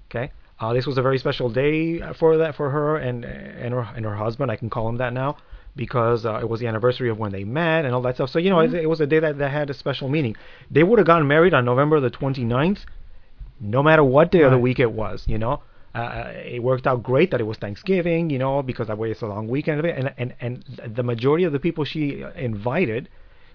Okay. 0.10 0.32
Uh, 0.60 0.74
this 0.74 0.86
was 0.86 0.98
a 0.98 1.02
very 1.02 1.18
special 1.18 1.50
day 1.50 2.02
for 2.14 2.38
that 2.38 2.56
for 2.56 2.70
her 2.70 2.98
and 2.98 3.24
and 3.24 3.74
her 3.74 3.88
and 3.96 4.06
her 4.06 4.16
husband. 4.16 4.52
I 4.52 4.58
can 4.58 4.70
call 4.70 4.90
him 4.90 4.98
that 4.98 5.14
now 5.14 5.38
because 5.76 6.26
uh, 6.26 6.40
it 6.42 6.50
was 6.50 6.60
the 6.60 6.68
anniversary 6.68 7.10
of 7.10 7.18
when 7.18 7.32
they 7.32 7.46
met 7.46 7.86
and 7.86 7.94
all 7.96 8.02
that 8.02 8.16
stuff. 8.16 8.30
So 8.30 8.40
you 8.40 8.50
know, 8.50 8.60
it, 8.60 8.74
it 8.74 8.90
was 8.90 9.00
a 9.00 9.08
day 9.08 9.20
that, 9.20 9.38
that 9.38 9.52
had 9.52 9.70
a 9.70 9.74
special 9.74 10.10
meaning. 10.10 10.36
They 10.70 10.84
would 10.84 11.00
have 11.00 11.08
gotten 11.08 11.28
married 11.28 11.54
on 11.54 11.64
November 11.64 12.00
the 12.02 12.10
29th, 12.10 12.80
no 13.62 13.82
matter 13.82 14.04
what 14.04 14.32
day 14.32 14.42
of 14.42 14.52
the 14.52 14.58
week 14.58 14.80
it 14.80 14.92
was. 14.92 15.24
You 15.28 15.38
know, 15.38 15.62
uh, 15.96 16.32
it 16.36 16.62
worked 16.62 16.88
out 16.88 17.04
great 17.04 17.32
that 17.32 17.40
it 17.40 17.46
was 17.46 17.58
Thanksgiving. 17.58 18.30
You 18.30 18.40
know, 18.40 18.62
because 18.62 18.88
that 18.88 18.98
way 18.98 19.12
it's 19.12 19.22
a 19.22 19.28
long 19.28 19.48
weekend. 19.48 19.86
And 19.86 20.14
and 20.18 20.34
and 20.42 20.64
the 20.96 21.04
majority 21.04 21.46
of 21.46 21.54
the 21.54 21.60
people 21.60 21.86
she 21.86 22.26
invited 22.36 23.08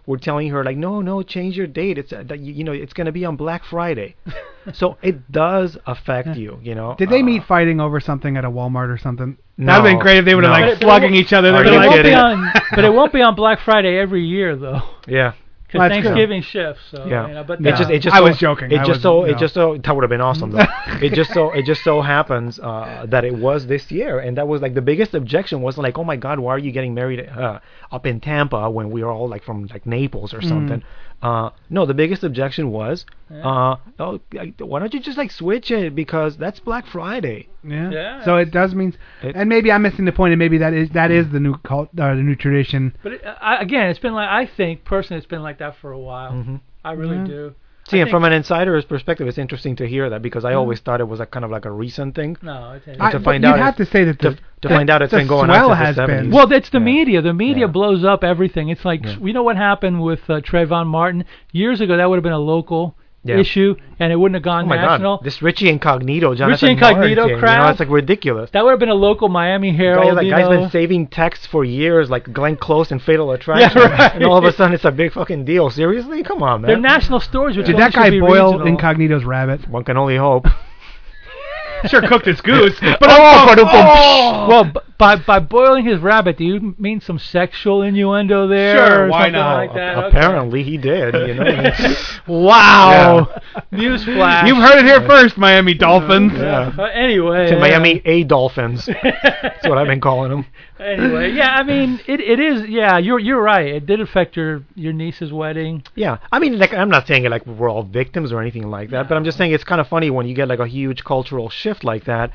were 0.07 0.19
telling 0.19 0.49
her 0.51 0.63
like, 0.65 0.77
no, 0.77 1.01
no, 1.01 1.23
change 1.23 1.57
your 1.57 1.67
date. 1.67 1.99
It's 1.99 2.13
uh, 2.13 2.23
that 2.29 2.41
you, 2.41 2.53
you 2.53 2.65
know, 2.65 2.73
it's 2.73 2.93
going 2.93 3.07
to 3.07 3.13
be 3.13 3.25
on 3.25 3.37
Black 3.37 3.63
Friday. 3.65 4.17
so 4.75 4.97
it 5.03 5.31
does 5.33 5.77
affect 5.87 6.37
you. 6.37 6.59
You 6.63 6.75
know. 6.75 6.95
Did 6.99 7.11
they 7.11 7.21
Uh, 7.21 7.25
meet 7.25 7.45
fighting 7.45 7.81
over 7.81 8.01
something 8.01 8.37
at 8.37 8.45
a 8.45 8.51
Walmart 8.51 8.89
or 8.93 8.99
something? 8.99 9.37
No, 9.57 9.67
That'd 9.67 9.85
been 9.85 9.99
great 10.01 10.19
if 10.19 10.25
they 10.25 10.35
would 10.35 10.45
have 10.45 10.53
no. 10.53 10.61
like 10.61 10.65
But 10.65 10.69
it- 10.69 10.81
but 10.81 10.83
it 10.83 10.87
slugging 10.89 11.15
each 11.15 11.33
other. 11.33 11.53
They're 11.53 11.65
you 11.65 11.71
But 11.71 11.85
it, 11.85 11.89
won't 11.89 12.03
be 12.05 12.15
on, 12.15 12.53
but 12.75 12.85
it 12.85 12.93
won't 12.95 13.13
be 13.13 13.23
on 13.23 13.35
Black 13.37 13.61
Friday 13.65 13.97
every 13.99 14.25
year 14.25 14.57
though, 14.57 14.83
Yeah. 15.07 15.33
Because 15.75 15.81
Well, 15.81 15.89
that's 15.89 16.01
true. 16.01 16.15
Thanksgiving 16.15 16.43
shifts. 16.43 16.83
So, 16.91 17.07
Yeah. 17.07 17.29
you 17.29 17.35
know, 17.35 17.45
but 17.45 17.61
It 17.61 17.77
just, 17.77 17.91
it 17.91 18.01
just 18.03 18.15
I 18.15 18.19
so, 18.19 18.25
was 18.25 18.39
joking. 18.39 18.71
It 18.71 18.81
I 18.81 18.85
just 18.85 19.03
so, 19.03 19.21
no. 19.21 19.25
it 19.25 19.37
just 19.39 19.55
so 19.55 19.77
that 19.77 19.95
would 19.95 20.03
have 20.03 20.11
been 20.11 20.21
awesome 20.21 20.51
though. 20.53 20.65
it 21.03 21.13
just 21.13 21.33
so, 21.33 21.51
it 21.53 21.65
just 21.65 21.83
so 21.83 22.01
happens 22.01 22.59
uh, 22.61 23.07
that 23.09 23.25
it 23.25 23.35
was 23.35 23.67
this 23.67 23.91
year, 23.91 24.19
and 24.21 24.37
that 24.39 24.47
was 24.47 24.63
like 24.63 24.75
the 24.75 24.83
biggest 24.83 25.15
objection 25.15 25.63
was 25.63 25.77
like, 25.77 25.99
oh 25.99 26.05
my 26.05 26.17
God, 26.17 26.39
why 26.39 26.55
are 26.55 26.59
you 26.59 26.73
getting 26.73 26.95
married 26.95 27.29
uh, 27.29 27.59
up 27.91 28.07
in 28.07 28.21
Tampa 28.21 28.71
when 28.71 28.91
we 28.91 29.03
are 29.03 29.11
all 29.11 29.29
like 29.29 29.43
from 29.45 29.67
like 29.67 29.85
Naples 29.87 30.33
or 30.33 30.41
Mm. 30.41 30.49
something? 30.49 30.83
Uh, 31.25 31.49
no, 31.71 31.87
the 31.87 31.95
biggest 31.95 32.23
objection 32.23 32.71
was, 32.71 33.07
uh, 33.43 33.77
oh, 33.99 34.21
why 34.59 34.79
don't 34.79 34.93
you 34.93 35.01
just 35.01 35.17
like 35.17 35.31
switch 35.31 35.71
it 35.71 35.95
because 35.95 36.37
that's 36.37 36.61
Black 36.61 36.87
Friday. 36.87 37.49
yeah. 37.67 37.91
Yeah. 37.91 38.25
So 38.27 38.37
it 38.37 38.51
does 38.51 38.75
mean, 38.75 38.95
It- 39.23 39.35
and 39.35 39.49
maybe 39.49 39.73
I'm 39.73 39.81
missing 39.83 40.05
the 40.05 40.13
point, 40.13 40.33
and 40.35 40.39
maybe 40.39 40.59
that 40.59 40.75
is 40.75 40.91
that 40.91 41.11
is 41.11 41.31
the 41.31 41.41
new 41.41 41.55
cult, 41.59 41.89
uh, 41.99 42.15
the 42.15 42.23
new 42.23 42.35
tradition. 42.37 42.95
But 43.03 43.13
it, 43.13 43.23
I, 43.41 43.57
again, 43.63 43.89
it's 43.89 43.99
been 43.99 44.13
like 44.13 44.29
I 44.29 44.45
think 44.45 44.85
personally, 44.85 45.19
it's 45.19 45.27
been 45.27 45.43
like 45.43 45.59
that 45.61 45.77
for 45.81 45.93
a 45.93 45.99
while. 45.99 46.33
Mhm. 46.33 46.61
I 46.85 46.93
really 46.93 47.17
Yeah. 47.17 47.25
do. 47.25 47.55
See, 47.89 47.99
I 47.99 48.03
and 48.03 48.11
from 48.11 48.25
an 48.25 48.33
insider's 48.33 48.85
perspective, 48.87 49.27
it's 49.29 49.37
interesting 49.37 49.77
to 49.77 49.87
hear 49.87 50.09
that 50.11 50.23
because 50.23 50.45
I 50.45 50.53
Mm. 50.53 50.57
always 50.59 50.81
thought 50.81 51.01
it 51.01 51.09
was 51.09 51.21
a 51.21 51.27
kind 51.27 51.45
of 51.45 51.51
like 51.51 51.67
a 51.67 51.71
recent 51.71 52.15
thing. 52.15 52.37
No, 52.43 52.73
it's, 52.77 52.99
I, 53.01 53.11
to 53.13 53.21
find 53.21 53.45
you'd 53.45 53.57
have 53.57 53.77
to 53.77 53.85
say 53.85 54.05
that 54.05 54.19
the, 54.19 54.31
to, 54.31 54.39
to 54.63 54.69
find 54.71 54.89
out 54.89 55.03
it's 55.03 55.13
been 55.13 55.27
going 55.27 55.51
on 55.51 55.77
since 55.85 55.97
the 55.97 56.03
70s. 56.03 56.07
been. 56.07 56.31
Well, 56.31 56.51
it's 56.53 56.71
the 56.71 56.79
Yeah. 56.79 56.85
media. 56.85 57.21
The 57.23 57.35
media 57.35 57.67
Yeah. 57.67 57.73
blows 57.73 58.03
up 58.05 58.25
everything. 58.25 58.71
It's 58.71 58.85
like 58.87 59.05
Yeah. 59.05 59.17
you 59.21 59.33
know 59.35 59.43
what 59.43 59.57
happened 59.57 60.03
with 60.03 60.21
uh, 60.31 60.41
Trayvon 60.41 60.87
Martin 60.87 61.25
years 61.53 61.81
ago. 61.83 61.97
That 61.99 62.09
would 62.09 62.17
have 62.17 62.23
been 62.25 62.33
a 62.33 62.39
local 62.39 62.97
Yeah. 63.27 63.39
issue, 63.39 63.75
and 63.99 64.13
it 64.13 64.17
wouldn't 64.17 64.35
have 64.35 64.43
gone 64.43 64.65
Oh 64.65 64.69
my 64.69 64.77
national. 64.77 65.17
God! 65.17 65.25
This 65.25 65.41
Richie 65.41 65.71
Incognito, 65.71 66.35
Jonathan 66.35 66.69
Richie 66.69 66.73
Incognito 66.73 67.23
Martin, 67.23 67.39
You 67.41 67.57
know, 67.57 67.69
it's 67.71 67.81
like 67.81 67.89
ridiculous. 67.89 68.51
That 68.51 68.65
would 68.65 68.71
have 68.71 68.79
been 68.79 68.91
a 68.91 68.95
local 68.95 69.31
Miami 69.31 69.75
Herald. 69.75 70.05
Guy, 70.09 70.13
like, 70.13 70.27
you 70.27 70.31
guy's 70.31 70.45
know. 70.51 70.61
been 70.61 70.71
saving 70.71 71.07
texts 71.07 71.47
for 71.47 71.65
years, 71.65 72.11
like 72.11 72.31
Glenn 72.33 72.57
Close 72.57 72.91
and 72.93 73.01
Fatal 73.03 73.33
Attraction, 73.33 73.81
yeah, 73.81 73.89
right. 73.89 74.15
and 74.15 74.25
all 74.25 74.37
of 74.37 74.45
a 74.45 74.53
sudden 74.53 74.75
it's 74.75 74.85
a 74.85 74.93
big 74.93 75.13
fucking 75.13 75.47
deal. 75.47 75.71
Seriously, 75.71 76.23
come 76.23 76.43
on, 76.43 76.61
man. 76.61 76.69
They're 76.69 76.79
national 76.79 77.21
stories. 77.21 77.57
Which 77.57 77.65
Did 77.65 77.79
that 77.79 77.93
should 77.95 77.99
guy 77.99 78.11
be 78.11 78.21
boil 78.21 78.53
regional. 78.53 78.67
Incognito's 78.67 79.25
rabbit? 79.25 79.67
One 79.71 79.85
can 79.85 79.97
only 79.97 80.17
hope. 80.17 80.47
sure 81.87 82.03
cooked 82.03 82.27
his 82.27 82.41
goose, 82.41 82.79
but 82.81 82.99
oh, 83.03 83.47
but 83.47 83.59
oh! 83.59 84.47
Well, 84.49 84.65
b- 84.65 84.81
by 84.99 85.17
by 85.17 85.41
boiling 85.41 85.85
his 85.85 86.01
rabbit, 86.01 86.37
do 86.39 86.45
you 86.45 86.75
mean 86.79 87.01
some 87.01 87.19
sexual 87.19 87.83
innuendo 87.83 88.47
there? 88.47 88.77
Sure, 88.77 89.05
or 89.05 89.09
why 89.09 89.29
not? 89.29 89.57
Like 89.57 89.75
that? 89.75 89.99
Okay. 89.99 90.09
Apparently 90.09 90.63
he 90.63 90.77
did. 90.77 91.15
You 91.15 91.35
know. 91.35 91.73
Wow. 92.27 93.29
Newsflash. 93.71 94.47
You've 94.47 94.57
heard 94.57 94.79
it 94.79 94.87
here 94.87 95.07
first, 95.07 95.37
Miami 95.37 95.75
Dolphins. 95.75 96.33
Yeah. 96.33 96.73
Uh, 96.77 96.85
anyway. 96.85 97.49
to 97.49 97.57
uh, 97.57 97.61
Miami 97.61 98.01
A 98.07 98.25
Dolphins. 98.25 98.87
That's 99.03 99.69
what 99.69 99.77
I've 99.77 99.87
been 99.87 100.01
calling 100.01 100.31
them. 100.31 100.47
anyway, 100.81 101.33
yeah, 101.33 101.55
I 101.55 101.63
mean, 101.63 102.01
it 102.07 102.21
it 102.21 102.41
is. 102.41 102.67
Yeah, 102.69 102.97
you're 102.99 103.19
you're 103.19 103.43
right. 103.43 103.67
It 103.67 103.87
did 103.87 104.01
affect 104.01 104.37
your 104.37 104.63
your 104.75 104.93
niece's 104.95 105.33
wedding. 105.33 105.83
Yeah, 105.95 106.19
I 106.33 106.39
mean, 106.39 106.59
like, 106.59 106.73
I'm 106.73 106.89
not 106.89 107.07
saying 107.07 107.25
it 107.25 107.31
like 107.31 107.47
we're 107.47 107.69
all 107.71 107.83
victims 107.83 108.33
or 108.33 108.41
anything 108.41 108.71
like 108.71 108.91
that, 108.91 109.09
but 109.09 109.17
I'm 109.17 109.25
just 109.25 109.37
saying 109.37 109.53
it's 109.53 109.65
kind 109.65 109.81
of 109.81 109.89
funny 109.89 110.09
when 110.11 110.27
you 110.27 110.35
get 110.35 110.49
like 110.49 110.61
a 110.61 110.67
huge 110.67 111.05
cultural 111.05 111.51
shift 111.51 111.85
like 111.85 112.05
that. 112.05 112.31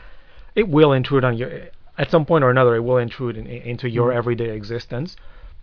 It 0.55 0.67
will 0.67 0.93
intrude 0.93 1.23
on 1.23 1.37
your, 1.37 1.69
at 1.99 2.09
some 2.09 2.25
point 2.25 2.43
or 2.43 2.49
another, 2.49 2.75
it 2.75 2.79
will 2.79 2.97
intrude 2.97 3.37
in, 3.37 3.45
into 3.45 3.87
your 3.89 4.11
everyday 4.11 4.49
existence. 4.51 5.15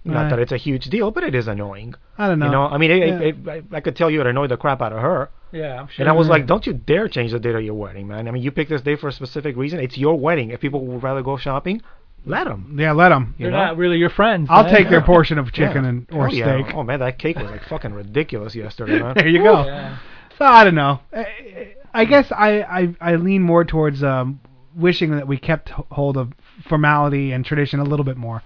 Not 0.05 0.23
Right. 0.23 0.31
that 0.31 0.39
it's 0.39 0.53
a 0.53 0.57
huge 0.57 0.85
deal, 0.85 1.11
but 1.11 1.25
it 1.25 1.35
is 1.35 1.49
annoying. 1.49 1.95
I 2.17 2.29
don't 2.29 2.39
know. 2.39 2.47
You 2.47 2.53
know, 2.53 2.67
I 2.69 2.79
mean, 2.79 2.91
it, 2.93 2.99
Yeah. 2.99 3.19
it, 3.19 3.37
it, 3.45 3.49
I, 3.49 3.77
I 3.77 3.81
could 3.81 3.97
tell 3.97 4.09
you 4.09 4.21
it 4.21 4.27
annoyed 4.29 4.51
the 4.51 4.57
crap 4.57 4.81
out 4.81 4.93
of 4.93 5.01
her. 5.01 5.31
Yeah, 5.51 5.81
I'm 5.81 5.89
sure. 5.89 6.03
And 6.05 6.09
I 6.09 6.13
was 6.13 6.29
like, 6.29 6.47
don't 6.47 6.65
you 6.65 6.75
dare 6.75 7.09
change 7.09 7.33
the 7.33 7.41
date 7.41 7.57
of 7.57 7.63
your 7.63 7.75
wedding, 7.75 8.07
man. 8.07 8.29
I 8.29 8.31
mean, 8.31 8.43
you 8.43 8.53
picked 8.53 8.71
this 8.71 8.83
day 8.83 8.95
for 8.95 9.09
a 9.09 9.13
specific 9.13 9.57
reason. 9.57 9.81
It's 9.81 9.99
your 9.99 10.17
wedding. 10.17 10.51
If 10.51 10.61
people 10.61 10.85
would 10.87 11.03
rather 11.03 11.23
go 11.23 11.37
shopping, 11.37 11.83
let 12.25 12.45
them. 12.45 12.77
Yeah, 12.79 12.93
let 12.93 13.09
them. 13.09 13.35
They're 13.39 13.51
know? 13.51 13.57
not 13.57 13.77
really 13.77 13.97
your 13.99 14.11
friends. 14.11 14.49
I'll 14.51 14.65
man. 14.65 14.75
take 14.75 14.91
their 14.91 15.03
portion 15.15 15.39
of 15.39 15.53
chicken 15.53 15.85
and 15.85 16.07
or 16.13 16.29
oh, 16.29 16.31
yeah. 16.31 16.63
steak. 16.63 16.75
Oh, 16.75 16.85
man, 16.85 17.01
that 17.01 17.19
cake 17.19 17.37
was 17.39 17.51
like 17.51 17.65
fucking 17.65 17.93
ridiculous 17.93 18.55
yesterday, 18.55 19.01
man. 19.01 19.15
There 19.17 19.29
you 19.29 19.43
go. 19.43 19.65
Yeah. 19.65 19.99
So 20.39 20.45
I 20.45 20.65
don't 20.65 20.75
know. 20.75 21.01
I, 21.13 21.75
I 21.95 22.05
guess 22.05 22.31
I, 22.31 22.61
I 22.63 22.95
I 23.01 23.17
lean 23.17 23.43
more 23.43 23.65
towards 23.65 24.03
um, 24.05 24.39
wishing 24.77 25.11
that 25.17 25.27
we 25.27 25.39
kept 25.39 25.71
hold 25.71 26.17
of 26.17 26.33
formality 26.69 27.33
and 27.33 27.45
tradition 27.45 27.81
a 27.81 27.85
little 27.85 28.05
bit 28.05 28.17
more. 28.17 28.43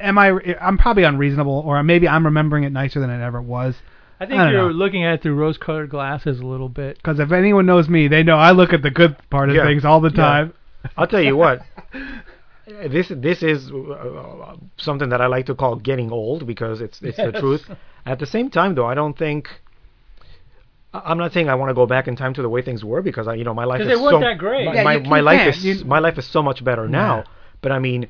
am 0.00 0.18
I? 0.18 0.30
I'm 0.60 0.78
probably 0.78 1.02
unreasonable, 1.04 1.62
or 1.66 1.82
maybe 1.82 2.08
I'm 2.08 2.24
remembering 2.24 2.64
it 2.64 2.70
nicer 2.72 3.00
than 3.00 3.10
it 3.10 3.22
ever 3.24 3.40
was. 3.42 3.74
I 4.18 4.26
think 4.26 4.40
I 4.40 4.50
you're 4.50 4.68
know. 4.68 4.74
looking 4.74 5.04
at 5.04 5.14
it 5.14 5.22
through 5.22 5.34
rose-colored 5.34 5.90
glasses 5.90 6.40
a 6.40 6.46
little 6.46 6.70
bit. 6.70 6.96
Because 6.96 7.18
if 7.20 7.32
anyone 7.32 7.66
knows 7.66 7.86
me, 7.88 8.08
they 8.08 8.22
know 8.22 8.36
I 8.38 8.52
look 8.52 8.72
at 8.72 8.80
the 8.82 8.90
good 8.90 9.16
part 9.28 9.50
of 9.50 9.56
Yeah. 9.56 9.64
things 9.66 9.84
all 9.84 10.00
the 10.00 10.08
Yeah. 10.10 10.16
time. 10.16 10.52
I'll 10.96 11.06
tell 11.06 11.20
you 11.22 11.36
what. 11.36 11.62
This 12.88 13.12
this 13.14 13.44
is 13.44 13.70
uh, 13.70 14.56
something 14.76 15.10
that 15.10 15.20
I 15.20 15.26
like 15.28 15.46
to 15.46 15.54
call 15.54 15.76
getting 15.76 16.10
old 16.10 16.48
because 16.48 16.80
it's 16.80 17.00
it's 17.00 17.16
the 17.16 17.30
truth. 17.30 17.70
At 18.04 18.18
the 18.18 18.26
same 18.26 18.50
time, 18.50 18.74
though, 18.74 18.86
I 18.86 18.94
don't 18.94 19.16
think. 19.16 19.48
I- 21.04 21.10
I'm 21.10 21.18
not 21.18 21.32
saying 21.32 21.48
I 21.48 21.54
want 21.54 21.70
to 21.70 21.74
go 21.74 21.86
back 21.86 22.08
in 22.08 22.16
time 22.16 22.34
to 22.34 22.42
the 22.42 22.48
way 22.48 22.62
things 22.62 22.84
were 22.84 23.02
because 23.02 23.28
I, 23.28 23.34
you 23.34 23.44
know, 23.44 23.54
my 23.54 23.64
life 23.64 23.80
is 23.80 23.88
they 23.88 23.96
weren't 23.96 24.14
so 24.14 24.20
that 24.20 24.38
great. 24.38 24.66
My, 24.66 24.74
Yeah, 24.74 24.82
my, 24.84 24.98
my 24.98 25.20
life 25.20 25.48
is 25.48 25.64
You- 25.64 25.84
my 25.84 25.98
life 25.98 26.18
is 26.18 26.26
so 26.26 26.42
much 26.42 26.64
better 26.64 26.88
now. 26.88 27.16
Yeah. 27.18 27.24
But 27.62 27.72
I 27.72 27.78
mean, 27.78 28.08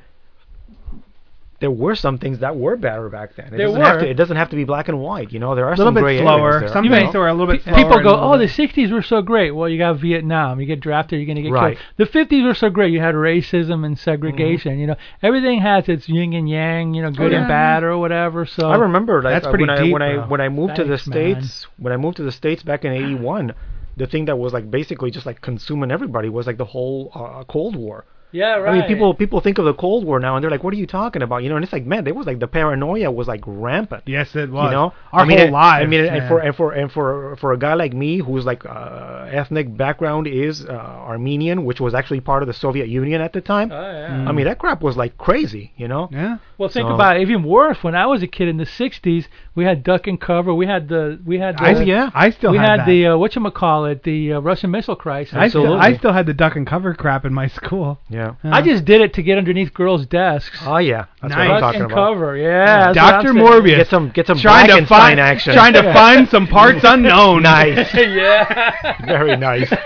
there 1.59 1.71
were 1.71 1.95
some 1.95 2.19
things 2.19 2.37
that 2.39 2.55
were 2.55 2.75
better 2.75 3.09
back 3.09 3.35
then. 3.35 3.47
It 3.47 3.57
There 3.57 3.65
doesn't 3.65 3.81
have 3.81 3.95
were. 3.95 4.01
to. 4.01 4.09
It 4.09 4.13
doesn't 4.13 4.37
have 4.37 4.49
to 4.51 4.55
be 4.55 4.63
black 4.63 4.89
and 4.89 4.99
white. 4.99 5.31
You 5.31 5.39
know, 5.39 5.55
there 5.55 5.65
are 5.65 5.69
A 5.73 5.75
little 5.75 5.87
some 5.87 5.93
bit 5.95 6.01
gray 6.01 6.19
slower. 6.19 6.49
areas 6.49 6.61
there. 6.61 6.73
Some 6.73 6.85
you 6.85 6.91
things 6.91 7.15
were 7.15 7.27
a 7.27 7.33
little 7.33 7.47
bit 7.51 7.63
Pe- 7.65 7.71
slower. 7.71 7.77
People 7.77 8.03
go, 8.03 8.09
a 8.09 8.13
little 8.13 8.33
oh, 8.33 8.37
the 8.37 8.45
60s 8.45 8.91
were 8.91 9.01
so 9.01 9.23
great. 9.23 9.49
Well, 9.51 9.67
you 9.67 9.79
got 9.79 9.97
Vietnam. 9.99 10.59
You 10.59 10.67
get 10.67 10.81
drafted, 10.81 11.17
you're 11.19 11.25
going 11.25 11.37
to 11.37 11.41
get 11.41 11.51
Right. 11.51 11.77
killed. 11.97 12.11
The 12.11 12.19
50s 12.19 12.43
were 12.45 12.53
so 12.53 12.69
great. 12.69 12.91
You 12.93 12.99
had 12.99 13.15
racism 13.15 13.83
and 13.85 13.97
segregation. 13.97 14.77
You 14.77 14.85
know, 14.87 14.95
everything 15.23 15.59
has 15.61 15.89
its 15.89 16.07
yin 16.07 16.33
and 16.33 16.47
yang. 16.47 16.93
You 16.93 17.01
know, 17.01 17.09
good 17.11 17.31
yeah. 17.31 17.39
and 17.39 17.47
bad 17.47 17.83
or 17.83 17.97
whatever. 17.97 18.45
So 18.45 18.69
I 18.69 18.75
remember 18.77 19.23
like, 19.23 19.33
That's 19.33 19.47
uh, 19.47 19.49
pretty 19.49 19.63
when 19.63 19.69
I 19.71 19.81
deep, 19.83 19.93
when 19.93 20.01
I 20.03 20.27
when 20.27 20.41
I 20.41 20.49
moved 20.49 20.75
to 20.75 20.83
the 20.83 20.89
Thanks, 20.97 21.07
man. 21.07 21.41
states 21.41 21.67
when 21.77 21.91
I 21.91 21.97
moved 21.97 22.17
to 22.17 22.23
the 22.23 22.31
states 22.31 22.61
back 22.61 22.85
in 22.85 22.91
'81, 22.91 23.53
the 23.95 24.05
thing 24.05 24.25
that 24.25 24.37
was 24.37 24.53
like 24.53 24.69
basically 24.69 25.09
just 25.09 25.25
like 25.25 25.41
consuming 25.41 25.89
everybody 25.89 26.29
was 26.29 26.45
like 26.45 26.57
the 26.57 26.65
whole 26.65 27.11
uh, 27.15 27.43
Cold 27.45 27.75
War. 27.75 28.05
Yeah, 28.31 28.55
right. 28.55 28.75
I 28.75 28.79
mean, 28.79 28.87
people 28.87 29.13
people 29.13 29.39
think 29.39 29.57
of 29.57 29.65
the 29.65 29.73
Cold 29.73 30.03
War 30.05 30.19
now 30.19 30.35
and 30.35 30.43
they're 30.43 30.51
like, 30.51 30.63
"What 30.63 30.73
are 30.73 30.77
you 30.77 30.85
talking 30.87 31.21
about?" 31.21 31.43
You 31.43 31.49
know, 31.49 31.55
and 31.55 31.63
it's 31.63 31.71
like, 31.71 31.85
man, 31.85 32.03
there 32.03 32.13
was 32.13 32.27
like 32.27 32.39
the 32.39 32.47
paranoia 32.47 33.09
was 33.09 33.27
like 33.27 33.41
rampant. 33.47 34.03
Yes, 34.05 34.35
it 34.35 34.51
was. 34.51 34.65
You 34.65 34.71
know, 34.71 34.93
our 35.13 35.21
I 35.21 35.25
mean, 35.25 35.37
whole 35.37 35.45
and- 35.45 35.53
lives. 35.53 35.83
I 35.83 35.87
mean, 35.87 36.05
and 36.05 36.27
for 36.27 36.39
and 36.39 36.55
for 36.55 36.71
and 36.73 36.91
for 36.91 37.35
for 37.37 37.53
a 37.53 37.57
guy 37.57 37.73
like 37.75 37.93
me, 37.93 38.17
whose 38.17 38.45
like 38.45 38.65
uh, 38.65 39.29
ethnic 39.31 39.75
background 39.77 40.27
is 40.27 40.65
uh, 40.65 40.71
Armenian, 40.73 41.63
which 41.63 41.79
was 41.79 41.93
actually 41.93 42.19
part 42.19 42.43
of 42.43 42.47
the 42.47 42.53
Soviet 42.53 42.89
Union 42.89 43.21
at 43.21 43.31
the 43.31 43.41
time. 43.41 43.71
Oh, 43.71 43.75
yeah. 43.81 44.09
Mm. 44.09 44.27
I 44.27 44.31
mean, 44.33 44.45
that 44.45 44.59
crap 44.59 44.81
was 44.81 44.97
like 44.97 45.17
crazy. 45.17 45.71
You 45.77 45.87
know. 45.87 46.09
yeah. 46.11 46.37
Well, 46.57 46.69
think 46.69 46.87
So- 46.87 46.95
about 46.95 47.17
it. 47.17 47.21
Even 47.21 47.43
worse. 47.43 47.81
When 47.81 47.95
I 47.95 48.07
was 48.07 48.23
a 48.23 48.27
kid 48.27 48.49
in 48.49 48.57
the 48.57 48.65
'60s, 48.65 49.27
we 49.55 49.63
had 49.63 49.83
duck 49.83 50.05
and 50.05 50.19
cover. 50.19 50.53
We 50.53 50.65
had 50.67 50.89
the 50.89 51.19
we 51.25 51.39
had 51.39 51.57
the, 51.57 51.63
I, 51.63 51.81
yeah. 51.83 52.09
I 52.13 52.31
still 52.31 52.51
we 52.51 52.57
had, 52.57 52.69
had 52.71 52.79
that. 52.81 52.85
the 52.87 53.07
uh, 53.07 53.85
it 53.85 54.03
the 54.03 54.33
uh, 54.33 54.39
Russian 54.39 54.71
missile 54.71 54.95
crisis. 54.97 55.33
I 55.33 55.47
still, 55.47 55.61
Absolutely. 55.61 55.95
I 55.95 55.97
still 55.97 56.13
had 56.13 56.25
the 56.25 56.33
duck 56.33 56.55
and 56.57 56.67
cover 56.67 56.93
crap 56.93 57.23
in 57.23 57.33
my 57.33 57.47
school. 57.47 57.99
Yeah. 58.09 58.16
I 58.43 58.61
just 58.61 58.85
did 58.85 59.01
it 59.01 59.13
to 59.15 59.21
get 59.23 59.37
underneath 59.37 59.73
girls' 59.73 60.05
desks. 60.05 60.57
Oh 60.65 60.77
yeah, 60.77 61.05
that's 61.21 61.33
Nice. 61.33 61.47
what 61.49 61.55
I'm 61.55 61.61
duck 61.61 61.61
talking 61.61 61.81
and 61.83 61.91
about. 61.91 62.13
cover. 62.13 62.37
Yeah. 62.37 62.91
that's 62.93 62.97
what 62.97 63.11
Dr. 63.11 63.29
I'm 63.29 63.35
saying. 63.35 63.47
Morbius. 63.47 63.77
Get 63.77 63.87
some 63.89 64.09
get 64.09 64.27
some 64.27 64.37
trying 64.39 64.67
to 64.67 64.71
Frankenstein 64.73 64.99
find 64.99 65.19
action. 65.19 65.53
trying 65.53 65.73
to 65.73 65.93
find 65.93 66.29
some 66.29 66.47
parts 66.57 66.81
unknown. 66.83 67.43
nice. 67.43 67.93
yeah. 67.93 69.05
Very 69.05 69.35
nice. 69.37 69.71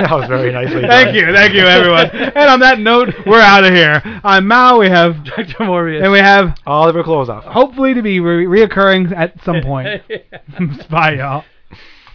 That 0.00 0.12
was 0.12 0.28
very 0.28 0.50
nicely 0.50 0.80
done. 0.80 0.88
Thank 0.90 1.14
you, 1.14 1.26
thank 1.34 1.52
you, 1.52 1.60
everyone. 1.66 2.06
and 2.10 2.48
on 2.48 2.60
that 2.60 2.78
note, 2.78 3.10
we're 3.26 3.38
out 3.40 3.64
of 3.64 3.74
here. 3.74 4.00
I'm 4.24 4.46
Mao. 4.48 4.78
We 4.80 4.88
have 4.88 5.22
Dr. 5.24 5.44
Morbius. 5.64 6.02
and 6.02 6.10
we 6.10 6.18
have 6.18 6.56
Oliver 6.66 7.04
Closeoff. 7.04 7.42
hopefully 7.44 7.92
to 7.92 8.00
be 8.00 8.18
re- 8.18 8.46
reoccurring 8.46 9.14
at 9.14 9.34
some 9.44 9.60
point. 9.60 10.02
Bye, 10.88 11.16
y'all. 11.16 11.44